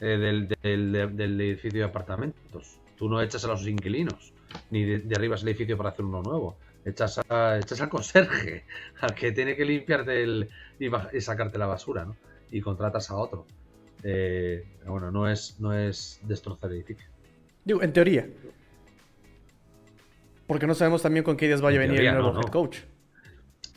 Eh, 0.02 0.48
del, 0.62 1.42
edificio 1.42 1.80
de 1.80 1.86
apartamentos. 1.86 2.80
Tú 2.98 3.08
no 3.10 3.22
echas 3.22 3.46
a 3.46 3.48
los 3.48 3.66
inquilinos, 3.66 4.34
ni 4.70 4.84
derribas 4.84 5.42
el 5.42 5.50
edificio 5.50 5.78
para 5.78 5.90
hacer 5.90 6.04
uno 6.04 6.22
nuevo. 6.22 6.58
Echas, 6.86 7.20
a, 7.30 7.58
echas 7.58 7.82
al 7.82 7.90
conserje, 7.90 8.64
al 9.02 9.16
que 9.16 9.32
tiene 9.32 9.56
que 9.56 9.66
limpiarte 9.66 10.24
el, 10.24 10.50
y, 10.80 11.22
sacarte 11.22 11.58
la 11.58 11.66
basura, 11.66 12.06
¿no? 12.06 12.16
Y 12.52 12.62
contratas 12.62 13.10
a 13.10 13.16
otro. 13.16 13.46
Eh, 14.04 14.64
bueno, 14.86 15.12
no 15.12 15.28
es, 15.30 15.60
no 15.60 15.74
es 15.74 16.20
destrozar 16.24 16.70
el 16.70 16.78
edificio. 16.78 17.08
Digo, 17.64 17.82
en 17.82 17.92
teoría. 17.92 18.30
Porque 20.46 20.68
no 20.68 20.76
sabemos 20.76 21.02
también 21.02 21.24
con 21.24 21.38
qué 21.38 21.48
días 21.48 21.62
vaya 21.62 21.80
a 21.80 21.82
venir 21.82 22.02
el 22.02 22.14
nuevo 22.14 22.40
head 22.40 22.52
coach. 22.52 22.78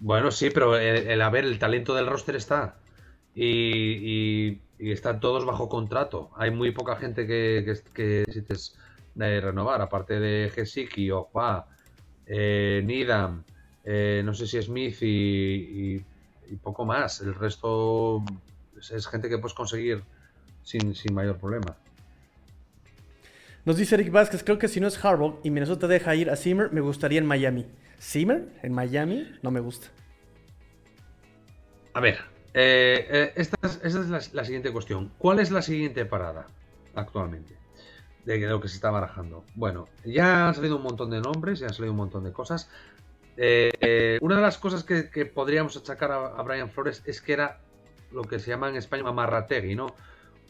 Bueno, 0.00 0.30
sí, 0.30 0.50
pero 0.50 0.76
el, 0.76 1.20
a 1.22 1.30
ver, 1.30 1.44
el 1.44 1.58
talento 1.58 1.94
del 1.94 2.06
roster 2.06 2.36
está. 2.36 2.76
y, 3.34 4.60
y 4.78 4.92
están 4.92 5.20
todos 5.20 5.44
bajo 5.44 5.68
contrato. 5.68 6.30
Hay 6.36 6.50
muy 6.50 6.70
poca 6.70 6.96
gente 6.96 7.26
que, 7.26 7.80
que, 7.92 8.24
necesites 8.26 8.78
de 9.14 9.40
renovar, 9.40 9.82
aparte 9.82 10.20
de 10.20 10.50
Gesiki, 10.50 11.10
Opa, 11.10 11.66
eh, 12.28 12.82
Nidam, 12.84 13.44
eh, 13.84 14.22
no 14.24 14.34
sé 14.34 14.46
si 14.46 14.60
Smith 14.62 15.02
y, 15.02 15.96
y, 15.96 16.56
poco 16.62 16.84
más. 16.84 17.20
El 17.20 17.34
resto 17.34 18.22
es, 18.78 19.06
gente 19.06 19.28
que 19.28 19.38
puedes 19.38 19.54
conseguir 19.54 20.02
sin, 20.62 20.94
mayor 21.12 21.38
problema. 21.38 21.76
Nos 23.64 23.76
dice 23.76 23.96
Eric 23.96 24.10
Vázquez, 24.10 24.44
creo 24.44 24.58
que 24.58 24.68
si 24.68 24.80
no 24.80 24.86
es 24.86 25.04
Harbaugh 25.04 25.40
y 25.42 25.50
Minnesota 25.50 25.88
deja 25.88 26.14
ir 26.14 26.30
a 26.30 26.36
Zimmer, 26.36 26.72
me 26.72 26.80
gustaría 26.80 27.18
en 27.18 27.26
Miami. 27.26 27.66
¿Zimmer? 28.00 28.48
¿En 28.62 28.72
Miami? 28.72 29.26
No 29.42 29.50
me 29.50 29.60
gusta. 29.60 29.88
A 31.94 32.00
ver, 32.00 32.18
eh, 32.54 33.06
eh, 33.10 33.32
esta 33.36 33.56
es, 33.62 34.32
la, 34.32 34.44
siguiente 34.44 34.72
cuestión. 34.72 35.12
¿Cuál 35.18 35.40
es 35.40 35.50
la 35.50 35.62
siguiente 35.62 36.04
parada 36.04 36.46
actualmente? 36.94 37.56
De 38.28 38.46
lo 38.46 38.60
que 38.60 38.68
se 38.68 38.74
está 38.74 38.90
barajando. 38.90 39.42
Bueno, 39.54 39.88
ya 40.04 40.48
han 40.48 40.54
salido 40.54 40.76
un 40.76 40.82
montón 40.82 41.08
de 41.08 41.18
nombres, 41.18 41.60
ya 41.60 41.68
han 41.68 41.72
salido 41.72 41.92
un 41.92 41.96
montón 41.96 42.24
de 42.24 42.30
cosas. 42.30 42.68
Eh, 43.38 44.18
una 44.20 44.36
de 44.36 44.42
las 44.42 44.58
cosas 44.58 44.84
que, 44.84 45.24
podríamos 45.24 45.78
achacar 45.78 46.12
a, 46.12 46.42
Brian 46.42 46.68
Flores 46.68 47.02
es 47.06 47.22
que 47.22 47.32
era 47.32 47.58
lo 48.12 48.24
que 48.24 48.38
se 48.38 48.50
llama 48.50 48.68
en 48.68 48.76
España 48.76 49.08
amarrategui, 49.08 49.74
¿no? 49.74 49.94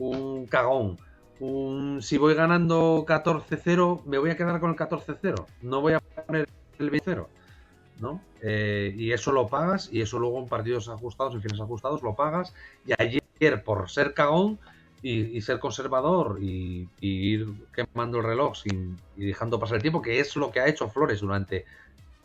Un 0.00 0.46
cagón. 0.46 0.98
Un, 1.38 2.02
si 2.02 2.18
voy 2.18 2.34
ganando 2.34 3.04
14-0, 3.06 4.02
me 4.06 4.18
voy 4.18 4.30
a 4.30 4.36
quedar 4.36 4.58
con 4.58 4.70
el 4.70 4.76
14-0. 4.76 5.46
No 5.62 5.80
voy 5.80 5.92
a 5.92 6.00
poner 6.00 6.48
el 6.80 6.90
20-0. 6.90 7.28
¿no? 8.00 8.20
Eh, 8.42 8.92
y 8.96 9.12
eso 9.12 9.30
lo 9.30 9.46
pagas 9.46 9.88
y 9.92 10.00
eso 10.00 10.18
luego 10.18 10.40
en 10.40 10.48
partidos 10.48 10.88
ajustados, 10.88 11.32
en 11.34 11.42
fines 11.42 11.60
ajustados, 11.60 12.02
lo 12.02 12.16
pagas. 12.16 12.52
Y 12.84 12.92
ayer, 13.00 13.62
por 13.62 13.88
ser 13.88 14.14
cagón 14.14 14.58
y, 15.02 15.40
ser 15.40 15.58
conservador 15.58 16.38
y, 16.40 16.88
ir 17.00 17.46
quemando 17.72 18.18
el 18.18 18.24
reloj 18.24 18.56
sin, 18.56 18.96
y 19.16 19.26
dejando 19.26 19.58
pasar 19.58 19.76
el 19.76 19.82
tiempo, 19.82 20.02
que 20.02 20.20
es 20.20 20.34
lo 20.36 20.50
que 20.50 20.60
ha 20.60 20.68
hecho 20.68 20.88
Flores 20.88 21.20
durante 21.20 21.64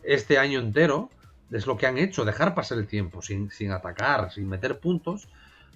este 0.03 0.37
año 0.37 0.59
entero, 0.59 1.09
es 1.51 1.67
lo 1.67 1.77
que 1.77 1.87
han 1.87 1.97
hecho, 1.97 2.25
dejar 2.25 2.55
pasar 2.55 2.79
el 2.79 2.87
tiempo 2.87 3.21
sin, 3.21 3.51
sin 3.51 3.71
atacar, 3.71 4.31
sin 4.31 4.47
meter 4.49 4.79
puntos, 4.79 5.27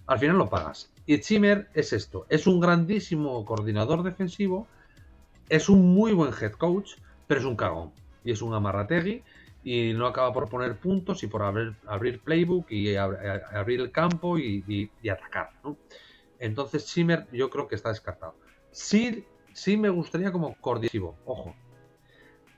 al 0.07 0.19
final 0.19 0.37
lo 0.37 0.49
pagas. 0.49 0.89
Y 1.05 1.17
Zimmer 1.17 1.69
es 1.73 1.93
esto, 1.93 2.25
es 2.29 2.47
un 2.47 2.59
grandísimo 2.59 3.45
coordinador 3.45 4.03
defensivo, 4.03 4.67
es 5.49 5.69
un 5.69 5.93
muy 5.93 6.13
buen 6.13 6.33
head 6.33 6.53
coach, 6.53 6.91
pero 7.27 7.39
es 7.39 7.45
un 7.45 7.55
cagón. 7.55 7.91
Y 8.23 8.31
es 8.31 8.41
un 8.41 8.53
amarrategui 8.53 9.23
y 9.63 9.93
no 9.93 10.07
acaba 10.07 10.33
por 10.33 10.49
poner 10.49 10.77
puntos 10.77 11.23
y 11.23 11.27
por 11.27 11.43
abrir, 11.43 11.75
abrir 11.87 12.19
playbook 12.19 12.71
y 12.71 12.95
abrir 12.95 13.81
el 13.81 13.91
campo 13.91 14.37
y, 14.37 14.89
atacar. 15.09 15.51
Entonces 16.39 16.85
Zimmer 16.91 17.27
yo 17.31 17.49
creo 17.49 17.67
que 17.67 17.75
está 17.75 17.89
descartado. 17.89 18.35
Sí, 18.71 19.25
sí 19.53 19.77
me 19.77 19.89
gustaría 19.89 20.31
como 20.31 20.55
coordinativo, 20.55 21.17
ojo. 21.25 21.55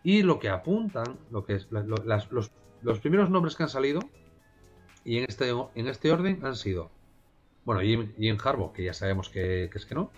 Y 0.03 0.23
lo 0.23 0.39
que 0.39 0.49
apuntan, 0.49 1.17
lo 1.29 1.45
que 1.45 1.55
es, 1.55 1.67
los, 1.71 2.99
primeros 2.99 3.29
nombres 3.29 3.55
que 3.55 3.63
han 3.63 3.69
salido, 3.69 4.01
y 5.03 5.17
en 5.17 5.25
este, 5.27 5.49
en 5.49 5.87
este 5.87 6.11
orden 6.11 6.45
han 6.45 6.55
sido, 6.55 6.91
bueno, 7.65 7.81
Jim, 7.81 8.13
Jim 8.17 8.37
Harbaugh, 8.43 8.73
que 8.73 8.83
ya 8.83 8.93
sabemos 8.93 9.29
que, 9.29 9.65
es 9.65 9.85
que 9.85 9.95
no, 9.95 10.11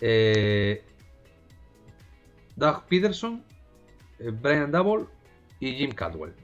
eh, 0.00 0.84
Doug 2.56 2.84
Peterson, 2.88 3.44
eh, 4.18 4.30
Brian 4.30 4.70
Double 4.70 5.06
y 5.58 5.74
Jim 5.74 5.92
Caldwell. 5.92 6.34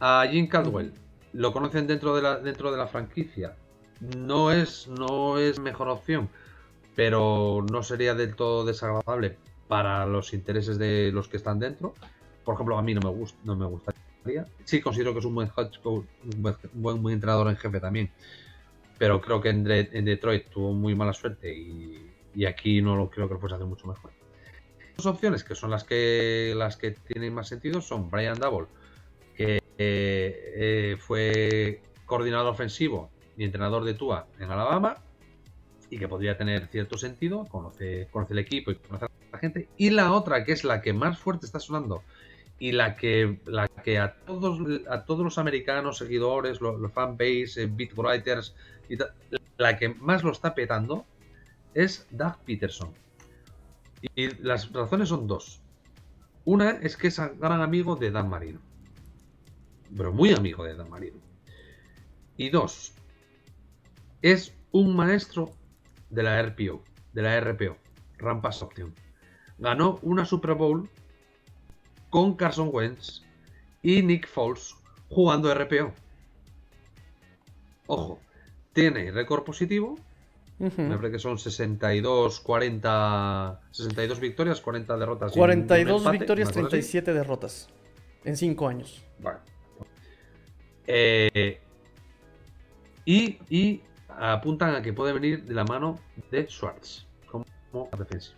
A 0.00 0.26
Jim 0.30 0.46
Caldwell 0.46 0.92
lo 1.32 1.52
conocen 1.52 1.86
dentro 1.86 2.14
de 2.16 2.22
la, 2.22 2.38
dentro 2.38 2.70
de 2.70 2.78
la 2.78 2.86
franquicia. 2.86 3.56
No 4.00 4.52
es, 4.52 4.88
no 4.88 5.38
es 5.38 5.58
mejor 5.58 5.88
opción, 5.88 6.28
pero 6.94 7.64
no 7.70 7.82
sería 7.82 8.14
del 8.14 8.34
todo 8.34 8.64
desagradable 8.64 9.36
para 9.68 10.06
los 10.06 10.32
intereses 10.34 10.78
de 10.78 11.10
los 11.12 11.28
que 11.28 11.36
están 11.36 11.58
dentro. 11.58 11.94
Por 12.44 12.54
ejemplo, 12.54 12.78
a 12.78 12.82
mí 12.82 12.94
no 12.94 13.00
me, 13.00 13.10
gusta, 13.10 13.38
no 13.44 13.56
me 13.56 13.66
gustaría. 13.66 14.46
Sí 14.64 14.80
considero 14.80 15.12
que 15.12 15.20
es 15.20 15.24
un 15.24 15.34
buen, 15.34 15.50
un 15.84 17.02
buen, 17.02 17.14
entrenador 17.14 17.48
en 17.48 17.56
jefe 17.56 17.80
también. 17.80 18.10
Pero 18.98 19.20
creo 19.20 19.40
que 19.40 19.50
en, 19.50 19.64
Detroit 19.64 20.48
tuvo 20.48 20.72
muy 20.72 20.94
mala 20.94 21.12
suerte 21.12 21.54
y, 21.54 22.44
aquí 22.46 22.82
no 22.82 23.08
creo 23.08 23.28
que 23.28 23.34
lo 23.34 23.40
fuese 23.40 23.54
hacer 23.54 23.66
mucho 23.66 23.86
mejor 23.86 24.10
opciones, 25.04 25.44
que 25.44 25.54
son 25.54 25.70
las 25.70 25.84
que 25.84 26.54
las 26.56 26.76
que 26.76 26.92
tienen 26.92 27.34
más 27.34 27.48
sentido, 27.48 27.82
son 27.82 28.08
Brian 28.08 28.38
Double, 28.38 28.68
que 29.36 29.60
eh, 29.76 30.96
fue 30.98 31.82
coordinador 32.06 32.46
ofensivo 32.46 33.10
y 33.36 33.44
entrenador 33.44 33.84
de 33.84 33.94
Tua 33.94 34.26
en 34.38 34.50
Alabama, 34.50 34.96
y 35.90 35.98
que 35.98 36.08
podría 36.08 36.36
tener 36.36 36.66
cierto 36.66 36.98
sentido, 36.98 37.44
conoce, 37.46 38.08
conoce 38.10 38.32
el 38.32 38.40
equipo 38.40 38.70
y 38.70 38.76
conoce 38.76 39.04
a 39.04 39.10
la 39.32 39.38
gente. 39.38 39.68
Y 39.76 39.90
la 39.90 40.12
otra, 40.12 40.44
que 40.44 40.52
es 40.52 40.64
la 40.64 40.82
que 40.82 40.92
más 40.92 41.18
fuerte 41.18 41.46
está 41.46 41.60
sonando, 41.60 42.02
y 42.58 42.72
la 42.72 42.96
que, 42.96 43.38
la 43.46 43.68
que 43.68 43.98
a 43.98 44.14
todos 44.14 44.60
a 44.88 45.04
todos 45.04 45.24
los 45.24 45.38
americanos, 45.38 45.98
seguidores, 45.98 46.60
los, 46.60 46.80
los 46.80 46.92
fanbase, 46.92 47.62
eh, 47.62 47.70
beat 47.70 47.96
writers, 47.96 48.54
y 48.88 48.96
la 49.58 49.76
que 49.76 49.90
más 49.90 50.22
lo 50.24 50.32
está 50.32 50.54
petando 50.54 51.04
es 51.74 52.06
Doug 52.10 52.38
Peterson 52.44 52.94
y 54.14 54.34
las 54.42 54.72
razones 54.72 55.08
son 55.08 55.26
dos. 55.26 55.60
Una 56.44 56.70
es 56.70 56.96
que 56.96 57.08
es 57.08 57.18
gran 57.38 57.60
amigo 57.60 57.96
de 57.96 58.10
Dan 58.10 58.28
Marino. 58.28 58.60
Pero 59.96 60.12
muy 60.12 60.32
amigo 60.32 60.64
de 60.64 60.76
Dan 60.76 60.90
Marino. 60.90 61.18
Y 62.36 62.50
dos, 62.50 62.92
es 64.32 64.54
un 64.72 64.96
maestro 64.96 65.50
de 66.10 66.22
la 66.22 66.42
RPO, 66.42 66.82
de 67.12 67.22
la 67.22 67.40
RPO, 67.40 67.76
Rampas 68.18 68.62
Option. 68.62 68.94
Ganó 69.58 69.98
una 70.02 70.24
Super 70.24 70.54
Bowl 70.54 70.88
con 72.10 72.34
Carson 72.36 72.70
Wentz 72.72 73.22
y 73.82 74.02
Nick 74.02 74.26
Foles 74.26 74.74
jugando 75.08 75.54
RPO. 75.54 75.92
Ojo, 77.86 78.18
tiene 78.72 79.10
récord 79.10 79.44
positivo 79.44 79.96
me 80.58 80.70
parece 80.70 81.12
que 81.12 81.18
son 81.18 81.38
62, 81.38 82.40
40, 82.40 83.60
62 83.70 84.20
victorias, 84.20 84.60
40 84.60 84.96
derrotas. 84.96 85.32
42 85.32 86.10
victorias, 86.10 86.50
37 86.50 87.12
derrotas. 87.12 87.68
En 88.24 88.36
5 88.36 88.68
años. 88.68 89.04
Vale. 89.18 89.38
Eh, 90.86 91.60
y, 93.04 93.82
apuntan 94.18 94.74
a 94.74 94.82
que 94.82 94.92
puede 94.92 95.12
venir 95.12 95.44
de 95.44 95.54
la 95.54 95.64
mano 95.64 96.00
de 96.30 96.46
Schwartz 96.48 97.06
como 97.30 97.44
defensa. 97.98 98.32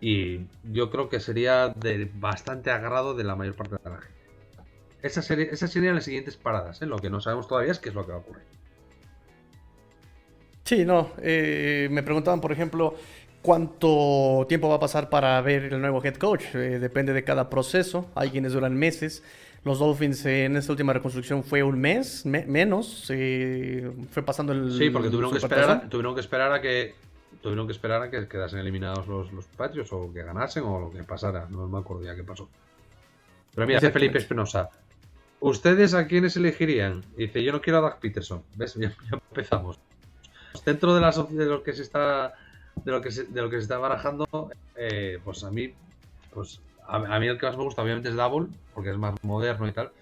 Y 0.00 0.46
yo 0.64 0.90
creo 0.90 1.08
que 1.08 1.20
sería 1.20 1.68
de 1.68 2.10
bastante 2.14 2.70
agrado 2.70 3.14
de 3.14 3.24
la 3.24 3.36
mayor 3.36 3.54
parte 3.54 3.76
de 3.82 3.90
la 3.90 3.98
gente. 3.98 4.22
Esas, 5.02 5.24
serían 5.26 5.94
las 5.94 6.04
siguientes 6.04 6.36
paradas. 6.36 6.80
¿eh? 6.82 6.86
Lo 6.86 6.98
que 6.98 7.10
no 7.10 7.20
sabemos 7.20 7.48
todavía 7.48 7.72
es 7.72 7.78
qué 7.78 7.88
es 7.88 7.94
lo 7.94 8.04
que 8.04 8.12
va 8.12 8.18
a 8.18 8.20
ocurrir. 8.20 8.44
Sí, 10.64 10.84
no. 10.84 11.10
Eh, 11.18 11.88
me 11.90 12.02
preguntaban, 12.02 12.40
por 12.40 12.52
ejemplo, 12.52 12.94
cuánto 13.42 14.46
tiempo 14.48 14.68
va 14.68 14.76
a 14.76 14.80
pasar 14.80 15.10
para 15.10 15.40
ver 15.40 15.64
el 15.64 15.80
nuevo 15.80 16.02
head 16.04 16.14
coach. 16.14 16.54
Eh, 16.54 16.78
depende 16.78 17.12
de 17.12 17.24
cada 17.24 17.50
proceso. 17.50 18.10
Hay 18.14 18.30
quienes 18.30 18.52
duran 18.52 18.74
meses. 18.74 19.24
Los 19.64 19.78
Dolphins 19.78 20.24
en 20.26 20.56
esta 20.56 20.72
última 20.72 20.92
reconstrucción 20.92 21.44
fue 21.44 21.62
un 21.62 21.80
mes, 21.80 22.26
menos. 22.26 23.04
fue 23.06 24.22
pasando 24.24 24.52
el. 24.52 24.72
Sí, 24.72 24.90
porque 24.90 25.08
tuvieron 25.08 25.30
que, 25.30 25.38
esperar, 25.38 25.88
tuvieron 25.88 26.14
que 26.14 26.20
esperar 26.20 26.52
a 26.52 26.60
que. 26.60 26.94
Tuvieron 27.40 27.66
que 27.66 27.72
esperar 27.72 28.02
a 28.02 28.10
que 28.10 28.28
quedasen 28.28 28.60
eliminados 28.60 29.06
los, 29.08 29.32
los 29.32 29.46
Patriots 29.46 29.92
o 29.92 30.12
que 30.12 30.22
ganasen 30.22 30.62
o 30.64 30.80
lo 30.80 30.90
que 30.90 31.02
pasara. 31.02 31.46
No 31.48 31.66
me 31.66 31.78
acuerdo 31.78 32.04
ya 32.04 32.14
qué 32.14 32.22
pasó. 32.22 32.48
Pero 33.54 33.66
mira, 33.66 33.80
dice 33.80 33.92
Felipe 33.92 34.18
Espinosa. 34.18 34.68
¿Ustedes 35.40 35.94
a 35.94 36.06
quiénes 36.06 36.36
elegirían? 36.36 37.02
Dice, 37.16 37.42
yo 37.42 37.50
no 37.50 37.60
quiero 37.60 37.78
a 37.78 37.82
Doug 37.82 37.98
Peterson. 38.00 38.42
¿Ves? 38.56 38.74
ya 38.74 38.94
empezamos 39.10 39.80
dentro 40.64 40.94
de 40.94 41.00
las 41.00 41.34
de 41.34 41.46
lo 41.46 41.62
que 41.62 41.72
se 41.72 41.82
está 41.82 42.34
de 42.84 42.92
lo 42.92 43.00
que 43.00 43.10
se, 43.10 43.24
de 43.24 43.42
lo 43.42 43.50
que 43.50 43.56
se 43.56 43.62
está 43.62 43.78
barajando, 43.78 44.50
eh, 44.76 45.18
pues 45.24 45.44
a 45.44 45.50
mí, 45.50 45.72
pues 46.32 46.60
a, 46.86 47.18
mí 47.18 47.26
el 47.26 47.38
que 47.38 47.46
más 47.46 47.56
me 47.56 47.64
gusta 47.64 47.82
obviamente 47.82 48.08
es 48.08 48.14
Double, 48.14 48.48
porque 48.74 48.90
es 48.90 48.96
más 48.96 49.14
moderno 49.22 49.66
y 49.68 49.72
tal, 49.72 49.92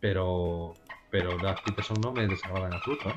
pero 0.00 0.74
pero 1.10 1.38
Doug 1.38 1.62
Peterson 1.64 2.00
no 2.02 2.12
me 2.12 2.26
desagrada 2.26 2.66
en 2.66 2.74
absoluto. 2.74 3.08
¿eh? 3.08 3.14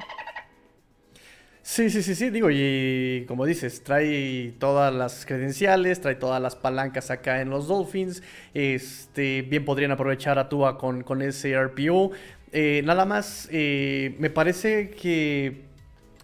Sí, 1.63 1.89
sí, 1.89 2.03
sí, 2.03 2.15
sí, 2.15 2.29
digo, 2.29 2.49
y 2.51 3.25
como 3.27 3.45
dices, 3.45 3.83
trae 3.83 4.53
todas 4.59 4.93
las 4.93 5.25
credenciales, 5.25 5.99
trae 5.99 6.15
todas 6.15 6.41
las 6.41 6.55
palancas 6.55 7.09
acá 7.09 7.41
en 7.41 7.49
los 7.49 7.67
Dolphins, 7.67 8.21
este, 8.53 9.41
bien 9.41 9.65
podrían 9.65 9.91
aprovechar 9.91 10.37
a 10.39 10.47
Tua 10.47 10.77
con, 10.77 11.03
con 11.03 11.21
ese 11.21 11.51
RPO. 11.51 12.11
Eh, 12.51 12.83
nada 12.85 13.05
más, 13.05 13.49
me 13.51 14.29
parece 14.29 14.91
que 14.91 15.65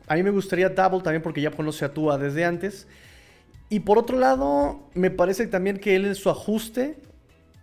a 0.07 0.15
mí 0.15 0.23
me 0.23 0.29
gustaría 0.29 0.69
Double 0.69 1.01
también 1.01 1.21
porque 1.21 1.41
ya 1.41 1.51
conoce 1.51 1.86
a 1.86 1.93
Tua 1.93 2.17
desde 2.17 2.45
antes. 2.45 2.88
Y 3.74 3.80
por 3.80 3.97
otro 3.97 4.19
lado, 4.19 4.88
me 4.93 5.09
parece 5.09 5.47
también 5.47 5.80
que 5.80 5.95
él 5.95 6.05
en 6.05 6.13
su 6.13 6.30
ajuste 6.30 6.95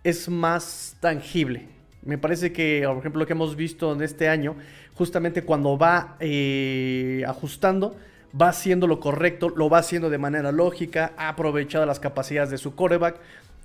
es 0.03 0.27
más 0.27 0.97
tangible. 0.99 1.69
Me 2.03 2.17
parece 2.17 2.51
que, 2.51 2.83
por 2.85 2.97
ejemplo, 2.97 3.19
lo 3.19 3.25
que 3.25 3.31
hemos 3.31 3.55
visto 3.55 3.93
en 3.93 4.01
este 4.01 4.27
año, 4.27 4.57
justamente 4.93 5.43
cuando 5.43 5.77
va 5.77 6.17
eh, 6.19 7.23
ajustando, 7.25 7.95
va 8.39 8.49
haciendo 8.49 8.87
lo 8.87 8.99
correcto, 8.99 9.47
lo 9.47 9.69
va 9.69 9.77
haciendo 9.77 10.09
de 10.09 10.17
manera 10.17 10.51
lógica, 10.51 11.13
ha 11.15 11.29
aprovechado 11.29 11.85
las 11.85 12.01
capacidades 12.01 12.49
de 12.49 12.57
su 12.57 12.75
coreback. 12.75 13.15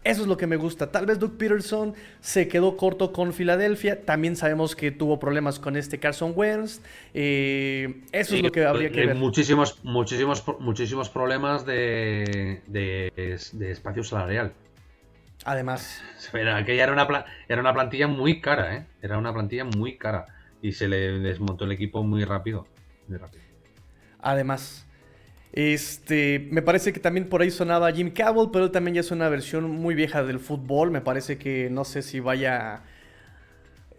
Eso 0.07 0.23
es 0.23 0.29
lo 0.29 0.37
que 0.37 0.47
me 0.47 0.55
gusta. 0.55 0.93
Tal 0.93 1.05
vez 1.05 1.19
Doug 1.19 1.37
Peterson 1.37 1.93
se 2.21 2.47
quedó 2.47 2.77
corto 2.77 3.13
con 3.13 3.33
Filadelfia. 3.33 4.05
También 4.05 4.37
sabemos 4.37 4.77
que 4.77 4.93
tuvo 4.93 5.19
problemas 5.19 5.59
con 5.59 5.77
este 5.77 5.99
Carson 5.99 6.33
Wentz. 6.37 6.81
Eh, 7.13 8.03
eso 8.13 8.37
es 8.37 8.43
lo 8.43 8.53
que 8.53 8.65
habría 8.65 8.93
que 8.93 9.05
ver. 9.05 9.17
Muchísimos, 9.17 9.83
muchísimos, 9.83 10.45
muchísimos 10.61 11.09
problemas 11.09 11.67
de, 11.67 12.63
espacio 13.61 14.05
salarial. 14.05 14.53
Además. 15.45 16.01
Aquella 16.29 16.85
era 16.85 16.93
una, 16.93 17.25
era 17.49 17.61
una 17.61 17.75
plantilla 17.75 18.07
muy 18.07 18.41
cara, 18.41 18.77
¿eh? 18.77 18.87
Era 19.03 19.19
una 19.19 19.33
plantilla 19.33 19.65
muy 19.65 19.97
cara. 19.97 20.27
Y 20.63 20.71
se 20.73 20.87
le 20.87 21.19
desmontó 21.19 21.65
el 21.65 21.73
equipo 21.73 22.05
muy 22.05 22.25
rápido. 22.25 22.69
Muy 23.09 23.19
rápido. 23.19 23.43
Además. 24.21 24.86
Este, 25.57 26.49
me 26.51 26.61
parece 26.61 26.93
que 26.93 27.01
también 27.01 27.31
por 27.31 27.41
ahí 27.41 27.51
sonaba 27.51 27.91
Jim 27.91 28.11
Cavell, 28.11 28.51
pero 28.53 28.67
él 28.67 28.71
también 28.71 28.97
ya 28.97 29.01
es 29.01 29.11
una 29.11 29.31
versión 29.31 29.71
muy 29.71 29.95
vieja 29.95 30.23
del 30.23 30.39
fútbol. 30.39 30.91
Me 30.91 31.01
parece 31.01 31.39
que 31.39 31.71
no 31.71 31.87
sé 31.87 32.03
si 32.03 32.21
vaya. 32.21 32.83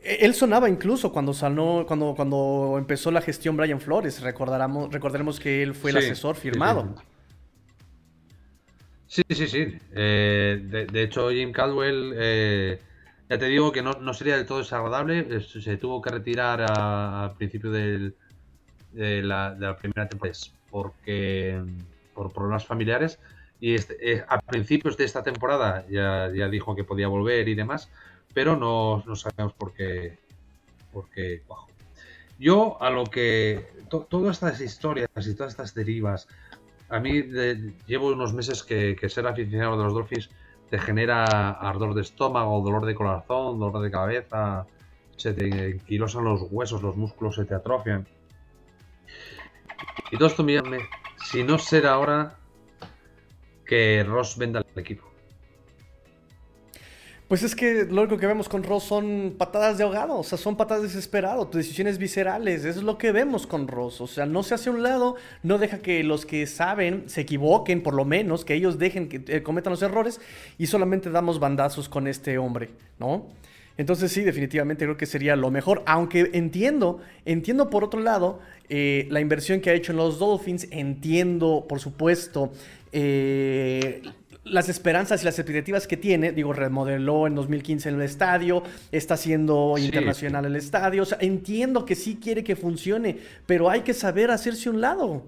E, 0.03 0.19
él 0.21 0.35
sonaba 0.35 0.69
incluso 0.69 1.11
cuando 1.11 1.33
cuando, 1.87 2.13
cuando 2.15 2.75
empezó 2.77 3.09
la 3.09 3.21
gestión 3.21 3.57
Brian 3.57 3.81
Flores. 3.81 4.21
Recordaremos, 4.21 4.93
recordaremos 4.93 5.39
que 5.39 5.63
él 5.63 5.73
fue 5.73 5.89
el 5.89 5.97
asesor 5.97 6.35
firmado. 6.35 6.93
Sí, 9.07 9.23
sí, 9.27 9.47
sí. 9.47 9.79
Eh, 9.95 10.87
de, 10.91 11.01
hecho, 11.01 11.31
Jim 11.31 11.51
Caldwell, 11.51 12.13
eh, 12.17 12.79
ya 13.31 13.39
te 13.39 13.45
digo 13.47 13.71
que 13.71 13.81
no, 13.81 14.13
sería 14.13 14.37
del 14.37 14.45
todo 14.45 14.59
desagradable. 14.59 15.41
Se 15.41 15.77
tuvo 15.77 16.03
que 16.03 16.11
retirar 16.11 16.61
al 16.61 17.35
principio 17.35 17.71
de, 17.71 18.13
la, 18.93 19.75
primera 19.79 20.07
temporada 20.07 20.37
porque 20.69 21.61
por 22.13 22.31
problemas 22.31 22.65
familiares. 22.65 23.19
Y 23.59 23.73
este, 23.73 24.13
eh, 24.13 24.23
a 24.27 24.39
principios 24.39 24.97
de 24.97 25.05
esta 25.05 25.23
temporada 25.23 25.85
ya, 25.89 26.31
ya, 26.33 26.47
dijo 26.47 26.75
que 26.75 26.83
podía 26.83 27.07
volver 27.07 27.47
y 27.47 27.55
demás, 27.55 27.89
pero 28.33 28.55
no, 28.55 29.03
no 29.05 29.15
sabemos 29.15 29.53
por 29.53 29.73
qué. 29.73 30.17
Por 30.93 31.09
qué 31.09 31.41
Yo, 32.39 32.81
a 32.81 32.89
lo 32.89 33.05
que. 33.05 33.67
todas 33.89 34.37
estas 34.37 34.61
historias 34.61 35.09
y 35.25 35.35
todas 35.35 35.53
estas 35.53 35.73
derivas 35.73 36.27
a 36.89 36.99
mí 36.99 37.23
llevo 37.85 38.07
unos 38.07 38.33
meses 38.33 38.63
que, 38.63 38.97
ser 39.09 39.27
aficionado 39.27 39.77
de 39.77 39.83
los 39.83 39.93
Dolphins 39.93 40.29
te 40.69 40.79
genera 40.79 41.51
ardor 41.51 41.93
de 41.93 42.01
estómago, 42.01 42.61
dolor 42.61 42.85
de 42.85 42.95
corazón, 42.95 43.59
dolor 43.59 43.81
de 43.81 43.91
cabeza, 43.91 44.65
se 45.15 45.33
te 45.33 45.71
enquilosan 45.71 46.25
los 46.25 46.43
huesos, 46.49 46.81
los 46.81 46.95
músculos 46.95 47.35
se 47.35 47.45
te 47.45 47.55
atrofian. 47.55 48.05
Y 50.11 50.17
todo 50.17 50.27
esto, 50.27 50.43
mírame, 50.43 50.79
si 51.29 51.43
no 51.43 51.57
será 51.57 51.93
ahora 51.93 52.37
que 53.65 54.03
Ross 54.07 54.37
venda 54.37 54.63
el 54.73 54.81
equipo. 54.81 55.07
Pues 57.27 57.43
es 57.43 57.55
que 57.55 57.83
lo 57.83 58.03
único 58.03 58.17
que 58.17 58.25
vemos 58.25 58.47
con 58.47 58.63
Ross 58.63 58.85
son 58.85 59.35
patadas 59.37 59.77
de 59.77 59.83
ahogado, 59.83 60.17
o 60.17 60.23
sea, 60.23 60.37
son 60.37 60.55
patadas 60.55 60.83
desesperadas, 60.83 61.51
decisiones 61.51 61.97
viscerales, 61.97 62.63
es 62.63 62.77
lo 62.77 62.97
que 62.97 63.11
vemos 63.11 63.45
con 63.45 63.67
Ross, 63.67 63.99
o 63.99 64.07
sea, 64.07 64.25
no 64.25 64.43
se 64.43 64.53
hace 64.53 64.69
un 64.69 64.81
lado, 64.81 65.17
no 65.43 65.57
deja 65.57 65.79
que 65.79 66.05
los 66.05 66.25
que 66.25 66.47
saben 66.47 67.09
se 67.09 67.21
equivoquen, 67.21 67.83
por 67.83 67.95
lo 67.95 68.05
menos, 68.05 68.45
que 68.45 68.53
ellos 68.53 68.79
dejen 68.79 69.09
que 69.09 69.21
eh, 69.27 69.43
cometan 69.43 69.71
los 69.71 69.81
errores 69.81 70.21
y 70.57 70.67
solamente 70.67 71.09
damos 71.09 71.37
bandazos 71.41 71.89
con 71.89 72.07
este 72.07 72.37
hombre, 72.37 72.69
¿no? 72.97 73.27
Entonces 73.77 74.11
sí, 74.11 74.23
definitivamente 74.23 74.85
creo 74.85 74.97
que 74.97 75.05
sería 75.05 75.35
lo 75.35 75.51
mejor, 75.51 75.83
aunque 75.85 76.31
entiendo, 76.33 76.99
entiendo 77.25 77.69
por 77.69 77.83
otro 77.83 77.99
lado 77.99 78.39
eh, 78.69 79.07
la 79.11 79.21
inversión 79.21 79.61
que 79.61 79.69
ha 79.69 79.73
hecho 79.73 79.91
en 79.91 79.97
los 79.97 80.17
Dolphins, 80.17 80.67
entiendo, 80.71 81.65
por 81.69 81.79
supuesto, 81.79 82.51
eh, 82.91 84.01
las 84.43 84.67
esperanzas 84.69 85.21
y 85.21 85.25
las 85.25 85.37
expectativas 85.37 85.85
que 85.87 85.95
tiene, 85.95 86.31
digo, 86.31 86.53
remodeló 86.53 87.27
en 87.27 87.35
2015 87.35 87.89
el 87.89 88.01
estadio, 88.01 88.63
está 88.91 89.13
haciendo 89.13 89.75
internacional 89.77 90.45
el 90.45 90.55
estadio, 90.55 91.03
o 91.03 91.05
sea, 91.05 91.19
entiendo 91.21 91.85
que 91.85 91.95
sí 91.95 92.17
quiere 92.21 92.43
que 92.43 92.55
funcione, 92.55 93.19
pero 93.45 93.69
hay 93.69 93.81
que 93.81 93.93
saber 93.93 94.31
hacerse 94.31 94.69
un 94.69 94.81
lado. 94.81 95.23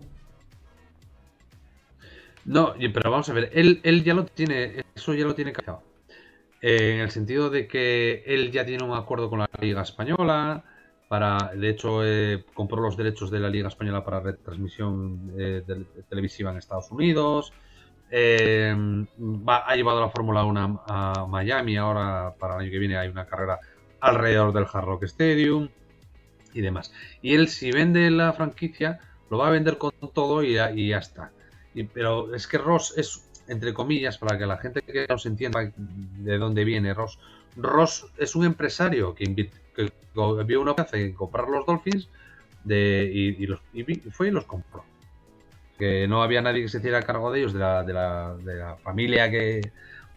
No, 2.46 2.74
pero 2.94 3.12
vamos 3.12 3.30
a 3.30 3.34
ver, 3.34 3.52
él, 3.54 3.80
él 3.84 4.04
ya 4.04 4.16
lo 4.16 4.26
tiene, 4.26 4.84
eso 4.96 5.14
ya 5.14 5.26
lo 5.26 5.36
tiene 5.36 5.54
cachado. 5.54 5.89
Eh, 6.62 6.96
en 6.96 7.00
el 7.00 7.12
sentido 7.12 7.50
de 7.50 7.68
que 7.68 8.24
él 8.26 8.52
ya 8.52 8.66
tiene 8.66 8.84
un 8.84 8.94
acuerdo 8.94 9.30
con 9.30 9.40
la 9.40 9.50
Liga 9.60 9.82
Española, 9.82 10.64
para, 11.10 11.52
de 11.56 11.70
hecho, 11.70 12.06
eh, 12.06 12.46
compró 12.54 12.82
los 12.84 12.96
derechos 12.96 13.32
de 13.32 13.40
la 13.40 13.50
Liga 13.50 13.68
Española 13.68 14.06
para 14.06 14.20
retransmisión 14.20 15.34
eh, 15.40 15.64
televisiva 16.08 16.52
en 16.52 16.58
Estados 16.58 16.92
Unidos. 16.92 17.52
Eh, 18.12 18.76
ha 19.48 19.76
llevado 19.76 20.02
la 20.02 20.10
Fórmula 20.10 20.46
1 20.46 20.84
a 20.86 21.26
Miami. 21.28 21.78
Ahora, 21.78 22.36
para 22.40 22.56
el 22.56 22.62
año 22.62 22.72
que 22.72 22.78
viene, 22.78 22.96
hay 22.96 23.10
una 23.10 23.26
carrera 23.26 23.60
alrededor 24.00 24.54
del 24.54 24.68
Hard 24.72 24.86
Rock 24.86 25.04
Stadium 25.06 25.70
y 26.54 26.62
demás. 26.62 26.94
Y 27.24 27.34
él, 27.34 27.48
si 27.48 27.72
vende 27.72 28.12
la 28.12 28.32
franquicia, 28.34 29.00
lo 29.32 29.40
va 29.40 29.48
a 29.48 29.52
vender 29.52 29.80
con 29.80 29.92
todo 30.14 30.44
y 30.44 30.60
y 30.76 30.90
ya 30.90 31.00
está. 31.00 31.32
pero 31.92 32.36
es 32.36 32.46
que 32.46 32.60
Ross 32.60 32.94
es, 32.98 33.29
entre 33.50 33.74
comillas, 33.74 34.18
para 34.18 34.38
que 34.38 34.46
la 34.46 34.58
gente 34.58 34.82
que 34.82 35.06
no 35.10 35.18
se 35.18 35.30
entienda 35.30 35.72
de 35.76 36.38
dónde 36.38 36.64
viene 36.64 36.94
Ross, 36.94 37.20
Ross 37.58 38.06
es 38.18 38.36
un 38.36 38.46
empresario 38.46 39.14
que, 39.14 39.36
que 39.76 39.92
vio 40.46 40.62
una 40.62 40.72
oportunidad 40.72 41.10
en 41.10 41.14
comprar 41.14 41.50
los 41.50 41.66
Dolphins 41.66 42.08
de, 42.64 43.10
y, 43.14 43.46
los, 43.46 43.60
y 43.74 43.84
fue 44.12 44.28
y 44.28 44.32
los 44.32 44.46
compró 44.46 44.86
que 45.80 46.08
no 46.10 46.22
había 46.22 46.42
nadie 46.42 46.62
que 46.62 46.68
se 46.68 46.80
hiciera 46.80 47.02
cargo 47.02 47.32
de 47.32 47.40
ellos, 47.40 47.54
de 47.54 47.60
la, 47.60 47.84
de 47.84 47.94
la, 47.94 48.36
de 48.36 48.56
la 48.56 48.76
familia 48.76 49.32
que 49.32 49.62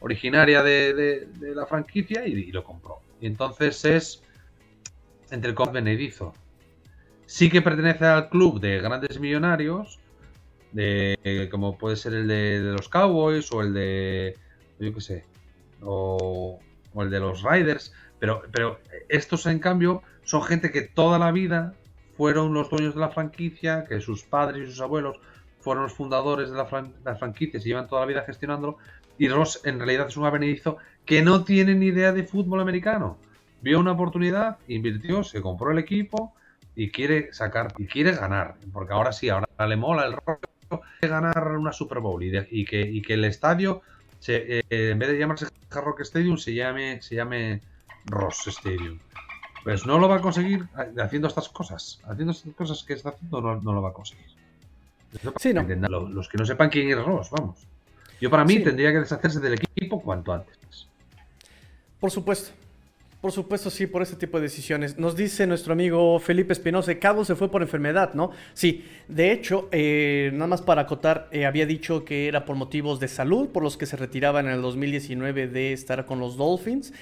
originaria 0.00 0.60
de, 0.62 1.28
la 1.54 1.66
franquicia 1.66 2.26
y, 2.26 2.50
lo 2.50 2.64
compró. 2.64 2.98
Y 3.20 3.26
entonces 3.26 3.84
es 3.84 4.22
entre 5.30 5.54
benedizo. 5.72 6.34
Sí 7.26 7.48
que 7.48 7.62
pertenece 7.62 8.04
al 8.04 8.28
club 8.28 8.60
de 8.60 8.80
grandes 8.80 9.20
millonarios, 9.20 10.00
de, 10.72 11.48
como 11.50 11.78
puede 11.78 11.96
ser 11.96 12.14
el 12.14 12.28
de, 12.28 12.60
los 12.60 12.88
Cowboys 12.88 13.50
o 13.52 13.62
el 13.62 13.74
de, 13.74 14.36
yo 14.78 14.94
qué 14.94 15.00
sé, 15.00 15.24
o, 15.82 16.60
o 16.94 17.02
el 17.02 17.10
de 17.10 17.20
los 17.20 17.42
Riders, 17.42 17.92
pero, 18.18 18.42
pero 18.52 18.78
estos 19.08 19.46
en 19.46 19.58
cambio 19.58 20.02
son 20.24 20.42
gente 20.42 20.70
que 20.70 20.82
toda 20.82 21.18
la 21.18 21.32
vida 21.32 21.74
fueron 22.16 22.54
los 22.54 22.70
dueños 22.70 22.94
de 22.94 23.00
la 23.00 23.08
franquicia, 23.08 23.84
que 23.88 24.00
sus 24.00 24.22
padres 24.22 24.68
y 24.68 24.70
sus 24.70 24.80
abuelos 24.80 25.18
fueron 25.60 25.84
los 25.84 25.92
fundadores 25.92 26.50
de 26.50 26.56
la, 26.56 26.66
franquicia, 27.16 27.60
se 27.60 27.68
llevan 27.68 27.88
toda 27.88 28.02
la 28.02 28.06
vida 28.06 28.24
gestionándolo. 28.26 28.78
Y 29.18 29.28
Ross 29.28 29.60
en 29.64 29.78
realidad 29.78 30.08
es 30.08 30.16
un 30.16 30.24
avenedizo 30.24 30.78
que 31.04 31.22
no 31.22 31.44
tiene 31.44 31.74
ni 31.74 31.86
idea 31.86 32.12
de 32.12 32.24
fútbol 32.24 32.60
americano. 32.60 33.18
Vio 33.60 33.78
una 33.78 33.92
oportunidad, 33.92 34.58
invirtió, 34.66 35.22
se 35.22 35.40
compró 35.40 35.70
el 35.70 35.78
equipo 35.78 36.34
y 36.74 36.90
quiere 36.90 37.32
sacar, 37.32 37.72
y 37.78 37.86
quiere 37.86 38.12
ganar. 38.12 38.56
Porque 38.72 38.92
ahora 38.92 39.12
sí, 39.12 39.28
ahora 39.28 39.46
le 39.66 39.76
mola 39.76 40.06
el 40.06 40.12
rollo 40.12 40.40
de 41.00 41.08
ganar 41.08 41.56
una 41.56 41.72
Super 41.72 42.00
Bowl 42.00 42.22
y, 42.22 42.64
que, 42.64 43.02
que, 43.02 43.14
el 43.14 43.24
estadio, 43.24 43.82
eh, 44.26 44.62
en 44.70 44.98
vez 44.98 45.08
de 45.10 45.18
llamarse 45.18 45.46
Hard 45.70 45.84
Rock 45.84 46.00
Stadium, 46.00 46.36
se 46.36 46.54
llame, 46.54 47.02
se 47.02 47.16
llame 47.16 47.60
Ross 48.06 48.46
Stadium. 48.46 48.98
Pues 49.64 49.86
no 49.86 49.98
lo 49.98 50.08
va 50.08 50.16
a 50.16 50.20
conseguir 50.20 50.66
haciendo 50.98 51.28
estas 51.28 51.48
cosas. 51.48 52.00
Haciendo 52.04 52.32
estas 52.32 52.52
cosas 52.54 52.82
que 52.82 52.94
está 52.94 53.10
haciendo, 53.10 53.40
no 53.40 53.72
lo 53.72 53.82
va 53.82 53.90
a 53.90 53.92
conseguir. 53.92 54.26
Sí, 55.38 55.52
no. 55.52 55.62
Los, 55.88 56.28
que 56.28 56.38
no 56.38 56.46
sepan 56.46 56.70
quién 56.70 56.90
es 56.90 57.04
Ross, 57.04 57.30
vamos. 57.30 57.66
Yo 58.20 58.30
para 58.30 58.44
mí 58.44 58.58
tendría 58.60 58.92
que 58.92 59.00
deshacerse 59.00 59.40
del 59.40 59.54
equipo 59.54 60.00
cuanto 60.00 60.32
antes. 60.32 60.88
Por 62.00 62.10
supuesto. 62.10 62.52
Por 63.22 63.30
supuesto, 63.30 63.70
sí, 63.70 63.86
por 63.86 64.02
ese 64.02 64.16
tipo 64.16 64.38
de 64.38 64.42
decisiones. 64.42 64.98
Nos 64.98 65.14
dice 65.14 65.46
nuestro 65.46 65.74
amigo 65.74 66.18
Felipe 66.18 66.52
Espinosa, 66.52 66.92
Cabo 66.98 67.24
se 67.24 67.36
fue 67.36 67.52
por 67.52 67.62
enfermedad, 67.62 68.14
¿no? 68.14 68.32
Sí, 68.52 68.84
de 69.06 69.30
hecho, 69.30 69.68
eh, 69.70 70.30
nada 70.32 70.48
más 70.48 70.60
para 70.60 70.82
acotar, 70.82 71.28
eh, 71.30 71.46
había 71.46 71.64
dicho 71.64 72.04
que 72.04 72.26
era 72.26 72.44
por 72.44 72.56
motivos 72.56 72.98
de 72.98 73.06
salud, 73.06 73.50
por 73.50 73.62
los 73.62 73.76
que 73.76 73.86
se 73.86 73.96
retiraba 73.96 74.40
en 74.40 74.48
el 74.48 74.60
2019 74.60 75.46
de 75.46 75.72
estar 75.72 76.04
con 76.04 76.18
los 76.18 76.36
Dolphins. 76.36 76.92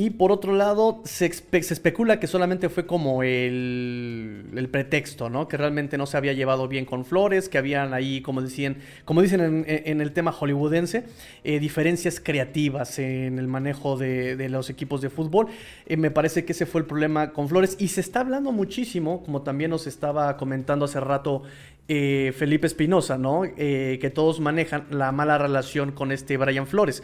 Y 0.00 0.08
por 0.08 0.32
otro 0.32 0.54
lado, 0.54 1.02
se, 1.04 1.26
especula 1.26 2.18
que 2.18 2.26
solamente 2.26 2.70
fue 2.70 2.86
como 2.86 3.22
el, 3.22 4.66
pretexto, 4.72 5.28
¿no? 5.28 5.46
Que 5.46 5.58
realmente 5.58 5.98
no 5.98 6.06
se 6.06 6.16
había 6.16 6.32
llevado 6.32 6.68
bien 6.68 6.86
con 6.86 7.04
Flores, 7.04 7.50
que 7.50 7.58
habían 7.58 7.92
ahí, 7.92 8.22
como 8.22 8.40
decían, 8.40 8.78
como 9.04 9.20
dicen 9.20 9.66
en, 9.66 10.00
el 10.00 10.12
tema 10.12 10.32
hollywoodense, 10.32 11.04
eh, 11.44 11.60
diferencias 11.60 12.18
creativas 12.18 12.98
en 12.98 13.38
el 13.38 13.46
manejo 13.46 13.98
de, 13.98 14.48
los 14.48 14.70
equipos 14.70 15.02
de 15.02 15.10
fútbol. 15.10 15.48
Eh, 15.84 15.98
me 15.98 16.10
parece 16.10 16.46
que 16.46 16.52
ese 16.52 16.64
fue 16.64 16.80
el 16.80 16.86
problema 16.86 17.34
con 17.34 17.50
Flores. 17.50 17.76
Y 17.78 17.88
se 17.88 18.00
está 18.00 18.20
hablando 18.20 18.52
muchísimo, 18.52 19.22
como 19.22 19.42
también 19.42 19.70
nos 19.70 19.86
estaba 19.86 20.34
comentando 20.38 20.86
hace 20.86 20.98
rato 20.98 21.42
eh, 21.88 22.32
Felipe 22.36 22.66
Espinosa, 22.66 23.18
¿no? 23.18 23.42
que 23.42 24.12
todos 24.14 24.40
manejan 24.40 24.86
la 24.90 25.12
mala 25.12 25.38
relación 25.38 25.92
con 25.92 26.12
este 26.12 26.36
Brian 26.36 26.66
Flores. 26.66 27.02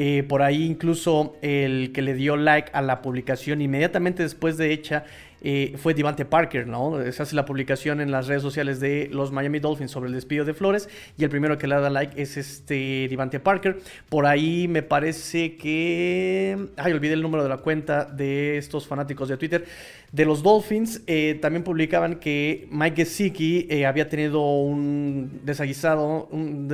Eh, 0.00 0.22
por 0.22 0.42
ahí 0.42 0.64
incluso 0.64 1.36
el 1.42 1.90
que 1.92 2.02
le 2.02 2.14
dio 2.14 2.36
like 2.36 2.70
a 2.72 2.82
la 2.82 3.02
publicación 3.02 3.60
inmediatamente 3.60 4.22
después 4.22 4.56
de 4.56 4.72
hecha 4.72 5.04
eh, 5.40 5.74
fue 5.76 5.94
Devante 5.94 6.24
Parker, 6.24 6.66
¿no? 6.66 7.00
Se 7.12 7.22
hace 7.22 7.36
la 7.36 7.44
publicación 7.44 8.00
en 8.00 8.10
las 8.10 8.26
redes 8.26 8.42
sociales 8.42 8.80
de 8.80 9.08
los 9.12 9.32
Miami 9.32 9.58
Dolphins 9.60 9.90
sobre 9.90 10.08
el 10.08 10.14
despido 10.14 10.44
de 10.44 10.54
Flores 10.54 10.88
y 11.16 11.24
el 11.24 11.30
primero 11.30 11.58
que 11.58 11.66
le 11.66 11.76
da 11.76 11.90
like 11.90 12.20
es 12.20 12.36
este 12.36 13.06
Devante 13.08 13.40
Parker. 13.40 13.78
Por 14.08 14.26
ahí 14.26 14.68
me 14.68 14.82
parece 14.82 15.56
que... 15.56 16.68
Ay, 16.76 16.92
olvidé 16.92 17.14
el 17.14 17.22
número 17.22 17.42
de 17.42 17.48
la 17.48 17.58
cuenta 17.58 18.04
de 18.04 18.58
estos 18.58 18.86
fanáticos 18.86 19.28
de 19.28 19.36
Twitter. 19.36 19.64
De 20.12 20.24
los 20.24 20.42
Dolphins 20.42 21.02
eh, 21.06 21.38
también 21.40 21.62
publicaban 21.62 22.16
que 22.16 22.66
Mike 22.70 23.04
Gesicki 23.04 23.84
había 23.84 24.08
tenido 24.08 24.42
un 24.62 25.40
desaguisado, 25.44 26.28
un, 26.32 26.68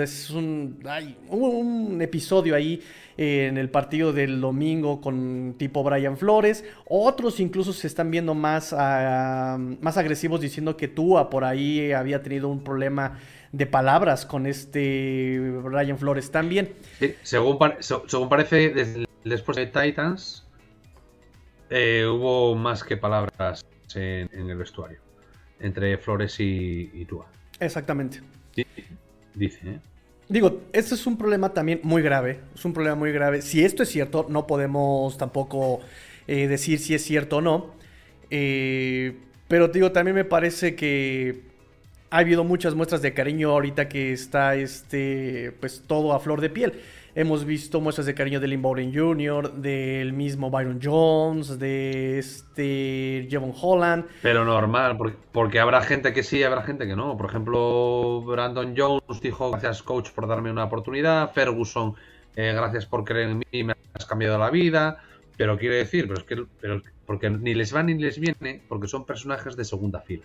un 1.31 2.03
episodio 2.03 2.55
ahí 2.55 2.81
en 3.17 3.59
el 3.59 3.71
partido 3.71 4.13
del 4.13 4.41
domingo 4.41 5.01
con 5.01 5.55
tipo 5.59 5.83
Brian 5.83 6.17
Flores. 6.17 6.65
Otros 6.89 7.41
incluso 7.41 7.73
se 7.73 7.87
están 7.87 8.11
viendo 8.11 8.35
más 8.35 8.75
ah, 8.77 9.59
más 9.81 9.97
agresivos 9.97 10.41
diciendo 10.41 10.77
que 10.77 10.89
Tua 10.89 11.31
por 11.31 11.45
ahí 11.45 11.93
había 11.93 12.23
tenido 12.23 12.49
un 12.49 12.65
problema 12.65 13.19
de 13.53 13.67
palabras 13.67 14.27
con 14.27 14.47
este 14.47 15.41
Ryan 15.63 15.97
Flores 15.97 16.31
también. 16.31 16.73
según, 17.23 17.59
según 17.81 18.29
parece, 18.29 19.07
después 19.23 19.57
de 19.57 19.67
Titans, 19.67 20.45
eh, 21.71 22.05
hubo 22.05 22.57
más 22.57 22.83
que 22.83 22.97
palabras 22.97 23.65
en, 23.95 24.29
el 24.51 24.57
vestuario 24.57 24.99
entre 25.61 25.97
Flores 25.99 26.37
y, 26.41 27.05
Tua. 27.05 27.27
Exactamente. 27.61 28.21
dice, 29.35 29.61
¿eh? 29.71 29.81
Digo, 30.29 30.63
este 30.73 30.95
es 30.95 31.07
un 31.07 31.19
problema 31.19 31.53
también 31.53 31.81
muy 31.83 32.03
grave. 32.03 32.41
Es 32.55 32.65
un 32.65 32.73
problema 32.73 32.97
muy 32.97 33.13
grave. 33.13 33.43
Si 33.43 33.65
esto 33.65 33.83
es 33.83 33.91
cierto, 33.91 34.27
no 34.29 34.47
podemos 34.47 35.19
tampoco 35.19 35.81
eh, 36.27 36.49
decir 36.49 36.79
si 36.79 36.95
es 36.95 37.05
cierto 37.05 37.39
o 37.39 37.41
no. 37.41 37.75
Eh, 38.31 39.17
pero 39.49 39.69
digo, 39.69 39.93
también 39.93 40.15
me 40.15 40.25
parece 40.25 40.75
que 40.75 41.43
ha 42.11 42.19
habido 42.19 42.45
muchas 42.45 42.75
muestras 42.75 43.03
de 43.03 43.13
cariño 43.13 43.51
ahorita 43.51 43.89
que 43.89 44.13
está 44.13 44.55
este, 44.55 45.53
pues 45.61 45.83
todo 45.87 46.13
a 46.15 46.21
flor 46.21 46.41
de 46.41 46.51
piel. 46.51 46.73
Hemos 47.17 47.45
visto 47.45 47.81
muestras 47.81 48.07
de 48.07 48.15
cariño 48.15 48.41
de 48.41 48.49
Lynn 48.49 48.61
Bowden 48.61 48.93
Jr., 48.93 49.53
del 49.53 50.13
mismo 50.13 50.51
Byron 50.51 50.81
Jones, 50.83 51.61
de 51.61 52.19
este 52.19 53.29
Jevon 53.31 53.53
Holland. 53.55 54.07
Pero 54.21 54.45
normal, 54.45 54.99
porque, 55.31 55.61
habrá 55.61 55.81
gente 55.83 56.13
que 56.13 56.25
sí, 56.25 56.43
habrá 56.43 56.63
gente 56.63 56.89
que 56.89 56.97
no. 56.97 57.17
Por 57.17 57.27
ejemplo, 57.27 58.21
Brandon 58.23 58.75
Jones 58.77 59.21
dijo, 59.23 59.53
gracias 59.53 59.85
coach 59.85 60.11
por 60.11 60.27
darme 60.27 60.51
una 60.51 60.65
oportunidad. 60.65 61.31
Ferguson, 61.33 61.95
eh, 62.35 62.53
gracias 62.53 62.85
por 62.85 63.05
creer 63.05 63.31
en 63.31 63.39
mí, 63.39 63.63
me 63.63 63.77
has 63.93 64.07
cambiado 64.07 64.37
la 64.37 64.51
vida. 64.51 64.99
Pero 65.37 65.57
quiere 65.57 65.77
decir, 65.77 66.09
pero 66.09 66.19
es 66.19 66.25
que 66.25 66.45
pero, 66.61 66.83
porque 67.07 67.31
ni 67.31 67.55
les 67.55 67.73
va 67.73 67.85
ni 67.85 67.95
les 67.95 68.19
viene, 68.19 68.61
porque 68.69 68.89
son 68.89 69.07
personajes 69.07 69.55
de 69.55 69.65
segunda 69.65 70.01
fila. 70.01 70.25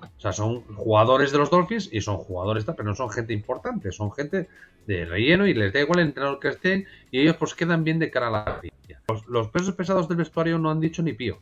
O 0.00 0.20
sea, 0.20 0.32
son 0.32 0.62
jugadores 0.62 1.32
de 1.32 1.38
los 1.38 1.50
Dolphins 1.50 1.88
y 1.92 2.00
son 2.00 2.16
jugadores, 2.18 2.64
pero 2.64 2.84
no 2.84 2.94
son 2.94 3.10
gente 3.10 3.32
importante, 3.32 3.92
son 3.92 4.12
gente 4.12 4.48
de 4.86 5.04
relleno 5.04 5.46
y 5.46 5.54
les 5.54 5.72
da 5.72 5.80
igual 5.80 6.00
el 6.00 6.06
entrenador 6.06 6.38
que 6.38 6.48
estén 6.48 6.86
y 7.10 7.20
ellos 7.20 7.36
pues 7.36 7.54
quedan 7.54 7.84
bien 7.84 7.98
de 7.98 8.10
cara 8.10 8.28
a 8.28 8.30
la 8.30 8.60
vida. 8.60 8.72
Los, 9.28 9.48
pesos 9.48 9.74
pesados 9.74 10.08
del 10.08 10.18
vestuario 10.18 10.58
no 10.58 10.70
han 10.70 10.80
dicho 10.80 11.02
ni 11.02 11.12
pío. 11.12 11.38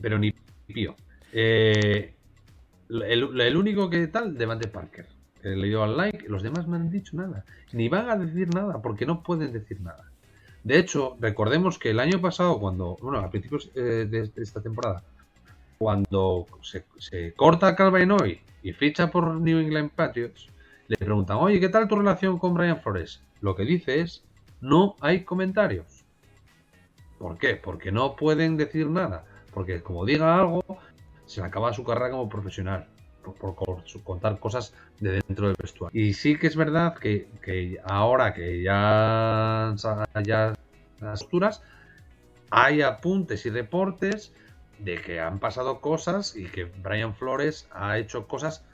Pero 0.00 0.18
ni 0.18 0.34
pío. 0.66 0.94
Eh, 1.32 2.14
el, 2.88 3.56
único 3.56 3.88
que 3.88 4.06
tal, 4.08 4.36
Devante 4.36 4.68
Parker. 4.68 5.06
le 5.42 5.66
dio 5.66 5.82
al 5.82 5.96
like, 5.96 6.28
los 6.28 6.42
demás 6.42 6.66
no 6.66 6.76
han 6.76 6.90
dicho 6.90 7.16
nada. 7.16 7.44
Ni 7.72 7.88
van 7.88 8.10
a 8.10 8.16
decir 8.16 8.52
nada, 8.54 8.82
porque 8.82 9.06
no 9.06 9.22
pueden 9.22 9.52
decir 9.52 9.80
nada. 9.80 10.10
De 10.62 10.78
hecho, 10.78 11.16
recordemos 11.20 11.78
que 11.78 11.90
el 11.90 12.00
año 12.00 12.20
pasado, 12.20 12.60
cuando, 12.60 12.96
bueno, 13.00 13.18
a 13.18 13.30
principios 13.30 13.70
eh, 13.74 14.06
de 14.10 14.30
esta 14.36 14.60
temporada, 14.60 15.02
cuando 15.80 16.46
se, 16.60 17.32
corta 17.32 17.74
Calvin 17.74 18.12
hoy 18.12 18.42
y 18.62 18.74
ficha 18.74 19.10
por 19.10 19.40
New 19.40 19.60
England 19.60 19.90
Patriots, 19.92 20.46
le 20.88 20.98
preguntan, 20.98 21.38
oye, 21.38 21.58
¿qué 21.58 21.70
tal 21.70 21.88
tu 21.88 21.96
relación 21.96 22.38
con 22.38 22.52
Brian 22.52 22.82
Flores? 22.82 23.22
Lo 23.40 23.56
que 23.56 23.64
dice 23.64 24.00
es, 24.00 24.22
no 24.60 24.94
hay 25.00 25.24
comentarios. 25.24 26.04
¿Por 27.18 27.38
qué? 27.38 27.56
Porque 27.56 27.90
no 27.92 28.14
pueden 28.14 28.58
decir 28.58 28.90
nada. 28.90 29.24
Porque 29.54 29.82
como 29.82 30.04
diga 30.04 30.38
algo, 30.38 30.62
se 31.24 31.40
le 31.40 31.46
acaba 31.46 31.72
su 31.72 31.82
carrera 31.82 32.10
como 32.10 32.28
profesional. 32.28 32.86
Por, 33.22 33.54
contar 34.04 34.38
cosas 34.38 34.74
de 34.98 35.22
dentro 35.26 35.46
del 35.46 35.56
vestuario. 35.58 35.98
Y 35.98 36.12
sí 36.12 36.38
que 36.38 36.46
es 36.46 36.56
verdad 36.56 36.94
que, 36.94 37.80
ahora 37.84 38.34
que 38.34 38.62
ya, 38.62 39.74
ya 40.22 40.52
las 41.00 41.20
posturas, 41.22 41.62
hay 42.50 42.82
apuntes 42.82 43.46
y 43.46 43.50
reportes 43.50 44.34
de 44.82 45.00
que 45.00 45.20
han 45.20 45.38
pasado 45.38 45.80
cosas 45.80 46.36
y 46.36 46.46
que 46.46 46.64
Brian 46.64 47.14
Flores 47.14 47.68
ha 47.72 47.98
hecho 47.98 48.26
cosas 48.26 48.64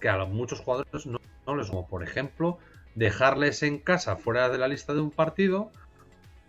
que 0.00 0.08
a 0.08 0.24
muchos 0.24 0.60
jugadores 0.60 1.06
no, 1.06 1.18
les 1.56 1.68
como 1.68 1.86
por 1.86 2.02
ejemplo 2.02 2.58
dejarles 2.94 3.62
en 3.62 3.78
casa 3.78 4.16
fuera 4.16 4.48
de 4.48 4.58
la 4.58 4.68
lista 4.68 4.94
de 4.94 5.00
un 5.00 5.10
partido 5.10 5.70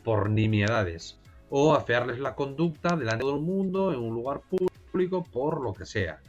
por 0.03 0.29
nimiedades. 0.29 1.17
O 1.49 1.73
afearles 1.73 2.19
la 2.19 2.35
conducta 2.35 2.97
delante 2.97 3.23
de 3.23 3.29
todo 3.29 3.35
el 3.35 3.41
mundo 3.41 3.93
en 3.93 3.99
un 3.99 4.13
lugar 4.13 4.41
público 4.41 5.23
por 5.23 5.61
lo 5.61 5.73
que 5.73 5.85
sea. 5.85 6.19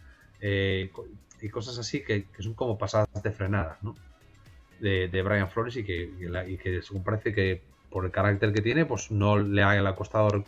Eh, 0.40 0.90
y 1.40 1.48
cosas 1.48 1.78
así 1.78 2.02
que, 2.04 2.26
son 2.38 2.54
como 2.54 2.78
pasadas 2.78 3.22
de 3.22 3.30
frenada 3.32 3.78
¿no? 3.82 3.96
de, 4.80 5.22
Brian 5.22 5.48
Flores 5.48 5.76
y 5.76 5.84
que, 5.84 6.10
y 6.46 6.56
que 6.56 6.82
según 6.82 7.02
parece 7.02 7.32
que 7.34 7.62
por 7.91 8.05
el 8.05 8.11
carácter 8.11 8.53
que 8.53 8.61
tiene, 8.61 8.84
pues 8.84 9.11
no 9.11 9.39
le 9.39 9.62
haya 9.62 9.95
costado 9.95 10.45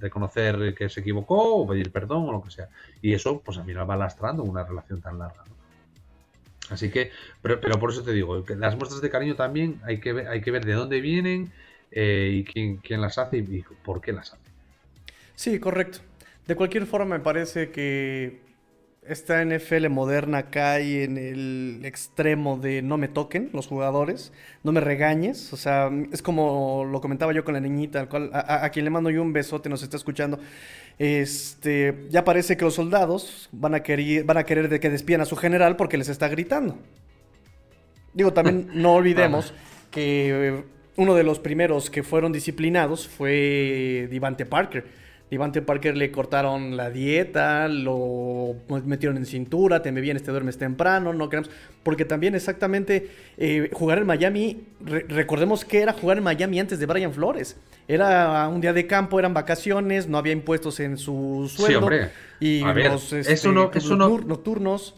reconocer 0.00 0.74
que 0.74 0.88
se 0.88 1.00
equivocó 1.00 1.56
o 1.56 1.66
pedir 1.66 1.90
perdón 1.92 2.28
o 2.28 2.32
lo 2.32 2.42
que 2.42 2.50
sea. 2.50 2.68
Y 3.02 3.12
eso, 3.12 3.40
pues 3.40 3.58
a 3.58 3.64
mí 3.64 3.74
me 3.74 3.84
va 3.84 3.96
lastrando 3.96 4.42
una 4.42 4.64
relación 4.64 5.00
tan 5.00 5.18
larga. 5.18 5.44
Así 6.70 6.90
que, 6.90 7.10
pero, 7.42 7.60
por 7.78 7.90
eso 7.90 8.02
te 8.02 8.12
digo, 8.12 8.44
las 8.56 8.76
muestras 8.76 9.00
de 9.00 9.10
cariño 9.10 9.34
también 9.34 9.80
hay 9.84 10.00
que 10.00 10.12
ver, 10.12 10.28
hay 10.28 10.40
que 10.40 10.50
ver 10.50 10.64
de 10.64 10.72
dónde 10.72 11.00
vienen 11.00 11.52
eh, 11.90 12.30
y 12.32 12.44
quién, 12.44 12.76
quién 12.78 13.00
las 13.00 13.18
hace 13.18 13.38
y 13.38 13.64
por 13.84 14.00
qué 14.00 14.12
las 14.12 14.32
hace. 14.32 14.42
Sí, 15.34 15.58
correcto. 15.58 16.00
De 16.46 16.56
cualquier 16.56 16.86
forma, 16.86 17.18
me 17.18 17.22
parece 17.22 17.70
que 17.70 18.47
esta 19.08 19.44
NFL 19.44 19.88
moderna 19.88 20.50
cae 20.50 21.04
en 21.04 21.16
el 21.16 21.80
extremo 21.84 22.58
de 22.58 22.82
no 22.82 22.98
me 22.98 23.08
toquen 23.08 23.50
los 23.52 23.66
jugadores, 23.66 24.32
no 24.62 24.72
me 24.72 24.80
regañes. 24.80 25.52
O 25.52 25.56
sea, 25.56 25.90
es 26.12 26.22
como 26.22 26.84
lo 26.84 27.00
comentaba 27.00 27.32
yo 27.32 27.44
con 27.44 27.54
la 27.54 27.60
niñita, 27.60 28.00
al 28.00 28.08
cual, 28.08 28.30
a, 28.32 28.68
quien 28.70 28.84
le 28.84 28.90
mando 28.90 29.10
yo 29.10 29.22
un 29.22 29.32
besote, 29.32 29.68
nos 29.68 29.82
está 29.82 29.96
escuchando. 29.96 30.38
Este, 30.98 32.06
ya 32.10 32.24
parece 32.24 32.56
que 32.56 32.64
los 32.64 32.74
soldados 32.74 33.48
van 33.52 33.74
a 33.74 33.82
querer, 33.82 34.24
van 34.24 34.36
a 34.36 34.44
querer 34.44 34.68
de 34.68 34.80
que 34.80 34.90
despidan 34.90 35.22
a 35.22 35.24
su 35.24 35.36
general 35.36 35.76
porque 35.76 35.96
les 35.96 36.08
está 36.08 36.28
gritando. 36.28 36.78
Digo, 38.12 38.32
también 38.32 38.68
no 38.74 38.94
olvidemos 38.94 39.54
que 39.90 40.64
uno 40.96 41.14
de 41.14 41.22
los 41.22 41.38
primeros 41.38 41.90
que 41.90 42.02
fueron 42.02 42.32
disciplinados 42.32 43.08
fue 43.08 44.08
Divante 44.10 44.44
Parker 44.44 45.07
Devante 45.30 45.60
Parker 45.60 45.96
le 45.96 46.10
cortaron 46.10 46.76
la 46.76 46.90
dieta, 46.90 47.68
lo 47.68 48.56
metieron 48.84 49.18
en 49.18 49.26
cintura, 49.26 49.82
te 49.82 49.92
me 49.92 50.00
vienes, 50.00 50.22
te 50.22 50.30
duermes 50.30 50.56
temprano, 50.56 51.12
no 51.12 51.28
queremos. 51.28 51.50
Porque 51.82 52.04
también 52.04 52.34
exactamente 52.34 53.10
eh, 53.36 53.70
jugar 53.72 53.98
en 53.98 54.06
Miami, 54.06 54.64
recordemos 54.80 55.64
que 55.64 55.80
era 55.82 55.92
jugar 55.92 56.18
en 56.18 56.24
Miami 56.24 56.60
antes 56.60 56.78
de 56.78 56.86
Brian 56.86 57.12
Flores. 57.12 57.56
Era 57.86 58.48
un 58.48 58.60
día 58.60 58.72
de 58.72 58.86
campo, 58.86 59.18
eran 59.18 59.34
vacaciones, 59.34 60.08
no 60.08 60.18
había 60.18 60.32
impuestos 60.32 60.80
en 60.80 60.96
su 60.96 61.50
sueldo. 61.54 61.66
Sí, 61.66 61.74
hombre. 61.74 62.10
Y 62.40 62.60
los 62.60 63.12
este, 63.12 63.32
eso 63.32 63.52
no, 63.52 63.70
eso 63.74 63.96
no, 63.96 64.18
nocturnos. 64.20 64.94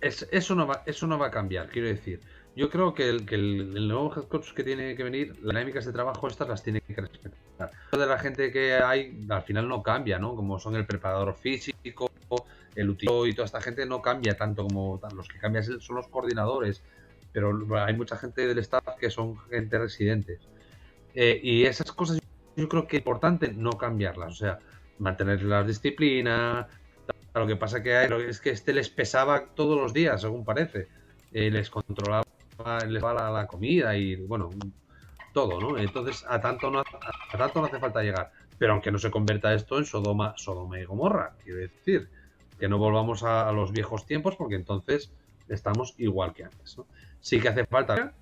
eso, 0.00 0.54
no 0.54 0.66
va, 0.66 0.82
eso 0.86 1.06
no 1.06 1.18
va 1.18 1.28
a 1.28 1.30
cambiar, 1.30 1.68
quiero 1.68 1.88
decir. 1.88 2.20
Yo 2.56 2.70
creo 2.70 2.94
que 2.94 3.08
el, 3.08 3.26
que 3.26 3.34
el, 3.34 3.88
nuevo 3.88 4.12
head 4.14 4.24
coach 4.24 4.52
que 4.52 4.62
tiene 4.62 4.94
que 4.94 5.02
venir, 5.02 5.30
las 5.42 5.54
dinámicas 5.54 5.84
de 5.86 5.92
trabajo 5.92 6.28
estas 6.28 6.48
las 6.48 6.62
tiene 6.62 6.80
que 6.80 6.94
respetar. 6.94 7.70
De 7.90 8.06
la 8.06 8.18
gente 8.18 8.52
que 8.52 8.74
hay, 8.74 9.26
al 9.28 9.42
final 9.42 9.68
no 9.68 9.82
cambia, 9.82 10.18
¿no? 10.18 10.36
Como 10.36 10.60
son 10.60 10.76
el 10.76 10.86
preparador 10.86 11.34
físico, 11.34 12.10
el 12.76 12.90
utilo 12.90 13.26
y 13.26 13.34
toda 13.34 13.46
esta 13.46 13.60
gente 13.60 13.86
no 13.86 14.00
cambia 14.00 14.36
tanto 14.36 14.64
como 14.64 15.00
los 15.14 15.28
que 15.28 15.38
cambian 15.38 15.64
son 15.80 15.96
los 15.96 16.06
coordinadores. 16.08 16.82
Pero 17.32 17.58
hay 17.84 17.94
mucha 17.96 18.16
gente 18.16 18.46
del 18.46 18.58
staff 18.58 18.84
que 19.00 19.10
son 19.10 19.36
gente 19.48 19.76
residentes. 19.78 20.40
Eh, 21.14 21.40
y 21.42 21.64
esas 21.64 21.90
cosas 21.92 22.20
yo 22.56 22.68
creo 22.68 22.86
que 22.86 22.96
es 22.96 23.00
importante 23.00 23.52
no 23.52 23.72
cambiarlas. 23.72 24.32
O 24.32 24.36
sea, 24.36 24.58
mantener 24.98 25.42
la 25.42 25.64
disciplina. 25.64 26.68
Lo 27.34 27.46
que 27.48 27.56
pasa 27.56 27.82
que 27.82 27.96
hay, 27.96 28.08
es 28.28 28.40
que 28.40 28.50
este 28.50 28.72
les 28.72 28.88
pesaba 28.88 29.46
todos 29.56 29.80
los 29.80 29.92
días, 29.92 30.20
según 30.20 30.44
parece. 30.44 30.86
Eh, 31.32 31.50
les 31.50 31.68
controlaba 31.68 32.22
les 32.88 33.02
va 33.02 33.30
la, 33.30 33.46
comida 33.46 33.96
y 33.96 34.16
bueno, 34.16 34.50
todo, 35.32 35.60
¿no? 35.60 35.78
Entonces 35.78 36.24
a 36.28 36.40
tanto 36.40 36.70
no, 36.70 36.80
a 36.80 37.38
tanto 37.38 37.60
no 37.60 37.66
hace 37.66 37.78
falta 37.78 38.02
llegar. 38.02 38.30
Pero 38.58 38.72
aunque 38.72 38.92
no 38.92 38.98
se 38.98 39.10
convierta 39.10 39.52
esto 39.52 39.78
en 39.78 39.84
Sodoma, 39.84 40.34
Sodoma 40.36 40.78
y 40.78 40.84
Gomorra, 40.84 41.34
quiero 41.42 41.58
decir, 41.58 42.08
que 42.58 42.68
no 42.68 42.78
volvamos 42.78 43.22
a, 43.24 43.50
los 43.52 43.72
viejos 43.72 44.06
tiempos 44.06 44.36
porque 44.36 44.54
entonces 44.54 45.10
estamos 45.48 45.94
igual 45.98 46.32
que 46.32 46.44
antes. 46.44 46.76
Sí 47.20 47.40
que 47.40 47.48
hace 47.48 47.66
falta 47.66 48.12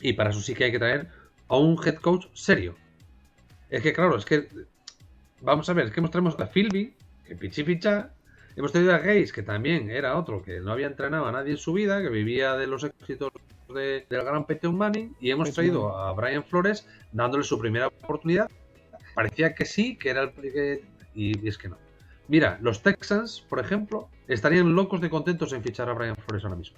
y 0.00 0.14
para 0.14 0.30
eso 0.30 0.40
sí 0.40 0.54
que 0.54 0.64
hay 0.64 0.72
que 0.72 0.78
traer 0.78 1.08
a 1.48 1.56
un 1.56 1.78
head 1.84 1.96
coach 1.96 2.26
serio. 2.32 2.74
Es 3.68 3.82
que 3.82 3.92
claro, 3.92 4.16
es 4.16 4.24
que 4.24 4.48
vamos 5.40 5.68
a 5.68 5.72
ver, 5.74 5.86
es 5.86 5.92
que 5.92 6.00
mostremos 6.00 6.38
a 6.40 6.46
Philby, 6.46 6.94
que 7.26 7.36
pichi 7.36 7.62
picha, 7.62 8.10
Hemos 8.56 8.72
tenido 8.72 8.94
a 8.94 8.98
Gaze, 8.98 9.32
que 9.32 9.42
también 9.42 9.90
era 9.90 10.16
otro 10.16 10.42
que 10.42 10.60
no 10.60 10.72
había 10.72 10.86
entrenado 10.86 11.26
a 11.26 11.32
nadie 11.32 11.52
en 11.52 11.58
su 11.58 11.72
vida, 11.72 12.02
que 12.02 12.08
vivía 12.08 12.54
de 12.54 12.66
los 12.66 12.84
éxitos 12.84 13.30
del 13.68 14.04
gran 14.08 14.46
Peyton 14.46 14.76
Manning, 14.76 15.16
y 15.20 15.30
hemos 15.30 15.52
traído 15.52 15.96
a 15.96 16.12
Brian 16.12 16.44
Flores 16.44 16.86
dándole 17.12 17.44
su 17.44 17.58
primera 17.58 17.86
oportunidad. 17.86 18.50
Parecía 19.14 19.54
que 19.54 19.64
sí, 19.64 19.96
que 19.96 20.10
era 20.10 20.22
el 20.22 20.32
que... 20.32 20.84
Y, 21.14 21.46
es 21.46 21.56
que 21.56 21.68
no. 21.68 21.78
Mira, 22.28 22.58
los 22.62 22.82
Texans, 22.82 23.44
por 23.48 23.58
ejemplo, 23.58 24.08
estarían 24.28 24.74
locos 24.74 25.00
de 25.00 25.10
contentos 25.10 25.52
en 25.52 25.62
fichar 25.62 25.88
a 25.88 25.94
Brian 25.94 26.16
Flores 26.16 26.44
ahora 26.44 26.56
mismo. 26.56 26.76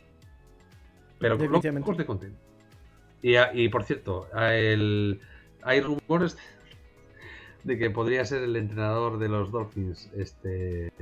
Pero 1.18 1.36
locos 1.36 1.96
de 1.96 2.06
contentos. 2.06 2.40
Y, 3.22 3.36
y 3.54 3.68
por 3.68 3.84
cierto, 3.84 4.28
el, 4.36 5.20
hay 5.62 5.80
rumores 5.80 6.36
de 7.62 7.78
que 7.78 7.90
podría 7.90 8.24
ser 8.24 8.42
el 8.42 8.56
entrenador 8.56 9.18
de 9.18 9.28
los 9.28 9.50
Dolphins. 9.50 10.10
Este. 10.14 10.92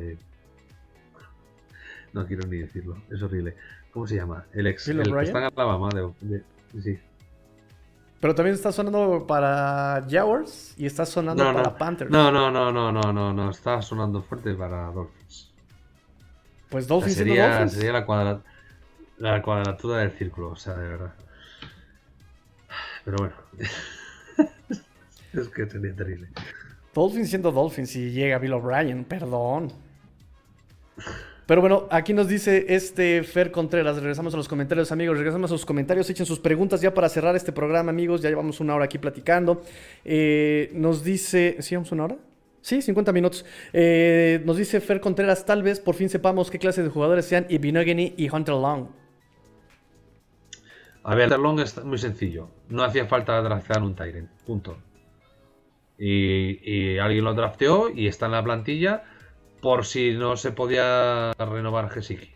No 2.12 2.26
quiero 2.26 2.46
ni 2.46 2.58
decirlo, 2.58 2.96
es 3.10 3.22
horrible. 3.22 3.56
¿Cómo 3.92 4.06
se 4.06 4.16
llama? 4.16 4.44
El 4.52 4.66
ex. 4.66 4.88
El 4.88 5.02
que 5.02 5.22
está 5.22 5.38
en 5.38 5.44
Alabama. 5.44 5.88
De, 6.20 6.42
sí. 6.82 6.98
Pero 8.20 8.34
también 8.34 8.54
está 8.54 8.70
sonando 8.70 9.26
para 9.26 10.06
Jaguars 10.08 10.74
y 10.76 10.86
está 10.86 11.04
sonando 11.04 11.42
para 11.42 11.76
Panthers. 11.76 12.10
No, 12.10 12.30
no, 12.30 12.50
no, 12.50 12.70
no, 12.70 12.92
no, 12.92 13.12
no, 13.12 13.32
no. 13.32 13.50
Está 13.50 13.82
sonando 13.82 14.22
fuerte 14.22 14.54
para 14.54 14.86
Dolphins. 14.92 15.50
Pues 16.68 16.86
Dolphins 16.86 17.16
sería, 17.16 17.48
Dolphins. 17.50 17.72
sería 17.72 17.92
la, 17.92 18.42
la 19.18 19.42
cuadratura 19.42 19.98
del 19.98 20.12
círculo, 20.12 20.50
o 20.50 20.56
sea, 20.56 20.74
de 20.74 20.88
verdad. 20.88 21.14
Pero 23.04 23.16
bueno. 23.18 23.34
es 25.32 25.48
que 25.48 25.66
sería 25.66 25.94
terrible. 25.94 26.28
Dolphins 26.94 27.28
siendo 27.28 27.50
Dolphins 27.52 27.96
y 27.96 28.10
llega 28.10 28.38
Bill 28.38 28.52
O'Brien, 28.52 29.04
perdón. 29.04 29.72
Pero 31.53 31.61
bueno, 31.61 31.86
aquí 31.90 32.14
nos 32.14 32.28
dice 32.28 32.64
este 32.70 33.22
Fer 33.24 33.50
Contreras. 33.50 33.96
Regresamos 33.96 34.32
a 34.32 34.38
los 34.38 34.48
comentarios, 34.48 34.90
amigos. 34.90 35.18
Regresamos 35.18 35.50
a 35.50 35.55
sus 35.55 35.66
comentarios. 35.66 36.09
Echen 36.09 36.24
sus 36.24 36.38
preguntas 36.38 36.80
ya 36.80 36.94
para 36.94 37.11
cerrar 37.11 37.36
este 37.36 37.53
programa, 37.53 37.90
amigos. 37.90 38.22
Ya 38.22 38.30
llevamos 38.30 38.59
una 38.61 38.74
hora 38.74 38.86
aquí 38.86 38.96
platicando. 38.96 39.61
Eh, 40.03 40.70
nos 40.72 41.05
dice. 41.05 41.59
¿Sí, 41.61 41.76
una 41.76 42.05
hora? 42.05 42.16
Sí, 42.62 42.80
50 42.80 43.12
minutos. 43.12 43.44
Eh, 43.74 44.40
nos 44.46 44.57
dice 44.57 44.80
Fer 44.80 44.98
Contreras, 44.98 45.44
tal 45.44 45.62
vez 45.62 45.78
por 45.78 45.94
fin 45.94 46.09
sepamos 46.09 46.50
qué 46.50 46.59
clase 46.59 46.82
de 46.82 46.88
jugadores 46.88 47.26
sean 47.26 47.44
Ibinogany 47.50 48.14
y 48.16 48.30
Hunter 48.30 48.55
Long. 48.55 48.86
A 51.03 51.14
ver, 51.14 51.24
Hunter 51.24 51.38
Long 51.38 51.61
es 51.61 51.84
muy 51.84 51.98
sencillo. 51.98 52.48
No 52.70 52.82
hacía 52.82 53.05
falta 53.05 53.38
draftear 53.42 53.82
un 53.82 53.94
Tyrant. 53.94 54.30
Punto. 54.46 54.78
Y, 55.98 56.94
y, 56.94 56.96
alguien 56.96 57.24
lo 57.24 57.34
drafteó 57.34 57.90
y 57.90 58.07
está 58.07 58.24
en 58.24 58.32
la 58.32 58.42
plantilla 58.42 59.05
por 59.62 59.86
si 59.86 60.12
no 60.12 60.36
se 60.36 60.50
podía 60.50 61.32
renovar 61.34 61.88
Gesicki. 61.88 62.30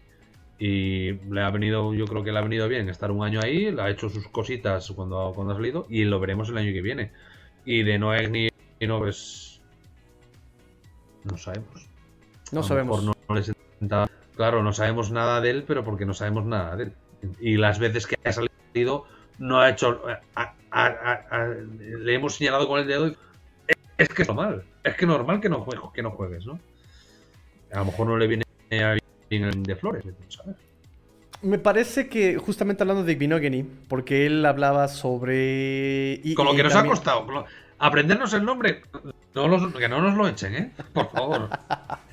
Y 0.59 1.12
le 1.12 1.43
ha 1.43 1.51
venido, 1.51 1.93
yo 1.93 2.07
creo 2.07 2.22
que 2.22 2.33
le 2.33 2.39
ha 2.39 2.43
venido 2.43 2.68
bien 2.68 2.89
estar 2.89 3.11
un 3.11 3.24
año 3.24 3.41
ahí, 3.43 3.70
le 3.72 3.83
ha 3.83 3.91
hecho 3.91 4.09
sus 4.09 4.29
cositas 4.29 4.91
cuando, 4.93 5.33
cuando 5.35 5.53
ha 5.53 5.57
salido 5.57 5.87
y 5.91 6.05
lo 6.05 6.20
veremos 6.20 6.49
el 6.49 6.57
año 6.57 6.72
que 6.72 6.81
viene. 6.81 7.12
Y 7.64 7.83
de 7.83 7.99
Noé 7.99 8.31
ni 8.31 8.49
no 8.87 9.01
pues 9.01 9.61
no 11.24 11.37
sabemos. 11.37 11.89
No 12.53 12.62
sabemos. 12.62 13.03
No, 13.03 14.07
claro, 14.37 14.62
no 14.62 14.72
sabemos 14.72 15.11
nada 15.11 15.41
de 15.41 15.51
él, 15.51 15.64
pero 15.66 15.83
porque 15.83 16.07
no 16.07 16.14
sabemos 16.14 16.47
nada 16.47 16.77
de 16.77 16.85
él. 16.85 16.93
Y 17.41 17.57
las 17.57 17.81
veces 17.81 18.07
que 18.07 18.16
ha 18.24 18.33
salido 18.33 19.05
no 19.39 19.59
ha 19.59 19.70
hecho 19.70 20.01
le 21.99 22.14
hemos 22.14 22.37
señalado 22.37 22.68
con 22.68 22.79
el 22.81 22.87
dedo 22.87 23.09
y, 23.09 23.16
es 23.99 24.09
que 24.11 24.22
es 24.22 24.29
normal, 24.29 24.64
es 24.85 24.95
que 24.95 25.07
normal 25.07 25.41
que 25.41 25.49
no, 25.49 25.66
que 25.93 26.03
no 26.03 26.11
juegues, 26.12 26.47
¿no? 26.47 26.61
A 27.77 27.81
lo 27.81 27.87
mejor 27.87 28.07
no 28.07 28.16
le 28.16 28.27
viene 28.27 28.45
bien 29.29 29.45
el 29.45 29.62
de 29.62 29.77
Flores, 29.77 30.03
¿sabes? 30.29 30.57
Me 31.43 31.59
parece 31.59 32.09
que 32.09 32.39
justamente 32.39 32.83
hablando 32.83 33.05
de 33.05 33.12
Igbinogeni, 33.12 33.64
porque 33.87 34.24
él 34.24 34.47
hablaba 34.47 34.89
sobre... 34.89 36.18
Y, 36.24 36.33
Con 36.35 36.47
lo 36.47 36.55
que 36.55 36.62
nos 36.62 36.74
ha 36.74 36.87
costado, 36.87 37.27
aprendernos 37.79 38.33
el 38.33 38.47
nombre, 38.47 38.81
no 39.35 39.72
que 39.74 39.89
no 39.91 40.01
nos 40.01 40.14
lo 40.16 40.27
echen, 40.27 40.55
¿eh? 40.55 40.70
Por 40.95 41.11
favor. 41.11 41.51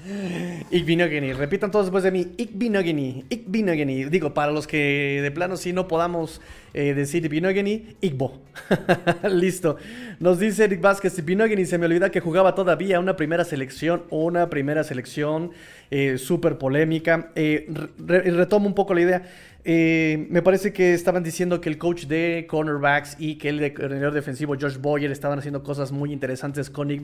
Igbinogeni, 0.72 1.32
repitan 1.32 1.72
todos 1.72 1.86
después 1.86 2.04
de 2.04 2.12
mí. 2.12 2.34
Igbinogeni, 2.38 3.24
Igbinogeni. 3.30 4.04
Digo, 4.06 4.34
para 4.34 4.52
los 4.52 4.68
que 4.68 5.22
de 5.22 5.32
plano 5.32 5.56
sí 5.56 5.72
no 5.72 5.88
podamos 5.88 6.42
eh, 6.74 6.94
decir 6.94 7.24
Igbinogeni, 7.26 7.96
Igbo. 8.02 8.42
Listo. 9.30 9.78
Nos 10.20 10.40
dice 10.40 10.66
Eric 10.66 10.82
Vázquez, 10.82 11.18
Igbinogeni 11.18 11.66
se 11.66 11.78
me 11.78 11.86
olvida 11.86 12.10
que 12.10 12.20
jugaba 12.20 12.56
todavía 12.56 13.00
una 13.00 13.16
primera 13.16 13.44
selección, 13.44 14.04
una 14.10 14.50
primera 14.50 14.84
selección 14.84 15.52
eh, 15.92 16.18
súper 16.18 16.58
polémica. 16.58 17.32
Eh, 17.36 17.68
retomo 17.98 18.68
un 18.68 18.74
poco 18.74 18.94
la 18.94 19.02
idea. 19.02 19.24
Eh, 19.66 20.28
me 20.30 20.42
parece 20.42 20.74
que 20.74 20.94
estaban 20.94 21.24
diciendo 21.24 21.62
que 21.62 21.70
el 21.70 21.78
coach 21.78 22.06
de 22.06 22.46
cornerbacks 22.50 23.16
y 23.18 23.38
que 23.38 23.50
el 23.50 23.60
de 23.60 24.12
defensivo 24.12 24.56
Josh 24.60 24.78
Boyer 24.78 25.10
estaban 25.12 25.40
haciendo 25.40 25.64
cosas 25.64 25.92
muy 25.94 26.12
interesantes 26.12 26.70
con 26.70 26.90
Nick 26.90 27.02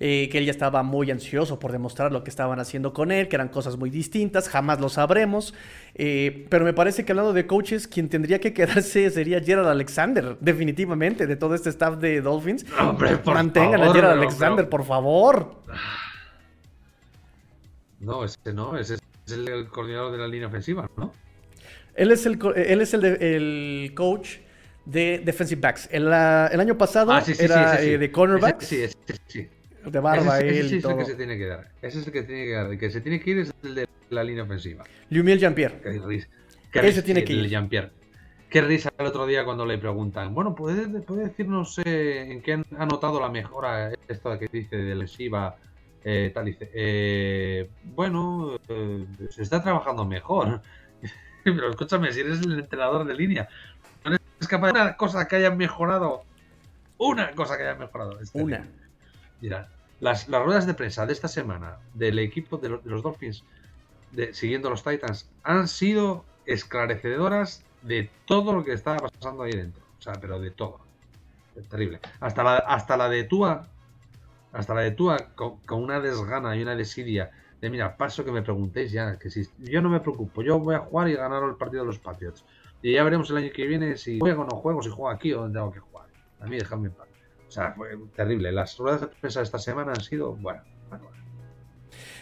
eh, 0.00 0.28
que 0.30 0.38
él 0.38 0.44
ya 0.44 0.50
estaba 0.50 0.82
muy 0.82 1.10
ansioso 1.10 1.60
por 1.60 1.70
demostrar 1.70 2.10
lo 2.10 2.24
que 2.24 2.30
estaban 2.30 2.58
haciendo 2.58 2.92
con 2.92 3.12
él, 3.12 3.28
que 3.28 3.36
eran 3.36 3.48
cosas 3.48 3.76
muy 3.76 3.90
distintas, 3.90 4.48
jamás 4.48 4.80
lo 4.80 4.88
sabremos. 4.88 5.54
Eh, 5.94 6.46
pero 6.48 6.64
me 6.64 6.72
parece 6.72 7.04
que 7.04 7.12
hablando 7.12 7.32
de 7.32 7.46
coaches, 7.46 7.86
quien 7.86 8.08
tendría 8.08 8.40
que 8.40 8.52
quedarse 8.78 9.10
sería 9.10 9.40
Gerald 9.40 9.68
Alexander, 9.68 10.36
definitivamente, 10.40 11.26
de 11.26 11.36
todo 11.36 11.54
este 11.54 11.70
staff 11.70 11.98
de 11.98 12.20
Dolphins. 12.20 12.64
Mantengan 13.24 13.82
a 13.82 13.92
Gerald 13.92 14.18
Alexander, 14.18 14.68
por 14.68 14.84
favor. 14.84 15.62
No, 18.00 18.24
ese 18.24 18.52
no, 18.52 18.76
ese 18.76 18.94
es 18.94 19.32
el 19.32 19.68
coordinador 19.68 20.12
de 20.12 20.18
la 20.18 20.28
línea 20.28 20.48
ofensiva, 20.48 20.88
¿no? 20.96 21.12
Él 21.94 22.12
es 22.12 22.26
el, 22.26 22.38
él 22.54 22.80
es 22.80 22.94
el, 22.94 23.04
el 23.04 23.92
coach 23.94 24.36
de 24.84 25.20
defensive 25.24 25.60
backs. 25.60 25.88
El, 25.90 26.04
el 26.06 26.60
año 26.60 26.78
pasado 26.78 27.12
ah, 27.12 27.22
era 27.38 27.82
eh, 27.82 27.98
de 27.98 28.12
cornerbacks. 28.12 28.66
Sí, 28.66 28.86
sí, 28.86 29.14
sí. 29.26 29.48
De 29.84 30.00
barba, 30.00 30.38
ese, 30.38 30.48
él. 30.60 30.66
Ese 30.66 30.76
es 30.76 30.84
el 30.84 30.96
que 30.96 31.04
se 31.04 31.14
tiene 31.16 31.38
que 31.38 31.46
dar. 31.46 31.70
Ese 31.82 31.98
es 31.98 32.06
el 32.06 32.12
que 32.12 32.22
tiene 32.22 32.44
que 32.44 32.52
dar. 32.52 32.66
El 32.70 32.78
que 32.78 32.90
se 32.90 33.00
tiene 33.00 33.20
que 33.20 33.30
ir 33.30 33.38
es 33.38 33.54
el 33.64 33.74
de 33.74 33.88
la 34.10 34.22
línea 34.22 34.44
ofensiva. 34.44 34.84
Lumiel 35.10 35.40
Jean-Pierre. 35.40 35.80
Ese 36.72 37.02
tiene 37.02 37.24
que 37.24 37.32
ir. 37.32 37.48
Qué 38.50 38.62
risa 38.62 38.90
el 38.96 39.06
otro 39.06 39.26
día 39.26 39.44
cuando 39.44 39.66
le 39.66 39.76
preguntan, 39.76 40.34
bueno, 40.34 40.54
¿puede, 40.54 40.86
puede 41.00 41.24
decirnos 41.24 41.78
eh, 41.84 42.32
en 42.32 42.40
qué 42.40 42.62
ha 42.78 42.86
notado 42.86 43.20
la 43.20 43.28
mejora 43.28 43.92
esto 44.08 44.38
que 44.38 44.48
dice 44.50 44.76
de 44.76 44.94
lesiva? 44.94 45.56
Eh, 46.04 46.30
tal 46.32 46.46
dice, 46.46 46.70
eh, 46.72 47.68
bueno, 47.82 48.58
eh, 48.68 49.06
se 49.30 49.42
está 49.42 49.62
trabajando 49.62 50.06
mejor. 50.06 50.62
Pero 51.44 51.70
escúchame, 51.70 52.12
si 52.12 52.20
eres 52.20 52.40
el 52.40 52.58
entrenador 52.58 53.04
de 53.04 53.14
línea, 53.14 53.48
no 54.04 54.12
eres 54.12 54.48
capaz 54.48 54.72
de 54.72 54.80
una 54.80 54.96
cosa 54.96 55.28
que 55.28 55.36
haya 55.36 55.50
mejorado. 55.50 56.24
Una 56.96 57.32
cosa 57.32 57.56
que 57.56 57.64
haya 57.64 57.78
mejorado. 57.78 58.18
Este 58.20 58.40
una. 58.40 58.66
Mira, 59.42 59.68
las, 60.00 60.28
las, 60.28 60.42
ruedas 60.42 60.66
de 60.66 60.74
prensa 60.74 61.04
de 61.04 61.12
esta 61.12 61.28
semana 61.28 61.76
del 61.94 62.18
equipo 62.18 62.56
de, 62.56 62.70
los, 62.70 63.02
Dolphins, 63.02 63.44
de, 64.12 64.32
siguiendo 64.32 64.70
los 64.70 64.82
Titans, 64.82 65.28
han 65.42 65.68
sido 65.68 66.24
esclarecedoras 66.46 67.64
de 67.82 68.10
todo 68.26 68.52
lo 68.52 68.64
que 68.64 68.72
estaba 68.72 68.98
pasando 68.98 69.42
ahí 69.42 69.52
dentro. 69.52 69.82
O 69.98 70.02
sea, 70.02 70.14
pero 70.14 70.38
de 70.40 70.50
todo. 70.50 70.80
terrible. 71.68 72.00
Hasta 72.20 72.42
la, 72.42 72.56
hasta 72.56 72.96
la 72.96 73.08
de 73.08 73.24
Tua, 73.24 73.66
hasta 74.52 74.74
la 74.74 74.82
de 74.82 74.92
Tua, 74.92 75.16
con, 75.34 75.58
una 75.70 76.00
desgana 76.00 76.56
y 76.56 76.62
una 76.62 76.76
desidia 76.76 77.30
de 77.60 77.70
mira, 77.70 77.96
paso 77.96 78.24
que 78.24 78.30
me 78.30 78.42
preguntéis 78.42 78.92
ya, 78.92 79.18
que 79.18 79.30
si 79.30 79.48
yo 79.58 79.82
no 79.82 79.88
me 79.88 80.00
preocupo, 80.00 80.42
yo 80.42 80.60
voy 80.60 80.76
a 80.76 80.80
jugar 80.80 81.08
y 81.08 81.14
ganar 81.14 81.42
el 81.42 81.56
partido 81.56 81.82
de 81.82 81.88
los 81.88 81.98
Patriots. 81.98 82.44
Y 82.82 82.92
ya 82.92 83.02
veremos 83.02 83.28
el 83.30 83.38
año 83.38 83.50
que 83.52 83.66
viene 83.66 83.96
si 83.96 84.20
juego 84.20 84.42
o 84.42 84.44
no 84.44 84.56
juego, 84.56 84.82
si 84.82 84.90
juego 84.90 85.10
aquí 85.10 85.32
o 85.32 85.40
donde 85.40 85.58
tengo 85.58 85.72
que 85.72 85.80
jugar. 85.80 86.06
A 86.40 86.46
mí 86.46 86.56
dejadme 86.56 86.88
en 86.88 86.94
paz. 86.94 87.08
O 87.48 87.50
sea, 87.50 87.72
fue 87.72 87.96
terrible. 88.14 88.52
Las 88.52 88.76
ruedas 88.78 89.00
de 89.00 89.06
prensa 89.08 89.40
de 89.40 89.44
esta 89.44 89.58
semana 89.58 89.92
han 89.92 90.00
sido, 90.00 90.34
bueno, 90.36 90.62
bueno, 90.88 91.06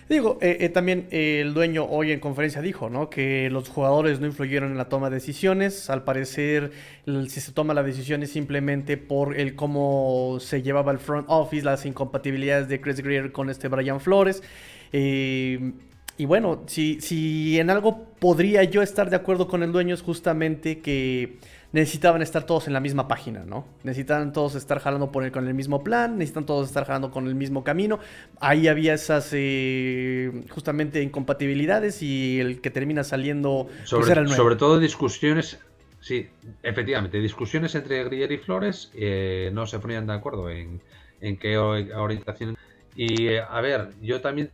Digo, 0.08 0.38
eh, 0.40 0.58
eh, 0.60 0.68
también 0.68 1.08
eh, 1.10 1.40
el 1.40 1.52
dueño 1.52 1.84
hoy 1.84 2.12
en 2.12 2.20
conferencia 2.20 2.62
dijo, 2.62 2.88
¿no? 2.88 3.10
Que 3.10 3.50
los 3.50 3.68
jugadores 3.68 4.20
no 4.20 4.26
influyeron 4.26 4.70
en 4.70 4.78
la 4.78 4.88
toma 4.88 5.10
de 5.10 5.16
decisiones. 5.16 5.90
Al 5.90 6.04
parecer, 6.04 6.70
si 7.04 7.40
se 7.40 7.50
toma 7.50 7.74
la 7.74 7.82
decisión 7.82 8.22
es 8.22 8.30
simplemente 8.30 8.98
por 8.98 9.36
el 9.36 9.56
cómo 9.56 10.38
se 10.40 10.62
llevaba 10.62 10.92
el 10.92 10.98
front 10.98 11.26
office, 11.28 11.64
las 11.64 11.84
incompatibilidades 11.86 12.68
de 12.68 12.80
Chris 12.80 13.00
Greer 13.00 13.32
con 13.32 13.50
este 13.50 13.66
Brian 13.66 14.00
Flores. 14.00 14.44
Eh, 14.92 15.72
y 16.18 16.24
bueno, 16.24 16.62
si, 16.66 17.00
si 17.00 17.58
en 17.58 17.70
algo 17.70 18.04
podría 18.18 18.64
yo 18.64 18.82
estar 18.82 19.10
de 19.10 19.16
acuerdo 19.16 19.48
con 19.48 19.62
el 19.62 19.72
dueño 19.72 19.94
es 19.94 20.02
justamente 20.02 20.80
que 20.80 21.38
necesitaban 21.72 22.22
estar 22.22 22.44
todos 22.44 22.66
en 22.68 22.72
la 22.72 22.80
misma 22.80 23.06
página, 23.06 23.44
¿no? 23.44 23.66
Necesitaban 23.82 24.32
todos 24.32 24.54
estar 24.54 24.78
jalando 24.80 25.12
por 25.12 25.24
el, 25.24 25.32
con 25.32 25.46
el 25.46 25.52
mismo 25.52 25.84
plan, 25.84 26.16
necesitan 26.16 26.46
todos 26.46 26.68
estar 26.68 26.86
jalando 26.86 27.10
con 27.10 27.26
el 27.26 27.34
mismo 27.34 27.64
camino. 27.64 27.98
Ahí 28.40 28.66
había 28.66 28.94
esas 28.94 29.28
eh, 29.32 30.44
justamente 30.48 31.02
incompatibilidades 31.02 32.02
y 32.02 32.40
el 32.40 32.62
que 32.62 32.70
termina 32.70 33.04
saliendo 33.04 33.68
pues, 33.68 33.90
sobre, 33.90 34.28
sobre 34.28 34.56
todo 34.56 34.78
discusiones, 34.78 35.58
sí, 36.00 36.28
efectivamente, 36.62 37.20
discusiones 37.20 37.74
entre 37.74 38.04
Grier 38.04 38.32
y 38.32 38.38
Flores 38.38 38.90
eh, 38.94 39.50
no 39.52 39.66
se 39.66 39.78
ponían 39.78 40.06
de 40.06 40.14
acuerdo 40.14 40.48
en, 40.48 40.80
en 41.20 41.36
qué 41.36 41.58
orientación. 41.58 42.56
Y 42.94 43.36
a 43.36 43.60
ver, 43.60 43.90
yo 44.00 44.22
también 44.22 44.50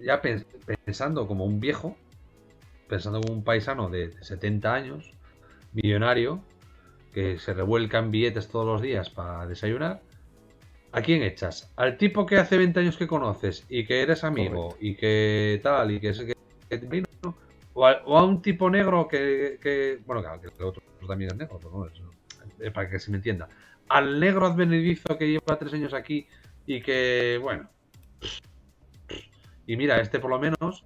ya 0.00 0.20
pensando 0.84 1.26
como 1.26 1.44
un 1.44 1.60
viejo, 1.60 1.96
pensando 2.88 3.20
como 3.20 3.34
un 3.34 3.44
paisano 3.44 3.88
de 3.88 4.12
70 4.22 4.74
años, 4.74 5.10
millonario, 5.72 6.42
que 7.12 7.38
se 7.38 7.54
revuelca 7.54 7.98
en 7.98 8.10
billetes 8.10 8.48
todos 8.48 8.66
los 8.66 8.82
días 8.82 9.10
para 9.10 9.46
desayunar, 9.46 10.02
¿a 10.92 11.00
quién 11.00 11.22
echas? 11.22 11.72
¿Al 11.76 11.96
tipo 11.96 12.26
que 12.26 12.36
hace 12.36 12.58
20 12.58 12.80
años 12.80 12.96
que 12.96 13.06
conoces 13.06 13.64
y 13.68 13.86
que 13.86 14.02
eres 14.02 14.24
amigo 14.24 14.76
y 14.80 14.96
que 14.96 15.60
tal 15.62 15.92
y 15.92 16.00
que 16.00 16.10
es 16.10 16.20
que, 16.20 16.76
vino? 16.76 17.06
O 17.74 17.86
a, 17.86 18.24
un 18.24 18.40
tipo 18.40 18.70
negro 18.70 19.06
que, 19.08 19.98
bueno, 20.06 20.22
claro, 20.22 20.40
que 20.40 20.48
el 20.58 20.64
otro 20.64 20.82
también 21.06 21.30
es 21.30 21.36
negro, 21.36 21.58
pero 21.62 21.88
no, 21.88 22.72
para 22.72 22.88
que 22.90 22.98
se 22.98 23.10
me 23.10 23.18
entienda. 23.18 23.48
al 23.88 24.18
negro 24.18 24.46
advenedizo 24.46 25.16
que 25.18 25.28
lleva 25.28 25.58
tres 25.58 25.72
años 25.74 25.94
aquí 25.94 26.26
y 26.66 26.80
que, 26.80 27.38
bueno. 27.42 27.68
Y 29.66 29.76
mira, 29.76 30.00
este 30.00 30.20
por 30.20 30.30
lo 30.30 30.38
menos 30.38 30.84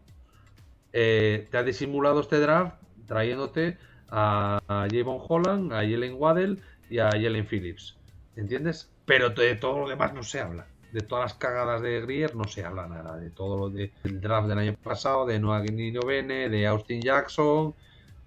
eh, 0.93 1.47
te 1.51 1.59
ha 1.59 1.63
disimulado 1.63 2.21
este 2.21 2.39
draft 2.39 2.77
trayéndote 3.07 3.79
a, 4.09 4.61
a 4.69 4.89
Javon 4.91 5.19
Holland, 5.29 5.73
a 5.73 5.79
Jalen 5.79 6.15
Waddell 6.19 6.63
y 6.89 6.99
a 6.99 7.11
Jalen 7.11 7.47
Phillips. 7.47 7.97
¿Entiendes? 8.37 8.91
Pero 9.05 9.31
de 9.31 9.57
todo 9.57 9.81
lo 9.81 9.89
demás 9.89 10.15
no 10.15 10.23
se 10.23 10.41
habla. 10.41 10.67
De 10.93 11.01
todas 11.01 11.25
las 11.25 11.35
cagadas 11.35 11.83
de 11.83 12.01
Grier 12.01 12.35
no 12.35 12.45
se 12.45 12.65
habla 12.65 12.87
nada. 12.87 13.17
De 13.17 13.31
todo 13.31 13.57
lo 13.57 13.69
del 13.69 13.93
draft 14.21 14.49
del 14.49 14.59
año 14.59 14.75
pasado, 14.75 15.27
de 15.27 15.39
Noah 15.39 15.63
Bene, 16.07 16.49
de 16.49 16.67
Austin 16.67 17.01
Jackson 17.01 17.75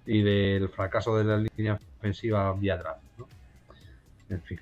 y 0.06 0.22
del 0.22 0.70
fracaso 0.70 1.18
de 1.18 1.24
la 1.24 1.38
línea 1.38 1.80
ofensiva 1.98 2.54
vía 2.54 2.78
draft. 2.78 3.02
¿no? 3.18 3.28
En 4.30 4.42
fin. 4.42 4.60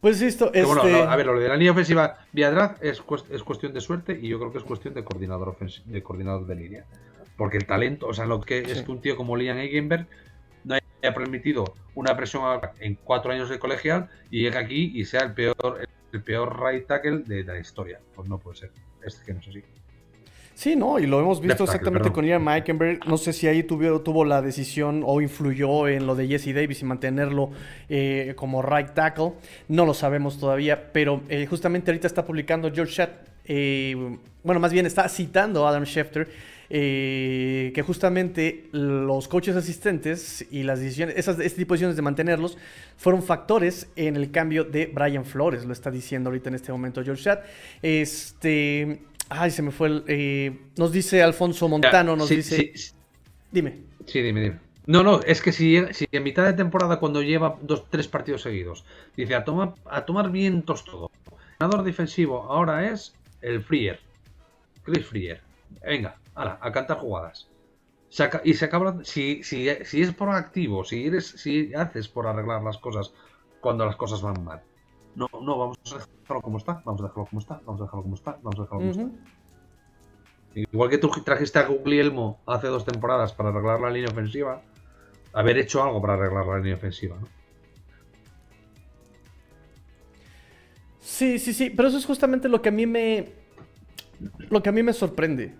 Pues 0.00 0.22
esto, 0.22 0.52
es 0.54 0.68
este... 0.68 1.02
a 1.02 1.16
ver, 1.16 1.26
lo 1.26 1.40
de 1.40 1.48
la 1.48 1.56
línea 1.56 1.72
ofensiva 1.72 2.18
vía 2.32 2.52
draft 2.52 2.82
es, 2.84 3.02
es, 3.30 3.42
cuestión 3.42 3.72
de 3.72 3.80
suerte 3.80 4.18
y 4.20 4.28
yo 4.28 4.38
creo 4.38 4.52
que 4.52 4.58
es 4.58 4.64
cuestión 4.64 4.94
de 4.94 5.02
coordinador 5.02 5.56
de 5.58 6.02
coordinador 6.02 6.46
de 6.46 6.54
línea. 6.54 6.84
Porque 7.36 7.56
el 7.56 7.66
talento, 7.66 8.06
o 8.06 8.14
sea, 8.14 8.26
lo 8.26 8.40
que 8.40 8.58
es 8.58 8.82
que 8.82 8.90
un 8.90 9.00
tío 9.00 9.16
como 9.16 9.36
Liam 9.36 9.58
Eigenberg 9.58 10.06
no 10.64 10.74
haya 10.74 11.14
permitido 11.14 11.74
una 11.94 12.16
presión 12.16 12.60
en 12.80 12.94
cuatro 12.96 13.32
años 13.32 13.48
de 13.48 13.58
colegial 13.58 14.08
y 14.30 14.42
llegue 14.42 14.58
aquí 14.58 14.92
y 14.94 15.04
sea 15.04 15.20
el 15.20 15.34
peor, 15.34 15.88
el 16.12 16.22
peor 16.22 16.60
right 16.62 16.86
tackle 16.86 17.18
de, 17.18 17.44
la 17.44 17.58
historia. 17.58 18.00
Pues 18.14 18.28
no 18.28 18.38
puede 18.38 18.56
ser. 18.56 18.72
Es 19.04 19.16
que 19.16 19.32
no 19.32 19.40
es 19.40 19.48
así. 19.48 19.64
Sí, 20.58 20.74
no, 20.74 20.98
y 20.98 21.06
lo 21.06 21.20
hemos 21.20 21.40
visto 21.40 21.62
exactamente 21.62 22.10
con 22.10 22.24
Ian 22.24 22.42
Meikenberg. 22.42 23.06
No 23.06 23.16
sé 23.16 23.32
si 23.32 23.46
ahí 23.46 23.62
tuvo, 23.62 24.00
tuvo 24.00 24.24
la 24.24 24.42
decisión 24.42 25.04
o 25.06 25.20
influyó 25.20 25.86
en 25.86 26.04
lo 26.04 26.16
de 26.16 26.26
Jesse 26.26 26.52
Davis 26.52 26.82
y 26.82 26.84
mantenerlo 26.84 27.52
eh, 27.88 28.32
como 28.34 28.60
right 28.60 28.92
tackle. 28.92 29.34
No 29.68 29.86
lo 29.86 29.94
sabemos 29.94 30.40
todavía, 30.40 30.90
pero 30.92 31.20
eh, 31.28 31.46
justamente 31.46 31.92
ahorita 31.92 32.08
está 32.08 32.24
publicando 32.24 32.72
George 32.72 32.92
Shat, 32.92 33.10
eh, 33.44 33.94
bueno, 34.42 34.60
más 34.60 34.72
bien 34.72 34.84
está 34.84 35.08
citando 35.08 35.64
a 35.64 35.70
Adam 35.70 35.84
Schefter 35.84 36.26
eh, 36.70 37.72
que 37.74 37.82
justamente 37.82 38.68
los 38.72 39.26
coaches 39.26 39.56
asistentes 39.56 40.44
y 40.50 40.64
las 40.64 40.80
decisiones, 40.80 41.16
esas, 41.16 41.38
este 41.38 41.60
tipo 41.60 41.72
de 41.72 41.76
decisiones 41.76 41.96
de 41.96 42.02
mantenerlos, 42.02 42.58
fueron 42.98 43.22
factores 43.22 43.88
en 43.96 44.16
el 44.16 44.30
cambio 44.30 44.64
de 44.64 44.86
Brian 44.86 45.24
Flores, 45.24 45.64
lo 45.64 45.72
está 45.72 45.90
diciendo 45.90 46.28
ahorita 46.28 46.50
en 46.50 46.56
este 46.56 46.70
momento 46.70 47.02
George 47.02 47.22
Chat. 47.22 47.44
Este, 47.80 48.98
ay, 49.28 49.50
se 49.50 49.62
me 49.62 49.70
fue 49.70 49.88
el, 49.88 50.04
eh, 50.06 50.58
nos 50.76 50.92
dice 50.92 51.22
Alfonso 51.22 51.68
Montano, 51.68 52.16
nos 52.16 52.28
dice... 52.28 52.72
Dime. 53.50 53.82
Sí, 54.06 54.20
dime, 54.20 54.40
dime. 54.40 54.58
No, 54.86 55.02
no, 55.02 55.20
es 55.20 55.42
que 55.42 55.52
si, 55.52 55.82
si 55.92 56.06
en 56.10 56.22
mitad 56.22 56.46
de 56.46 56.54
temporada, 56.54 56.98
cuando 56.98 57.22
lleva 57.22 57.58
dos, 57.60 57.84
tres 57.90 58.08
partidos 58.08 58.40
seguidos, 58.42 58.86
dice 59.16 59.34
a, 59.34 59.44
tomar 59.44 59.74
a 59.84 60.06
tomar 60.06 60.30
vientos 60.30 60.84
todo. 60.84 61.10
El 61.26 61.36
ganador 61.60 61.84
defensivo 61.84 62.44
ahora 62.44 62.90
es 62.90 63.14
el 63.42 63.62
Freer. 63.62 64.00
Chris 64.84 65.06
Freer. 65.06 65.42
Venga, 65.84 66.16
a 66.34 66.72
cantar 66.72 66.98
jugadas. 66.98 67.48
y 68.44 68.54
se 68.54 68.64
acaba. 68.64 69.04
Si, 69.04 69.42
si, 69.42 69.68
si 69.84 70.00
es 70.00 70.14
proactivo, 70.14 70.84
si, 70.84 71.06
eres, 71.06 71.26
si 71.26 71.74
haces 71.74 72.08
por 72.08 72.26
arreglar 72.26 72.62
las 72.62 72.78
cosas 72.78 73.12
cuando 73.60 73.84
las 73.84 73.96
cosas 73.96 74.22
van 74.22 74.42
mal. 74.42 74.62
No, 75.18 75.28
no, 75.42 75.58
vamos 75.58 75.78
a 75.92 75.98
dejarlo 75.98 76.42
como 76.42 76.58
está, 76.58 76.80
vamos 76.84 77.00
a 77.00 77.04
dejarlo 77.04 77.26
como 77.26 77.40
está, 77.40 77.60
vamos 77.66 77.80
a 77.80 77.84
dejarlo 77.84 78.02
como 78.04 78.14
está, 78.14 78.38
vamos 78.40 78.58
a 78.58 78.62
dejarlo 78.62 78.78
como 78.78 78.90
está. 78.90 79.06
Igual 80.54 80.90
que 80.90 80.98
tú 80.98 81.10
trajiste 81.24 81.58
a 81.58 81.66
Guglielmo 81.66 82.38
hace 82.46 82.68
dos 82.68 82.84
temporadas 82.84 83.32
para 83.32 83.48
arreglar 83.48 83.80
la 83.80 83.90
línea 83.90 84.10
ofensiva, 84.10 84.62
haber 85.32 85.58
hecho 85.58 85.82
algo 85.82 86.00
para 86.00 86.14
arreglar 86.14 86.46
la 86.46 86.58
línea 86.58 86.76
ofensiva, 86.76 87.16
¿no? 87.20 87.26
Sí, 91.00 91.40
sí, 91.40 91.52
sí, 91.52 91.70
pero 91.70 91.88
eso 91.88 91.98
es 91.98 92.06
justamente 92.06 92.48
lo 92.48 92.62
que 92.62 92.68
a 92.68 92.72
mí 92.72 92.86
me. 92.86 93.32
Lo 94.50 94.62
que 94.62 94.68
a 94.68 94.72
mí 94.72 94.84
me 94.84 94.92
sorprende 94.92 95.54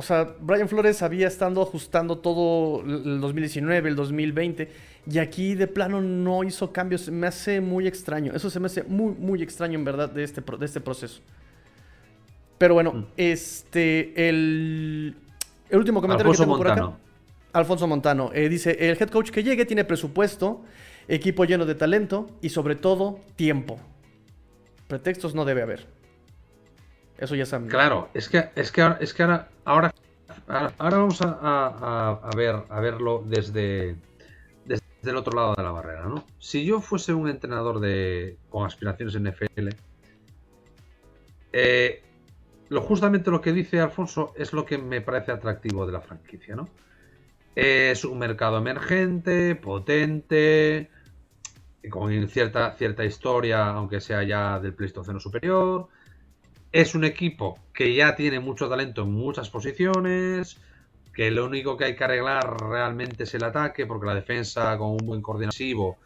o 0.00 0.02
sea, 0.02 0.34
Brian 0.40 0.68
Flores 0.68 1.02
había 1.02 1.26
estado 1.26 1.60
ajustando 1.60 2.18
todo 2.18 2.82
el 2.82 3.20
2019, 3.20 3.88
el 3.88 3.96
2020, 3.96 4.72
y 5.06 5.18
aquí 5.18 5.54
de 5.54 5.66
plano 5.66 6.00
no 6.00 6.44
hizo 6.44 6.72
cambios. 6.72 7.08
Me 7.08 7.26
hace 7.26 7.60
muy 7.60 7.86
extraño. 7.86 8.32
Eso 8.34 8.50
se 8.50 8.60
me 8.60 8.66
hace 8.66 8.82
muy, 8.82 9.14
muy 9.14 9.42
extraño 9.42 9.78
en 9.78 9.84
verdad 9.84 10.10
de 10.10 10.22
este, 10.22 10.40
de 10.40 10.66
este 10.66 10.80
proceso. 10.80 11.20
Pero 12.58 12.74
bueno, 12.74 12.92
mm. 12.92 13.06
este, 13.16 14.28
el, 14.28 15.16
el 15.70 15.78
último 15.78 16.00
comentario 16.00 16.30
Alfonso 16.30 16.42
que 16.42 16.46
tengo 16.46 16.58
Montano. 16.58 16.86
por 16.86 16.94
acá. 16.94 17.10
Alfonso 17.52 17.86
Montano. 17.86 18.30
Eh, 18.34 18.48
dice, 18.48 18.76
el 18.78 18.96
head 19.00 19.08
coach 19.08 19.30
que 19.30 19.42
llegue 19.42 19.64
tiene 19.64 19.84
presupuesto, 19.84 20.62
equipo 21.08 21.44
lleno 21.44 21.66
de 21.66 21.74
talento 21.74 22.28
y 22.42 22.50
sobre 22.50 22.76
todo 22.76 23.20
tiempo. 23.36 23.78
Pretextos 24.86 25.34
no 25.34 25.44
debe 25.44 25.62
haber. 25.62 25.86
Eso 27.18 27.34
ya 27.34 27.46
saben. 27.46 27.68
Claro, 27.68 28.08
es 28.14 28.28
que, 28.28 28.50
es 28.56 28.72
que, 28.72 28.94
es 29.00 29.12
que 29.14 29.22
ahora, 29.22 29.48
ahora, 29.64 29.94
ahora 30.78 30.98
vamos 30.98 31.20
a, 31.22 32.30
ver, 32.34 32.56
a 32.68 32.80
verlo 32.80 33.22
desde, 33.26 33.96
desde 35.00 35.10
el 35.10 35.16
otro 35.16 35.34
lado 35.34 35.54
de 35.56 35.62
la 35.62 35.70
barrera, 35.70 36.06
¿no? 36.06 36.24
Si 36.38 36.64
yo 36.64 36.80
fuese 36.80 37.12
un 37.12 37.28
entrenador 37.28 37.80
de, 37.80 38.36
con 38.48 38.66
aspiraciones 38.66 39.14
en 39.14 39.24
NFL, 39.28 39.68
eh, 41.52 42.02
lo, 42.68 42.82
justamente 42.82 43.30
lo 43.30 43.40
que 43.40 43.52
dice 43.52 43.80
Alfonso 43.80 44.32
es 44.36 44.52
lo 44.52 44.64
que 44.64 44.78
me 44.78 45.00
parece 45.00 45.32
atractivo 45.32 45.86
de 45.86 45.92
la 45.92 46.00
franquicia, 46.00 46.54
¿no? 46.54 46.68
Es 47.56 48.04
un 48.04 48.18
mercado 48.18 48.58
emergente, 48.58 49.56
potente, 49.56 50.90
con 51.90 52.28
cierta, 52.28 52.72
cierta 52.72 53.04
historia, 53.04 53.68
aunque 53.70 54.00
sea 54.00 54.22
ya 54.22 54.60
del 54.60 54.74
Pleistoceno 54.74 55.18
superior 55.18 55.88
es 56.72 56.94
un 56.94 57.04
equipo 57.04 57.58
que 57.72 57.94
ya 57.94 58.14
tiene 58.14 58.40
mucho 58.40 58.68
talento 58.68 59.02
en 59.02 59.12
muchas 59.12 59.50
posiciones, 59.50 60.58
que 61.20 61.30
lo 61.30 61.44
único 61.44 61.76
que 61.76 61.84
hay 61.84 61.94
que 61.94 62.04
arreglar 62.04 62.62
realmente 62.62 63.24
es 63.24 63.34
el 63.34 63.44
ataque, 63.44 63.84
porque 63.84 64.06
la 64.06 64.14
defensa 64.14 64.78
con 64.78 64.92
un 64.92 65.04
buen 65.04 65.20
coordinativo 65.20 65.98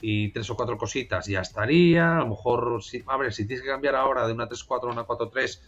y 0.00 0.30
tres 0.30 0.48
o 0.48 0.56
cuatro 0.56 0.78
cositas 0.78 1.26
ya 1.26 1.42
estaría. 1.42 2.16
A 2.16 2.20
lo 2.20 2.28
mejor, 2.28 2.82
si, 2.82 3.04
a 3.06 3.18
ver, 3.18 3.34
si 3.34 3.46
tienes 3.46 3.62
que 3.62 3.68
cambiar 3.68 3.94
ahora 3.94 4.26
de 4.26 4.32
una 4.32 4.48
3-4 4.48 4.84
a 4.84 4.86
una 4.86 5.06
4-3, 5.06 5.60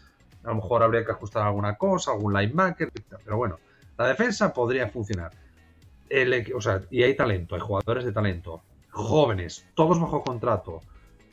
a 0.45 0.49
lo 0.49 0.55
mejor 0.55 0.83
habría 0.83 1.05
que 1.05 1.13
ajustar 1.13 1.43
alguna 1.47 1.77
cosa, 1.77 2.13
algún 2.13 2.33
linebacker, 2.33 2.91
pero 3.23 3.37
bueno, 3.37 3.59
la 3.99 4.09
defensa 4.09 4.55
podría 4.55 4.89
funcionar. 4.89 5.31
o 6.55 6.61
sea, 6.63 6.81
y 6.91 7.03
hay 7.03 7.15
talento, 7.15 7.55
hay 7.55 7.61
jugadores 7.61 8.07
de 8.07 8.13
talento, 8.13 8.63
jóvenes, 8.93 9.67
todos 9.75 10.01
bajo 10.01 10.23
contrato. 10.23 10.81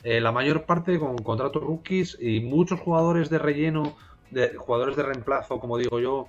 Eh, 0.02 0.20
la 0.20 0.32
mayor 0.32 0.66
parte 0.66 0.98
con 0.98 1.16
contratos 1.16 1.62
rookies 1.62 2.18
y 2.20 2.40
muchos 2.40 2.78
jugadores 2.80 3.30
de 3.30 3.38
relleno, 3.38 3.96
de 4.30 4.54
jugadores 4.54 4.96
de 4.96 5.02
reemplazo, 5.04 5.58
como 5.58 5.78
digo 5.78 5.98
yo, 5.98 6.28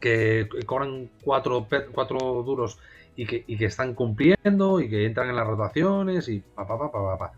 que 0.00 0.48
cobran 0.66 1.10
cuatro, 1.22 1.66
cuatro 1.92 2.42
duros 2.42 2.78
y 3.16 3.26
que, 3.26 3.44
están 3.64 3.94
cumpliendo 3.94 4.80
y 4.80 4.88
que 4.88 5.06
entran 5.06 5.28
en 5.28 5.36
las 5.36 5.46
rotaciones 5.46 6.28
y 6.28 6.40
pa, 6.40 6.66
pa, 6.66 6.78
pa, 6.78 6.90
pa, 6.90 7.18
pa. 7.18 7.32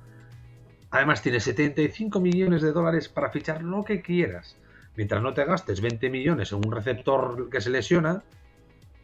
Además 0.91 1.23
tiene 1.23 1.41
75 1.41 2.21
millones 2.21 2.63
de 2.63 2.73
dólares 2.73 3.09
para 3.09 3.31
fichar 3.31 3.63
lo 3.63 3.83
que 3.85 4.01
quieras. 4.01 4.57
Mientras 4.97 5.23
no 5.23 5.35
te 5.35 5.45
gastes 5.45 5.81
20 5.81 6.09
millones 6.09 6.53
en 6.53 6.65
un 6.65 6.73
receptor 6.73 7.51
que 7.51 7.61
se 7.61 7.71
lesiona. 7.71 8.23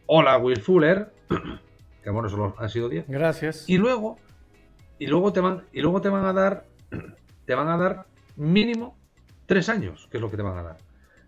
Hola, 0.07 0.37
Will 0.37 0.61
Fuller. 0.61 1.11
Que 2.03 2.09
bueno, 2.09 2.27
solo 2.27 2.53
han 2.59 2.69
sido 2.69 2.89
10. 2.89 3.05
Gracias. 3.07 3.63
Y 3.69 3.77
luego 3.77 4.17
y 4.99 5.07
luego 5.07 5.33
te 5.33 5.41
van, 5.41 5.63
y 5.73 5.81
luego 5.81 6.01
te 6.01 6.09
van 6.09 6.25
a 6.25 6.33
dar, 6.33 6.65
te 7.45 7.55
van 7.55 7.67
a 7.67 7.77
dar 7.77 8.05
mínimo 8.35 8.95
tres 9.45 9.69
años, 9.69 10.07
que 10.09 10.17
es 10.17 10.21
lo 10.21 10.31
que 10.31 10.37
te 10.37 10.43
van 10.43 10.57
a 10.57 10.63
dar. 10.63 10.77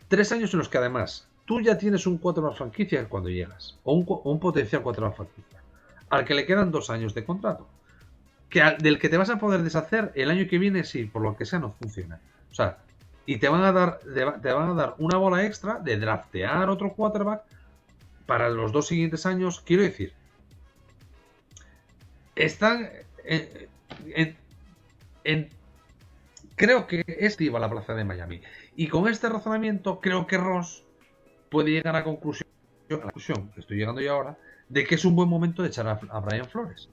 Tres 0.07 0.31
años 0.31 0.53
en 0.53 0.59
los 0.59 0.69
que 0.69 0.77
además 0.77 1.27
tú 1.45 1.61
ya 1.61 1.77
tienes 1.77 2.05
un 2.07 2.17
4 2.17 2.43
más 2.43 2.57
franquicia 2.57 3.07
cuando 3.07 3.29
llegas, 3.29 3.77
o 3.83 3.93
un, 3.93 4.39
potencial 4.39 4.81
4 4.81 5.07
más 5.07 5.15
franquicia, 5.15 5.61
al 6.09 6.25
que 6.25 6.33
le 6.33 6.45
quedan 6.45 6.71
dos 6.71 6.89
años 6.89 7.13
de 7.13 7.23
contrato, 7.23 7.67
que 8.49 8.61
del 8.79 8.99
que 8.99 9.09
te 9.09 9.17
vas 9.17 9.29
a 9.29 9.39
poder 9.39 9.61
deshacer 9.61 10.11
el 10.15 10.29
año 10.31 10.47
que 10.49 10.57
viene 10.57 10.83
si 10.83 11.05
por 11.05 11.21
lo 11.21 11.35
que 11.37 11.45
sea 11.45 11.59
no 11.59 11.71
funciona. 11.79 12.19
O 12.51 12.55
sea, 12.55 12.77
y 13.25 13.37
te 13.37 13.49
van 13.49 13.63
a 13.63 13.71
dar, 13.71 13.99
te 13.99 14.51
van 14.51 14.69
a 14.69 14.73
dar 14.73 14.95
una 14.97 15.17
bola 15.17 15.45
extra 15.45 15.79
de 15.79 15.97
draftear 15.97 16.69
otro 16.69 16.93
quarterback 16.93 17.43
para 18.25 18.49
los 18.49 18.71
dos 18.71 18.87
siguientes 18.87 19.25
años. 19.25 19.61
Quiero 19.61 19.83
decir, 19.83 20.13
están, 22.35 22.89
creo 26.55 26.87
que 26.87 27.03
es 27.07 27.37
a 27.39 27.59
la 27.59 27.69
plaza 27.69 27.93
de 27.93 28.03
Miami. 28.03 28.41
Y 28.75 28.87
con 28.87 29.07
este 29.07 29.29
razonamiento, 29.29 29.99
creo 29.99 30.27
que 30.27 30.37
Ross 30.37 30.84
puede 31.55 31.71
llegar 31.71 31.95
a, 31.95 32.03
conclusión, 32.03 32.49
a 32.89 32.93
la 32.95 32.99
conclusión, 33.03 33.49
que 33.53 33.61
estoy 33.61 33.77
llegando 33.77 34.01
yo 34.01 34.11
ahora, 34.11 34.37
de 34.67 34.83
que 34.83 34.95
es 34.95 35.05
un 35.05 35.15
buen 35.15 35.29
momento 35.29 35.61
de 35.61 35.69
echar 35.69 35.87
a, 35.87 36.19
Brian 36.19 36.49
Flores. 36.49 36.89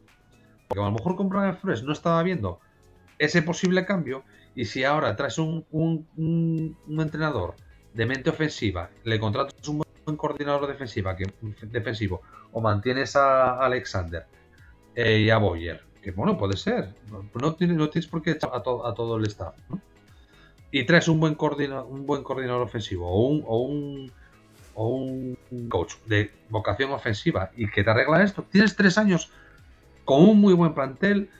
Porque 0.68 0.80
a 0.80 0.84
lo 0.84 0.92
mejor 0.92 1.16
con 1.16 1.28
Brian 1.28 1.56
Flores 1.56 1.82
no 1.82 1.92
estaba 1.92 2.22
viendo 2.22 2.60
ese 3.18 3.42
posible 3.42 3.84
cambio. 3.84 4.22
Y 4.54 4.66
si 4.66 4.84
ahora 4.84 5.16
traes 5.16 5.38
un, 5.38 5.66
un, 5.72 6.76
entrenador 6.86 7.56
de 7.92 8.06
mente 8.06 8.30
ofensiva, 8.30 8.88
le 9.02 9.18
contratas 9.18 9.66
un 9.66 9.82
buen 10.04 10.16
coordinador 10.16 10.68
defensiva, 10.68 11.16
que, 11.16 11.26
defensivo, 11.62 12.22
o 12.52 12.60
mantienes 12.60 13.16
a 13.16 13.58
Alexander 13.64 14.26
eh, 14.94 15.22
y 15.22 15.30
a 15.30 15.38
Boyer 15.38 15.82
Que 16.00 16.12
bueno, 16.12 16.38
puede 16.38 16.56
ser. 16.56 16.94
No 17.34 17.54
tienes, 17.56 17.76
no 17.76 17.90
tienes 17.90 18.08
por 18.08 18.22
qué 18.22 18.30
echar 18.30 18.50
a, 18.54 18.62
todo 18.62 19.16
el 19.16 19.26
staff. 19.26 19.56
Y 20.70 20.84
traes 20.84 21.08
un 21.08 21.18
buen, 21.18 21.34
coordinador, 21.34 21.90
un 21.90 22.06
buen 22.06 22.22
coordinador 22.22 22.62
ofensivo 22.62 23.08
o 23.08 23.26
un, 23.26 23.42
o 23.44 23.58
un, 23.58 24.12
o 24.74 24.88
un 24.88 25.36
coach 25.68 25.94
de 26.06 26.30
vocación 26.48 26.92
ofensiva 26.92 27.50
y 27.56 27.68
que 27.68 27.84
te 27.84 27.90
arregla 27.90 28.22
esto. 28.22 28.44
Tienes 28.50 28.76
tres 28.76 28.98
años 28.98 29.30
con 30.04 30.28
un 30.28 30.40
muy 30.40 30.54
buen 30.54 30.74
plantel, 30.74 31.30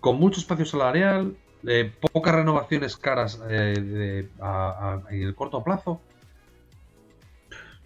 con 0.00 0.18
mucho 0.18 0.40
espacio 0.40 0.64
salarial, 0.64 1.36
eh, 1.66 1.92
pocas 2.12 2.34
renovaciones 2.34 2.96
caras 2.96 3.40
eh, 3.48 4.28
en 5.10 5.22
el 5.22 5.34
corto 5.34 5.62
plazo. 5.64 6.00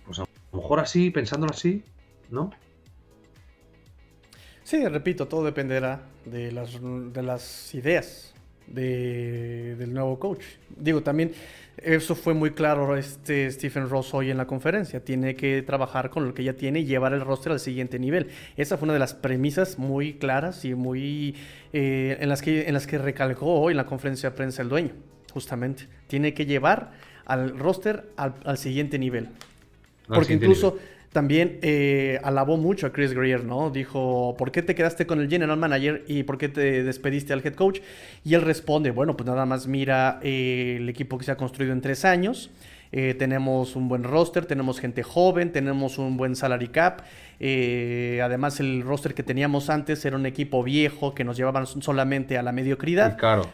Pues 0.05 0.19
a 0.19 0.25
lo 0.53 0.59
mejor 0.59 0.81
así, 0.81 1.11
pensándolo 1.11 1.53
así, 1.53 1.83
¿no? 2.31 2.51
Sí, 4.65 4.87
repito, 4.87 5.27
todo 5.27 5.45
dependerá 5.45 6.03
de 6.25 6.53
las, 6.53 6.79
de 6.81 7.23
las 7.23 7.75
ideas 7.75 8.35
del 8.71 9.93
nuevo 9.93 10.19
coach. 10.19 10.43
Digo, 10.77 11.03
también 11.03 11.33
eso 11.83 12.15
fue 12.15 12.35
muy 12.35 12.51
claro 12.51 12.97
este 12.97 13.51
Stephen 13.51 13.89
Ross 13.89 14.13
hoy 14.13 14.31
en 14.31 14.37
la 14.37 14.47
conferencia. 14.47 15.03
Tiene 15.03 15.35
que 15.35 15.63
trabajar 15.63 16.11
con 16.11 16.27
lo 16.27 16.35
que 16.35 16.45
ya 16.45 16.53
tiene 16.53 16.81
y 16.81 16.85
llevar 16.85 17.13
el 17.13 17.23
roster 17.23 17.53
al 17.53 17.61
siguiente 17.61 17.99
nivel. 17.99 18.29
Esa 18.57 18.77
fue 18.77 18.87
una 18.87 18.93
de 18.93 18.99
las 18.99 19.15
premisas 19.15 19.79
muy 19.79 20.15
claras 20.15 20.65
y 20.65 20.75
muy 20.75 21.35
eh, 21.73 22.19
en, 22.21 22.29
las 22.29 22.43
que, 22.43 22.69
en 22.69 22.75
las 22.75 22.87
que 22.87 22.99
recalcó 22.99 23.61
hoy 23.61 23.73
en 23.73 23.79
la 23.79 23.87
conferencia 23.87 24.31
de 24.31 24.37
prensa 24.37 24.63
el 24.63 24.69
dueño, 24.69 24.91
justamente. 25.33 25.87
Tiene 26.07 26.35
que 26.35 26.45
llevar 26.45 26.93
al 27.25 27.59
roster 27.59 28.11
al, 28.17 28.59
siguiente 28.59 28.99
nivel. 28.99 29.29
Porque 30.07 30.35
incluso 30.35 30.79
también 31.13 31.59
eh, 31.63 32.21
alabó 32.23 32.57
mucho 32.57 32.87
a 32.87 32.93
Chris 32.93 33.13
Greer, 33.13 33.45
¿no? 33.45 33.71
Dijo, 33.71 34.37
¿por 34.39 34.53
qué 34.53 34.63
te 34.63 34.75
quedaste 34.77 35.07
con 35.07 35.21
el 35.21 35.29
general 35.29 35.57
manager 35.57 36.05
y 36.07 36.23
por 36.23 36.39
qué 36.39 36.49
te 36.49 36.85
despediste 36.85 37.33
al 37.33 37.45
head 37.45 37.55
coach? 37.55 37.81
Y 38.25 38.35
él 38.35 38.43
responde, 38.43 38.93
bueno, 38.93 39.17
pues 39.17 39.27
nada 39.27 39.45
más 39.45 39.67
mira 39.67 40.21
eh, 40.23 40.77
el 40.79 40.89
equipo 40.89 41.19
que 41.19 41.25
se 41.25 41.33
ha 41.33 41.37
construido 41.37 41.73
en 41.73 41.81
tres 41.81 42.05
años. 42.05 42.51
Eh, 42.93 43.15
tenemos 43.15 43.77
un 43.77 43.89
buen 43.89 44.05
roster, 44.05 44.47
tenemos 44.47 44.79
gente 44.81 45.03
joven, 45.03 45.53
tenemos 45.53 45.99
un 45.99 46.17
buen 46.17 46.37
salary 46.37 46.69
cap. 46.69 47.03
además, 47.41 48.61
el 48.61 48.83
roster 48.83 49.15
que 49.15 49.23
teníamos 49.23 49.69
antes 49.69 50.05
era 50.05 50.17
un 50.17 50.27
equipo 50.27 50.63
viejo 50.63 51.15
que 51.15 51.25
nos 51.25 51.37
llevaban 51.37 51.67
solamente 51.67 52.39
a 52.39 52.43
la 52.43 52.53
mediocridad. 52.53 53.17
claro. 53.17 53.51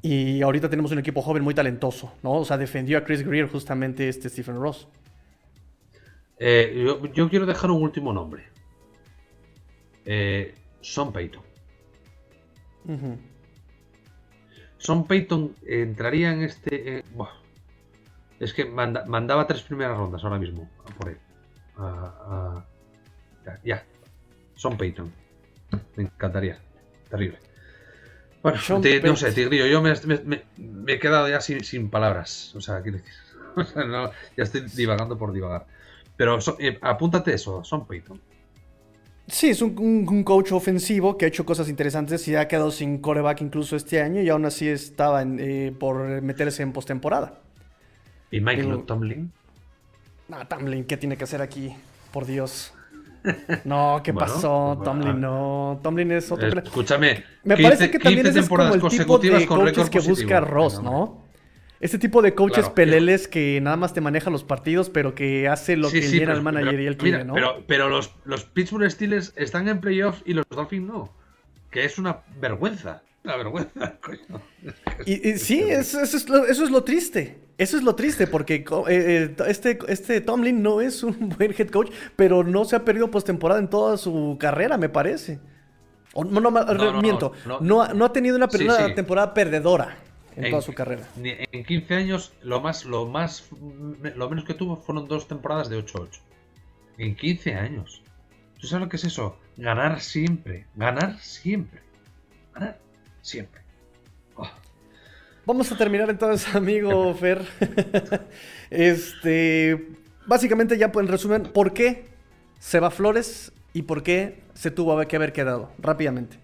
Y 0.00 0.40
ahorita 0.40 0.70
tenemos 0.70 0.92
un 0.92 0.98
equipo 0.98 1.20
joven 1.20 1.44
muy 1.44 1.52
talentoso, 1.52 2.14
¿no? 2.22 2.32
O 2.32 2.44
sea, 2.46 2.56
defendió 2.56 2.96
a 2.96 3.04
Chris 3.04 3.22
Greer 3.22 3.48
justamente 3.48 4.08
este 4.08 4.30
Stephen 4.30 4.56
Ross. 4.56 4.88
Eh, 6.46 6.86
yo, 7.14 7.30
quiero 7.30 7.46
dejar 7.46 7.70
un 7.70 7.82
último 7.82 8.12
nombre. 8.12 8.44
Eh, 10.04 10.54
Son 10.82 11.10
Payton. 11.10 11.42
Son 14.76 15.06
Payton 15.06 15.56
entraría 15.66 16.34
en 16.34 16.42
este. 16.42 16.98
Eh, 16.98 17.04
es 18.38 18.52
que 18.52 18.66
mandaba 18.66 19.46
tres 19.46 19.62
primeras 19.62 19.96
rondas 19.96 20.22
ahora 20.22 20.38
mismo. 20.38 20.68
por 20.98 21.08
él. 21.08 21.18
ya, 23.64 23.82
Son 24.54 24.76
Payton. 24.76 25.10
Me 25.96 26.02
encantaría. 26.02 26.58
Terrible. 27.08 27.38
Bueno, 28.42 28.58
no 29.02 29.16
sé, 29.16 29.32
Tigrillo, 29.32 29.64
yo 29.64 29.80
me, 29.80 29.94
he 30.92 30.98
quedado 30.98 31.26
ya 31.26 31.40
sin, 31.40 31.88
palabras. 31.88 32.54
O 32.54 32.60
sea, 32.60 32.82
decir. 32.82 33.02
ya 34.36 34.42
estoy 34.44 34.60
divagando 34.74 35.16
por 35.16 35.32
divagar. 35.32 35.72
Pero 36.16 36.38
eh, 36.58 36.78
apúntate 36.80 37.34
eso, 37.34 37.64
Son 37.64 37.86
Payton. 37.86 38.20
Sí, 39.26 39.48
es 39.48 39.62
un, 39.62 40.22
coach 40.22 40.52
ofensivo 40.52 41.16
que 41.16 41.24
ha 41.24 41.28
hecho 41.28 41.46
cosas 41.46 41.68
interesantes 41.70 42.28
y 42.28 42.36
ha 42.36 42.46
quedado 42.46 42.70
sin 42.70 42.98
coreback 42.98 43.40
incluso 43.40 43.74
este 43.74 44.02
año 44.02 44.20
y 44.20 44.28
aún 44.28 44.44
así 44.44 44.68
estaba 44.68 45.22
eh, 45.22 45.74
por 45.78 46.20
meterse 46.20 46.62
en 46.62 46.72
postemporada. 46.72 47.40
¿Y 48.30 48.40
Michael 48.40 48.84
Tomlin? 48.84 49.32
No, 50.28 50.46
Tomlin, 50.46 50.84
¿qué 50.84 50.96
tiene 50.98 51.16
que 51.16 51.24
hacer 51.24 51.40
aquí? 51.40 51.74
Por 52.12 52.26
Dios. 52.26 52.72
No, 53.64 54.02
¿qué 54.04 54.12
pasó? 54.12 54.74
Pues, 54.76 54.84
Tomlin 54.84 55.18
no. 55.18 55.80
Tomlin 55.82 56.12
es 56.12 56.30
otro. 56.30 56.46
Escúchame. 56.46 57.24
Me 57.44 57.56
parece 57.56 57.90
que 57.90 57.98
también 57.98 58.26
es 58.26 58.46
como 58.46 58.74
el 58.74 58.82
tipo 58.82 59.18
de 59.18 59.46
coaches 59.46 59.88
que 59.88 60.00
busca 60.00 60.40
Ross, 60.40 60.82
¿no? 60.82 61.23
Este 61.80 61.98
tipo 61.98 62.22
de 62.22 62.34
coaches 62.34 62.68
peleles 62.70 63.28
que 63.28 63.60
nada 63.60 63.76
más 63.76 63.92
te 63.92 64.00
maneja 64.00 64.30
los 64.30 64.44
partidos, 64.44 64.90
pero 64.90 65.14
que 65.14 65.48
hace 65.48 65.76
lo 65.76 65.90
que 65.90 65.98
el 65.98 66.04
general 66.04 66.42
manager 66.42 66.80
y 66.80 66.86
él 66.86 66.96
quiere, 66.96 67.24
¿no? 67.24 67.34
Pero, 67.34 67.62
pero 67.66 67.88
los, 67.88 68.14
los 68.24 68.44
Pittsburgh 68.44 68.90
Steelers 68.90 69.32
están 69.36 69.68
en 69.68 69.80
playoffs 69.80 70.22
y 70.24 70.34
los 70.34 70.46
Dolphins 70.48 70.86
no. 70.86 71.12
Que 71.70 71.84
es 71.84 71.98
una 71.98 72.20
vergüenza. 72.40 73.02
Una 73.24 73.36
vergüenza, 73.36 73.96
coño. 74.00 74.40
Y, 75.04 75.36
sí, 75.38 75.60
eso, 75.60 76.00
es 76.00 76.28
lo, 76.28 76.46
eso, 76.46 76.64
es 76.64 76.70
lo, 76.70 76.84
triste. 76.84 77.40
Eso 77.58 77.76
es 77.76 77.82
lo 77.82 77.94
triste, 77.94 78.26
porque 78.26 78.54
eh, 78.54 78.64
eh, 78.88 79.36
este, 79.48 79.78
este 79.88 80.20
Tomlin 80.20 80.62
no 80.62 80.80
es 80.80 81.02
un 81.02 81.28
buen 81.38 81.54
head 81.58 81.68
coach, 81.68 81.90
pero 82.16 82.44
no 82.44 82.64
se 82.64 82.76
ha 82.76 82.84
perdido 82.84 83.10
postemporada 83.10 83.60
en 83.60 83.68
toda 83.68 83.96
su 83.96 84.36
carrera, 84.38 84.78
me 84.78 84.88
parece. 84.88 85.40
no, 86.14 86.40
no, 86.40 87.02
miento. 87.02 87.32
No, 87.60 87.82
ha 87.82 88.12
tenido 88.12 88.36
una, 88.36 88.48
una 88.48 88.94
temporada 88.94 89.34
perdedora 89.34 89.98
en, 90.36 90.50
toda 90.50 90.62
su 90.62 90.72
carrera. 90.72 91.08
En 91.22 91.64
15 91.64 91.94
años, 91.94 92.32
lo 92.42 92.60
más, 92.60 92.84
lo 92.84 93.06
más, 93.06 93.48
lo 94.16 94.28
menos 94.28 94.44
que 94.44 94.54
tuvo 94.54 94.76
fueron 94.76 95.06
dos 95.06 95.28
temporadas 95.28 95.68
de 95.68 95.78
8-8. 95.78 96.20
En 96.98 97.14
15 97.16 97.54
años. 97.54 98.02
¿Tú 98.60 98.66
sabes 98.66 98.84
lo 98.84 98.88
que 98.88 98.96
es 98.96 99.04
eso? 99.04 99.38
Ganar 99.56 100.00
siempre. 100.00 100.66
Ganar 100.74 101.18
siempre. 101.20 101.80
Ganar 102.54 102.78
siempre. 103.20 103.60
Oh. 104.36 104.48
Vamos 105.46 105.70
a 105.70 105.76
terminar 105.76 106.08
entonces, 106.10 106.54
amigo 106.54 107.14
Fer. 107.14 107.44
este. 108.70 109.88
Básicamente, 110.26 110.78
ya 110.78 110.90
en 110.94 111.08
resumen, 111.08 111.42
¿por 111.42 111.74
qué 111.74 112.06
se 112.58 112.80
va 112.80 112.90
Flores 112.90 113.52
y 113.74 113.82
por 113.82 114.02
qué 114.02 114.42
se 114.54 114.70
tuvo 114.70 114.98
que 115.06 115.16
haber 115.16 115.32
quedado? 115.32 115.70
Rápidamente. 115.78 116.43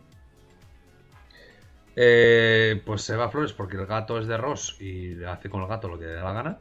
Eh, 2.02 2.80
pues 2.86 3.02
se 3.02 3.14
va 3.14 3.26
a 3.26 3.28
Flores 3.28 3.52
porque 3.52 3.76
el 3.76 3.84
gato 3.84 4.18
es 4.18 4.26
de 4.26 4.38
Ross 4.38 4.74
y 4.80 5.22
hace 5.24 5.50
con 5.50 5.60
el 5.60 5.68
gato 5.68 5.86
lo 5.86 5.98
que 5.98 6.06
le 6.06 6.14
da 6.14 6.24
la 6.24 6.32
gana. 6.32 6.58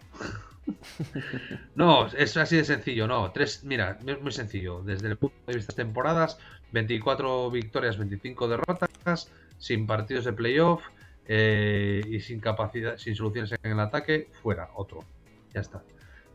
no, 1.75 2.07
es 2.07 2.35
así 2.35 2.57
de 2.57 2.65
sencillo, 2.65 3.07
no. 3.07 3.31
Tres, 3.31 3.63
mira, 3.63 3.97
es 4.05 4.21
muy 4.21 4.33
sencillo. 4.33 4.81
Desde 4.83 5.07
el 5.07 5.15
punto 5.15 5.37
de 5.47 5.53
vista 5.53 5.71
de 5.71 5.77
temporadas, 5.77 6.39
24 6.73 7.51
victorias, 7.51 7.97
25 7.97 8.49
derrotas, 8.49 9.31
sin 9.57 9.87
partidos 9.87 10.25
de 10.25 10.33
playoff 10.33 10.83
eh, 11.25 12.01
y 12.05 12.19
sin 12.19 12.41
capacidad, 12.41 12.97
sin 12.97 13.15
soluciones 13.15 13.55
en 13.63 13.71
el 13.71 13.79
ataque, 13.79 14.29
fuera, 14.43 14.71
otro. 14.75 15.05
Ya 15.53 15.61
está. 15.61 15.81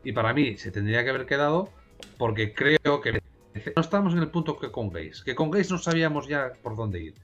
Y 0.03 0.13
para 0.13 0.33
mí 0.33 0.57
se 0.57 0.71
tendría 0.71 1.05
que 1.05 1.11
haber 1.11 1.27
quedado 1.27 1.69
porque 2.17 2.55
creo 2.55 3.03
que 3.03 3.13
no 3.13 3.83
estamos 3.83 4.15
en 4.15 4.21
el 4.21 4.29
punto 4.29 4.59
que 4.59 4.71
con 4.71 4.89
Gaze. 4.89 5.23
Que 5.27 5.35
con 5.35 5.51
Gaze 5.51 5.75
no 5.75 5.79
sabíamos 5.79 6.27
ya 6.27 6.55
por 6.63 6.75
dónde 6.75 7.03
ir 7.03 7.15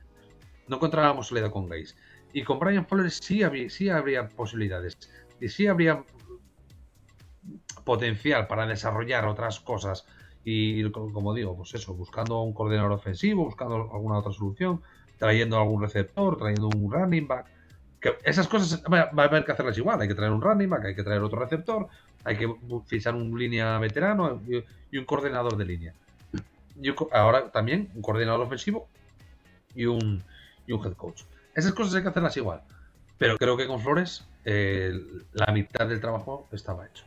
no 0.70 0.76
encontrábamos 0.76 1.26
soledad 1.26 1.50
con 1.50 1.68
Gaze. 1.68 1.96
Y 2.32 2.44
con 2.44 2.60
Brian 2.60 2.86
Flores 2.86 3.18
sí, 3.20 3.42
había, 3.42 3.68
sí 3.68 3.88
habría 3.88 4.28
posibilidades. 4.28 4.96
Y 5.40 5.48
sí 5.48 5.66
habría 5.66 6.04
potencial 7.84 8.46
para 8.46 8.66
desarrollar 8.66 9.26
otras 9.26 9.58
cosas. 9.58 10.06
Y 10.44 10.88
como 10.90 11.34
digo, 11.34 11.56
pues 11.56 11.74
eso, 11.74 11.92
buscando 11.94 12.40
un 12.42 12.54
coordinador 12.54 12.92
ofensivo, 12.92 13.44
buscando 13.44 13.90
alguna 13.92 14.18
otra 14.18 14.32
solución, 14.32 14.80
trayendo 15.18 15.58
algún 15.58 15.82
receptor, 15.82 16.38
trayendo 16.38 16.68
un 16.68 16.90
running 16.90 17.26
back. 17.26 17.46
Esas 18.22 18.46
cosas 18.46 18.82
va 18.84 19.10
a 19.14 19.24
haber 19.24 19.44
que 19.44 19.50
hacerlas 19.50 19.76
igual. 19.76 20.00
Hay 20.00 20.06
que 20.06 20.14
traer 20.14 20.30
un 20.30 20.40
running 20.40 20.70
back, 20.70 20.84
hay 20.84 20.94
que 20.94 21.02
traer 21.02 21.20
otro 21.22 21.40
receptor, 21.40 21.88
hay 22.22 22.36
que 22.36 22.54
fichar 22.86 23.16
un 23.16 23.36
línea 23.36 23.76
veterano 23.78 24.40
y, 24.46 24.96
un 24.96 25.04
coordinador 25.04 25.56
de 25.56 25.64
línea. 25.64 25.94
Y 26.80 26.94
ahora 27.10 27.50
también 27.50 27.90
un 27.96 28.02
coordinador 28.02 28.42
ofensivo 28.42 28.88
y 29.74 29.86
un, 29.86 30.22
un 30.72 30.84
head 30.84 30.94
coach. 30.94 31.22
Esas 31.54 31.72
cosas 31.72 31.94
hay 31.94 32.02
que 32.02 32.08
hacerlas 32.08 32.36
igual. 32.36 32.62
Pero 33.18 33.36
creo 33.36 33.56
que 33.56 33.66
con 33.66 33.80
Flores 33.80 34.24
eh, 34.44 34.92
la 35.32 35.52
mitad 35.52 35.86
del 35.86 36.00
trabajo 36.00 36.48
estaba 36.52 36.86
hecho. 36.86 37.04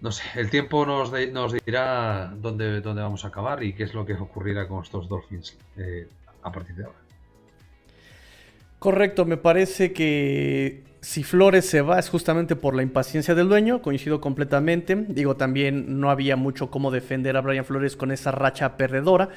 ¿no? 0.00 0.12
sé, 0.12 0.22
el 0.36 0.50
tiempo 0.50 0.84
nos, 0.84 1.12
nos 1.32 1.52
dirá 1.64 2.32
dónde, 2.36 2.80
dónde 2.80 3.02
vamos 3.02 3.24
a 3.24 3.28
acabar 3.28 3.62
y 3.62 3.72
qué 3.72 3.84
es 3.84 3.94
lo 3.94 4.04
que 4.04 4.14
ocurrirá 4.14 4.68
con 4.68 4.82
estos 4.82 5.08
Dolphins 5.08 5.56
eh, 5.76 6.08
a 6.42 6.52
partir 6.52 6.76
de 6.76 6.84
ahora. 6.84 6.98
Correcto, 8.78 9.24
me 9.24 9.36
parece 9.36 9.92
que 9.92 10.84
si 11.02 11.22
Flores 11.22 11.66
se 11.66 11.82
va 11.82 11.98
es 11.98 12.08
justamente 12.08 12.56
por 12.56 12.74
la 12.74 12.82
impaciencia 12.82 13.34
del 13.34 13.48
dueño, 13.48 13.82
coincido 13.82 14.20
completamente. 14.20 14.96
Digo, 14.96 15.36
también 15.36 16.00
no 16.00 16.10
había 16.10 16.36
mucho 16.36 16.70
cómo 16.70 16.90
defender 16.90 17.36
a 17.36 17.40
Brian 17.40 17.64
Flores 17.64 17.96
con 17.96 18.10
esa 18.10 18.30
racha 18.30 18.76
perdedora. 18.76 19.30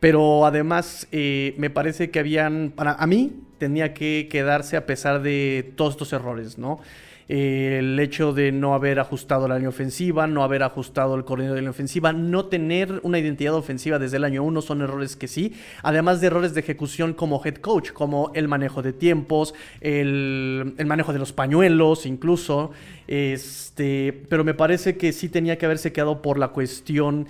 Pero 0.00 0.46
además 0.46 1.08
eh, 1.12 1.54
me 1.58 1.70
parece 1.70 2.10
que 2.10 2.18
habían, 2.18 2.72
para 2.74 2.92
a 2.92 3.06
mí 3.06 3.32
tenía 3.58 3.94
que 3.94 4.28
quedarse 4.30 4.76
a 4.76 4.86
pesar 4.86 5.22
de 5.22 5.72
todos 5.76 5.94
estos 5.94 6.12
errores, 6.12 6.58
¿no? 6.58 6.80
el 7.28 8.00
hecho 8.00 8.32
de 8.32 8.52
no 8.52 8.72
haber 8.74 8.98
ajustado 8.98 9.46
la 9.48 9.56
línea 9.56 9.68
ofensiva, 9.68 10.26
no 10.26 10.42
haber 10.42 10.62
ajustado 10.62 11.14
el 11.14 11.24
coordinador 11.24 11.56
de 11.56 11.62
la 11.62 11.70
ofensiva, 11.70 12.12
no 12.14 12.46
tener 12.46 13.00
una 13.02 13.18
identidad 13.18 13.54
ofensiva 13.54 13.98
desde 13.98 14.16
el 14.16 14.24
año 14.24 14.42
1 14.42 14.62
son 14.62 14.80
errores 14.80 15.14
que 15.14 15.28
sí, 15.28 15.54
además 15.82 16.22
de 16.22 16.28
errores 16.28 16.54
de 16.54 16.60
ejecución 16.60 17.12
como 17.12 17.44
head 17.44 17.56
coach, 17.56 17.92
como 17.92 18.30
el 18.34 18.48
manejo 18.48 18.80
de 18.80 18.94
tiempos, 18.94 19.54
el, 19.82 20.74
el 20.78 20.86
manejo 20.86 21.12
de 21.12 21.18
los 21.18 21.34
pañuelos 21.34 22.06
incluso, 22.06 22.70
este, 23.06 24.24
pero 24.30 24.42
me 24.42 24.54
parece 24.54 24.96
que 24.96 25.12
sí 25.12 25.28
tenía 25.28 25.58
que 25.58 25.66
haberse 25.66 25.92
quedado 25.92 26.22
por 26.22 26.38
la 26.38 26.48
cuestión 26.48 27.26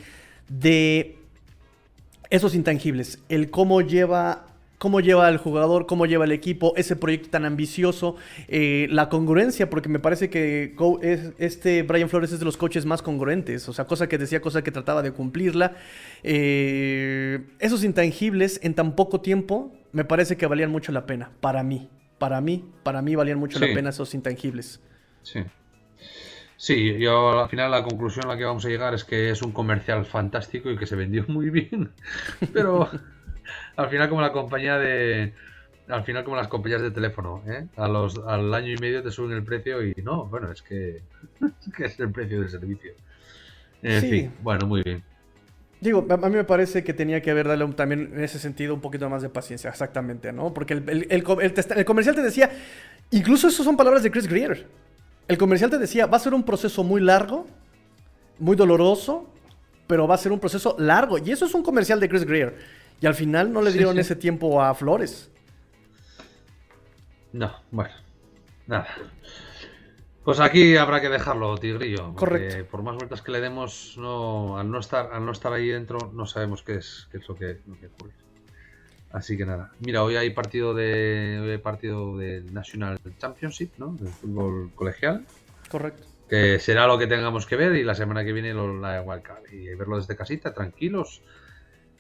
de 0.49 1.18
esos 2.31 2.55
intangibles, 2.55 3.19
el 3.29 3.51
cómo 3.51 3.81
lleva 3.81 4.49
cómo 4.79 5.01
lleva 5.01 5.29
el 5.29 5.39
jugador, 5.39 5.87
cómo 5.87 6.07
lleva 6.07 6.25
el 6.25 6.33
equipo, 6.33 6.73
ese 6.77 6.97
proyecto 6.97 7.31
tan 7.31 7.45
ambicioso, 7.45 8.17
eh, 8.47 8.87
la 8.91 9.09
congruencia, 9.09 9.69
porque 9.69 9.89
me 9.89 9.99
parece 9.99 10.31
que 10.31 10.75
este 11.39 11.83
Brian 11.83 12.09
Flores 12.09 12.33
es 12.33 12.39
de 12.39 12.45
los 12.45 12.57
coaches 12.57 12.87
más 12.87 13.03
congruentes, 13.03 13.69
o 13.69 13.73
sea, 13.73 13.87
cosa 13.87 14.09
que 14.09 14.19
decía, 14.19 14.41
cosa 14.41 14.63
que 14.63 14.71
trataba 14.71 15.03
de 15.03 15.13
cumplirla. 15.13 15.77
Eh, 16.23 17.45
esos 17.59 17.85
intangibles 17.85 18.61
en 18.63 18.75
tan 18.75 18.95
poco 18.95 19.21
tiempo 19.21 19.73
me 19.93 20.05
parece 20.05 20.37
que 20.37 20.47
valían 20.47 20.71
mucho 20.71 20.93
la 20.93 21.07
pena, 21.07 21.33
para 21.41 21.63
mí, 21.63 21.89
para 22.19 22.41
mí, 22.41 22.65
para 22.85 23.03
mí 23.03 23.17
valían 23.17 23.39
mucho 23.39 23.59
la 23.59 23.67
pena 23.75 23.91
esos 23.91 24.15
intangibles. 24.15 24.81
Sí. 25.23 25.41
Sí, 26.59 26.99
yo 26.99 27.41
al 27.41 27.49
final 27.49 27.71
la 27.71 27.85
conclusión 27.85 28.27
a 28.27 28.31
la 28.31 28.37
que 28.37 28.45
vamos 28.45 28.65
a 28.65 28.69
llegar 28.69 28.93
es 28.93 29.05
que 29.05 29.31
es 29.31 29.43
un 29.43 29.53
comercial 29.53 30.05
fantástico 30.05 30.69
y 30.69 30.77
que 30.77 30.87
se 30.87 30.97
vendió 30.97 31.25
muy 31.29 31.51
bien, 31.51 31.93
pero 32.53 32.91
al 33.77 33.89
final 33.89 34.09
como 34.09 34.21
la 34.21 34.33
compañía 34.33 34.77
de... 34.77 35.35
Al 35.87 36.03
final 36.03 36.25
como 36.25 36.37
las 36.37 36.49
compañías 36.49 36.83
de 36.83 36.91
teléfono, 36.91 37.43
¿eh? 37.47 37.67
A 37.77 37.89
los, 37.89 38.19
al 38.27 38.53
año 38.53 38.75
y 38.75 38.77
medio 38.77 39.03
te 39.03 39.11
suben 39.11 39.37
el 39.37 39.45
precio 39.45 39.83
y 39.83 39.95
no, 40.03 40.27
bueno, 40.27 40.51
es 40.51 40.61
que 40.61 41.01
es, 41.79 42.01
el 42.01 42.11
precio 42.11 42.41
del 42.41 42.51
servicio. 42.51 42.93
En 43.81 44.03
fin, 44.03 44.33
bueno, 44.43 44.67
muy 44.67 44.83
bien. 44.83 45.03
Digo, 45.81 46.05
a 46.11 46.17
mí 46.17 46.37
me 46.37 46.45
parece 46.45 46.83
que 46.83 46.93
tenía 46.93 47.23
que 47.23 47.31
haber 47.31 47.47
darle 47.47 47.69
también 47.69 48.11
en 48.13 48.21
ese 48.21 48.41
sentido 48.41 48.75
un 48.75 48.81
poquito 48.81 49.09
más 49.09 49.23
de 49.23 49.29
paciencia, 49.29 49.71
exactamente, 49.71 50.33
¿no? 50.33 50.53
Porque 50.53 50.75
el, 50.75 51.07
el, 51.09 51.23
comercial 51.23 52.17
te 52.17 52.23
decía, 52.23 52.51
incluso 53.13 53.47
eso 53.47 53.63
son 53.63 53.77
palabras 53.77 54.03
de 54.03 54.11
Chris 54.11 54.27
Greer. 54.27 54.88
El 55.29 55.37
comercial 55.37 55.71
te 55.71 55.79
decía, 55.79 56.07
va 56.07 56.17
a 56.17 56.21
ser 56.21 56.35
un 56.35 56.43
proceso 56.43 56.83
muy 56.83 57.03
largo, 57.03 57.47
muy 58.39 58.57
doloroso, 58.57 59.31
pero 59.87 60.09
va 60.09 60.15
a 60.15 60.19
ser 60.19 60.33
un 60.33 60.41
proceso 60.41 60.75
largo. 60.79 61.19
Y 61.19 61.31
eso 61.31 61.45
es 61.45 61.55
un 61.55 61.63
comercial 61.63 62.01
de 62.01 62.09
Chris 62.09 62.25
Greer. 62.25 62.57
Y 63.01 63.07
al 63.07 63.15
final 63.15 63.53
no 63.53 63.63
le 63.63 63.71
dieron 63.71 63.99
ese 63.99 64.17
tiempo 64.17 64.63
a 64.63 64.75
Flores. 64.75 65.31
No, 67.33 67.53
bueno, 67.71 67.95
nada. 68.67 68.89
Pues 70.25 70.41
aquí 70.41 70.77
habrá 70.77 71.01
que 71.01 71.09
dejarlo, 71.09 71.57
Tigrillo. 71.57 72.15
Correcto. 72.15 72.67
Por 72.71 72.83
más 72.83 72.97
vueltas 72.97 73.23
que 73.23 73.33
le 73.33 73.41
demos, 73.41 73.95
no, 73.97 74.59
al, 74.59 74.71
no 74.71 74.79
estar, 74.79 75.11
al 75.13 75.25
no 75.25 75.33
estar 75.33 75.53
ahí 75.53 75.69
dentro, 75.69 76.11
no 76.13 76.27
sabemos 76.27 76.63
qué 76.63 76.75
es, 76.75 77.09
qué 77.11 77.19
es 77.19 77.29
lo, 77.29 77.35
que, 77.35 77.61
ocurre. 77.87 78.13
Así 79.13 79.37
que 79.37 79.47
nada. 79.47 79.73
Mira, 79.81 80.03
hoy 80.03 80.17
hay 80.17 80.31
partido 80.31 80.75
de 80.75 81.41
hoy 81.43 81.51
hay 81.51 81.59
partido 81.59 82.17
del 82.19 82.53
National 82.53 82.99
Championship, 83.19 83.73
¿no? 83.79 83.95
Del 83.95 84.09
fútbol 84.09 84.71
colegial. 84.75 85.25
Correcto. 85.71 86.07
Que 86.29 86.59
será 86.59 86.87
lo 86.87 86.99
que 86.99 87.07
tengamos 87.07 87.47
que 87.47 87.57
ver 87.57 87.75
y 87.77 87.85
la 87.85 87.95
semana 87.95 88.23
que 88.23 88.33
viene 88.33 88.53
lo, 88.53 88.79
la 88.79 89.01
Wildcard. 89.01 89.51
Y 89.53 89.75
verlo 89.75 89.97
desde 89.97 90.15
casita, 90.15 90.53
tranquilos 90.53 91.23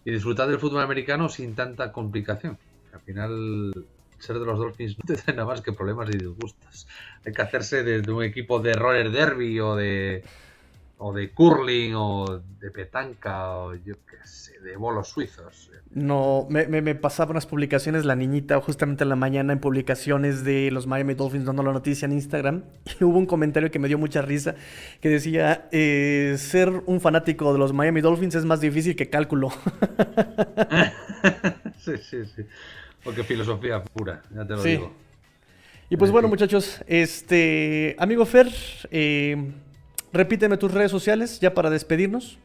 y 0.05 0.11
disfrutar 0.11 0.49
del 0.49 0.59
fútbol 0.59 0.83
americano 0.83 1.29
sin 1.29 1.55
tanta 1.55 1.93
complicación. 1.93 2.59
Al 2.93 3.01
final, 3.01 3.87
ser 4.19 4.39
de 4.39 4.47
los 4.47 4.59
Dolphins 4.59 4.97
no 4.99 5.05
te 5.07 5.21
trae 5.21 5.37
nada 5.37 5.47
más 5.47 5.61
que 5.61 5.73
problemas 5.73 6.09
y 6.09 6.19
disgustos. 6.19 6.87
Hay 7.25 7.33
que 7.33 7.43
hacerse 7.43 7.83
de, 7.83 8.11
un 8.11 8.23
equipo 8.23 8.61
de 8.61 8.75
roller 8.75 9.11
derby 9.11 9.61
o 9.61 9.77
de 9.77 10.25
o 10.99 11.13
de 11.13 11.31
curling 11.31 11.95
o 11.95 12.41
de 12.61 12.71
petanca 12.71 13.57
o 13.57 13.75
yo 13.75 13.95
qué 14.07 14.17
sé, 14.25 14.59
de 14.61 14.77
bolos 14.77 15.09
suizos. 15.09 15.71
No, 15.91 16.47
me, 16.51 16.67
me, 16.67 16.95
pasaba 16.95 17.31
unas 17.31 17.47
publicaciones 17.47 18.05
la 18.05 18.15
niñita 18.15 18.61
justamente 18.61 19.05
en 19.05 19.09
la 19.09 19.17
mañana 19.17 19.55
en 19.55 19.59
publicaciones 19.59 20.45
de 20.45 20.71
los 20.71 20.87
Miami 20.87 21.15
Dolphins 21.15 21.47
dando 21.47 21.63
la 21.63 21.73
noticia 21.73 22.05
en 22.05 22.13
Instagram 22.13 22.65
y 23.01 23.05
hubo 23.05 23.17
un 23.17 23.27
comentario 23.27 23.71
que 23.71 23.79
me 23.79 23.89
dio 23.89 23.97
mucha 23.97 24.21
risa 24.21 24.55
que 25.01 25.09
decía, 25.09 25.69
eh, 25.73 26.35
ser 26.37 26.83
un 26.87 27.01
fanático 27.01 27.53
de 27.53 27.59
los 27.59 27.73
Miami 27.73 28.03
Dolphins 28.03 28.35
es 28.35 28.45
más 28.45 28.61
difícil 28.61 28.97
que 28.97 29.09
cálculo. 29.09 29.51
sí, 31.79 31.97
sí, 31.99 32.27
sí. 32.27 32.43
Porque 33.03 33.25
filosofía 33.25 33.83
pura, 33.83 34.23
ya 34.35 34.47
te 34.47 34.55
lo 34.55 34.63
digo. 34.63 34.93
Y 35.89 35.97
pues 35.97 36.11
bueno 36.11 36.29
muchachos, 36.29 36.83
este 36.87 37.97
amigo 37.99 38.27
Fer, 38.27 38.53
eh, 38.91 39.53
Repíteme 40.13 40.57
tus 40.57 40.73
redes 40.73 40.91
sociales 40.91 41.41
ya 41.41 41.55
para 41.55 41.71
despedirnos. 41.71 42.39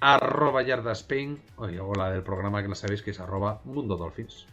Arroba 0.00 0.62
Yardaspain, 0.62 1.40
o 1.56 1.94
la 1.94 2.10
del 2.10 2.22
programa 2.22 2.62
que 2.62 2.68
la 2.68 2.74
sabéis 2.74 3.02
que 3.02 3.12
es 3.12 3.20
arroba 3.20 3.60
Mundo 3.64 3.96
Dolphins. 3.96 4.46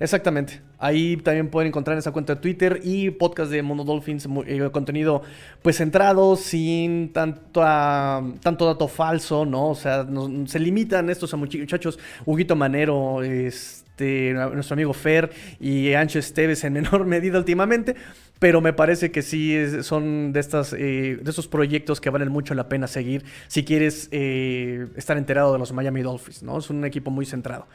Exactamente. 0.00 0.62
Ahí 0.78 1.18
también 1.18 1.50
pueden 1.50 1.68
encontrar 1.68 1.98
esa 1.98 2.10
cuenta 2.10 2.34
de 2.34 2.40
Twitter 2.40 2.80
y 2.82 3.10
podcast 3.10 3.52
de 3.52 3.62
Mundo 3.62 3.84
Dolphins, 3.84 4.26
eh, 4.46 4.70
contenido 4.72 5.22
pues 5.60 5.76
centrado, 5.76 6.36
sin 6.36 7.12
tanto, 7.12 7.60
tanto 7.60 8.64
dato 8.64 8.88
falso, 8.88 9.44
¿no? 9.44 9.68
O 9.68 9.74
sea, 9.74 10.06
se 10.46 10.58
limitan 10.58 11.10
estos 11.10 11.34
muchachos, 11.34 11.98
Huguito 12.24 12.56
Manero, 12.56 13.22
este, 13.22 14.32
nuestro 14.32 14.72
amigo 14.72 14.94
Fer 14.94 15.30
y 15.60 15.92
Ancho 15.92 16.18
Esteves 16.18 16.64
en 16.64 16.72
menor 16.74 17.04
medida 17.04 17.38
últimamente, 17.38 17.94
pero 18.40 18.62
me 18.62 18.72
parece 18.72 19.12
que 19.12 19.22
sí 19.22 19.54
son 19.82 20.32
de, 20.32 20.40
estas, 20.40 20.72
eh, 20.72 21.18
de 21.22 21.30
esos 21.30 21.46
proyectos 21.46 22.00
que 22.00 22.08
valen 22.08 22.30
mucho 22.30 22.54
la 22.54 22.68
pena 22.68 22.88
seguir 22.88 23.22
si 23.46 23.64
quieres 23.64 24.08
eh, 24.10 24.88
estar 24.96 25.16
enterado 25.18 25.52
de 25.52 25.58
los 25.58 25.72
Miami 25.72 26.00
Dolphins, 26.00 26.42
¿no? 26.42 26.58
Es 26.58 26.70
un 26.70 26.84
equipo 26.84 27.10
muy 27.10 27.26
centrado. 27.26 27.66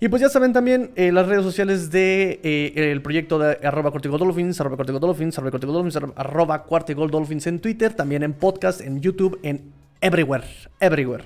Y 0.00 0.08
pues 0.08 0.20
ya 0.20 0.28
saben 0.28 0.52
también 0.52 0.90
eh, 0.96 1.12
las 1.12 1.26
redes 1.28 1.44
sociales 1.44 1.90
de 1.90 2.40
el 2.74 3.00
proyecto 3.00 3.38
de 3.38 3.66
arroba 3.66 3.90
Dolphins, 3.90 4.60
arroba 4.60 4.76
Dolphins, 4.84 5.38
arroba 5.38 5.58
Dolphins, 5.58 5.96
arroba 6.16 6.64
Dolphins 7.10 7.46
en 7.46 7.60
Twitter, 7.60 7.94
también 7.94 8.22
en 8.22 8.34
podcast, 8.34 8.82
en 8.82 9.00
YouTube, 9.00 9.38
en 9.42 9.72
everywhere, 10.00 10.44
everywhere. 10.78 11.24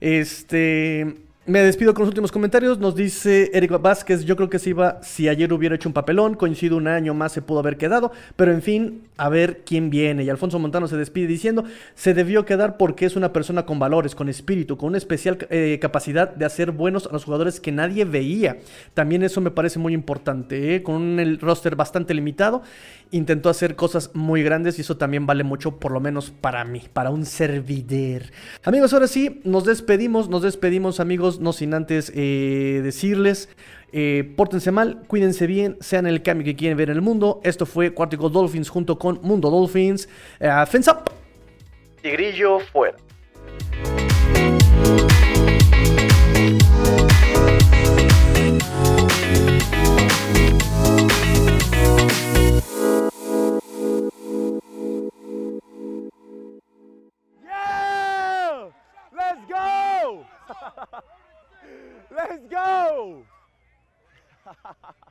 Este... 0.00 1.29
Me 1.50 1.62
despido 1.62 1.94
con 1.94 2.02
los 2.02 2.10
últimos 2.10 2.30
comentarios. 2.30 2.78
Nos 2.78 2.94
dice 2.94 3.50
Eric 3.52 3.82
Vázquez, 3.82 4.24
yo 4.24 4.36
creo 4.36 4.48
que 4.48 4.60
se 4.60 4.70
iba, 4.70 5.00
si 5.02 5.28
ayer 5.28 5.52
hubiera 5.52 5.74
hecho 5.74 5.88
un 5.88 5.92
papelón, 5.92 6.34
coincido 6.34 6.76
un 6.76 6.86
año 6.86 7.12
más 7.12 7.32
se 7.32 7.42
pudo 7.42 7.58
haber 7.58 7.76
quedado, 7.76 8.12
pero 8.36 8.52
en 8.52 8.62
fin, 8.62 9.02
a 9.16 9.28
ver 9.28 9.62
quién 9.66 9.90
viene. 9.90 10.22
Y 10.22 10.30
Alfonso 10.30 10.60
Montano 10.60 10.86
se 10.86 10.96
despide 10.96 11.26
diciendo, 11.26 11.64
se 11.96 12.14
debió 12.14 12.44
quedar 12.44 12.76
porque 12.76 13.04
es 13.04 13.16
una 13.16 13.32
persona 13.32 13.66
con 13.66 13.80
valores, 13.80 14.14
con 14.14 14.28
espíritu, 14.28 14.76
con 14.76 14.90
una 14.90 14.98
especial 14.98 15.38
eh, 15.50 15.80
capacidad 15.82 16.32
de 16.32 16.44
hacer 16.44 16.70
buenos 16.70 17.08
a 17.08 17.12
los 17.12 17.24
jugadores 17.24 17.58
que 17.58 17.72
nadie 17.72 18.04
veía. 18.04 18.58
También 18.94 19.24
eso 19.24 19.40
me 19.40 19.50
parece 19.50 19.80
muy 19.80 19.92
importante, 19.92 20.76
¿eh? 20.76 20.84
con 20.84 21.18
el 21.18 21.40
roster 21.40 21.74
bastante 21.74 22.14
limitado, 22.14 22.62
intentó 23.10 23.48
hacer 23.48 23.76
cosas 23.76 24.10
muy 24.14 24.42
grandes 24.42 24.78
y 24.78 24.82
eso 24.82 24.96
también 24.96 25.26
vale 25.26 25.44
mucho, 25.44 25.76
por 25.76 25.92
lo 25.92 26.00
menos 26.00 26.30
para 26.30 26.64
mí, 26.64 26.82
para 26.92 27.10
un 27.10 27.26
servidor. 27.26 28.22
Amigos, 28.62 28.92
ahora 28.92 29.06
sí, 29.06 29.40
nos 29.44 29.64
despedimos, 29.64 30.28
nos 30.28 30.42
despedimos 30.42 31.00
amigos 31.00 31.40
no 31.40 31.52
sin 31.52 31.74
antes 31.74 32.12
eh, 32.14 32.80
decirles, 32.82 33.48
eh, 33.92 34.32
pórtense 34.36 34.70
mal, 34.70 35.02
cuídense 35.06 35.46
bien, 35.46 35.76
sean 35.80 36.06
el 36.06 36.22
cambio 36.22 36.44
que 36.44 36.56
quieren 36.56 36.78
ver 36.78 36.90
en 36.90 36.96
el 36.96 37.02
mundo. 37.02 37.40
Esto 37.44 37.66
fue 37.66 37.92
Cuartico 37.92 38.28
Dolphins 38.28 38.68
junto 38.68 38.98
con 38.98 39.20
Mundo 39.22 39.50
Dolphins. 39.50 40.08
Eh, 40.38 40.50
fence 40.68 40.90
up. 40.90 41.10
Tigrillo 42.02 42.60
fuera. 42.60 42.96
Let's 62.28 62.46
go! 62.50 63.24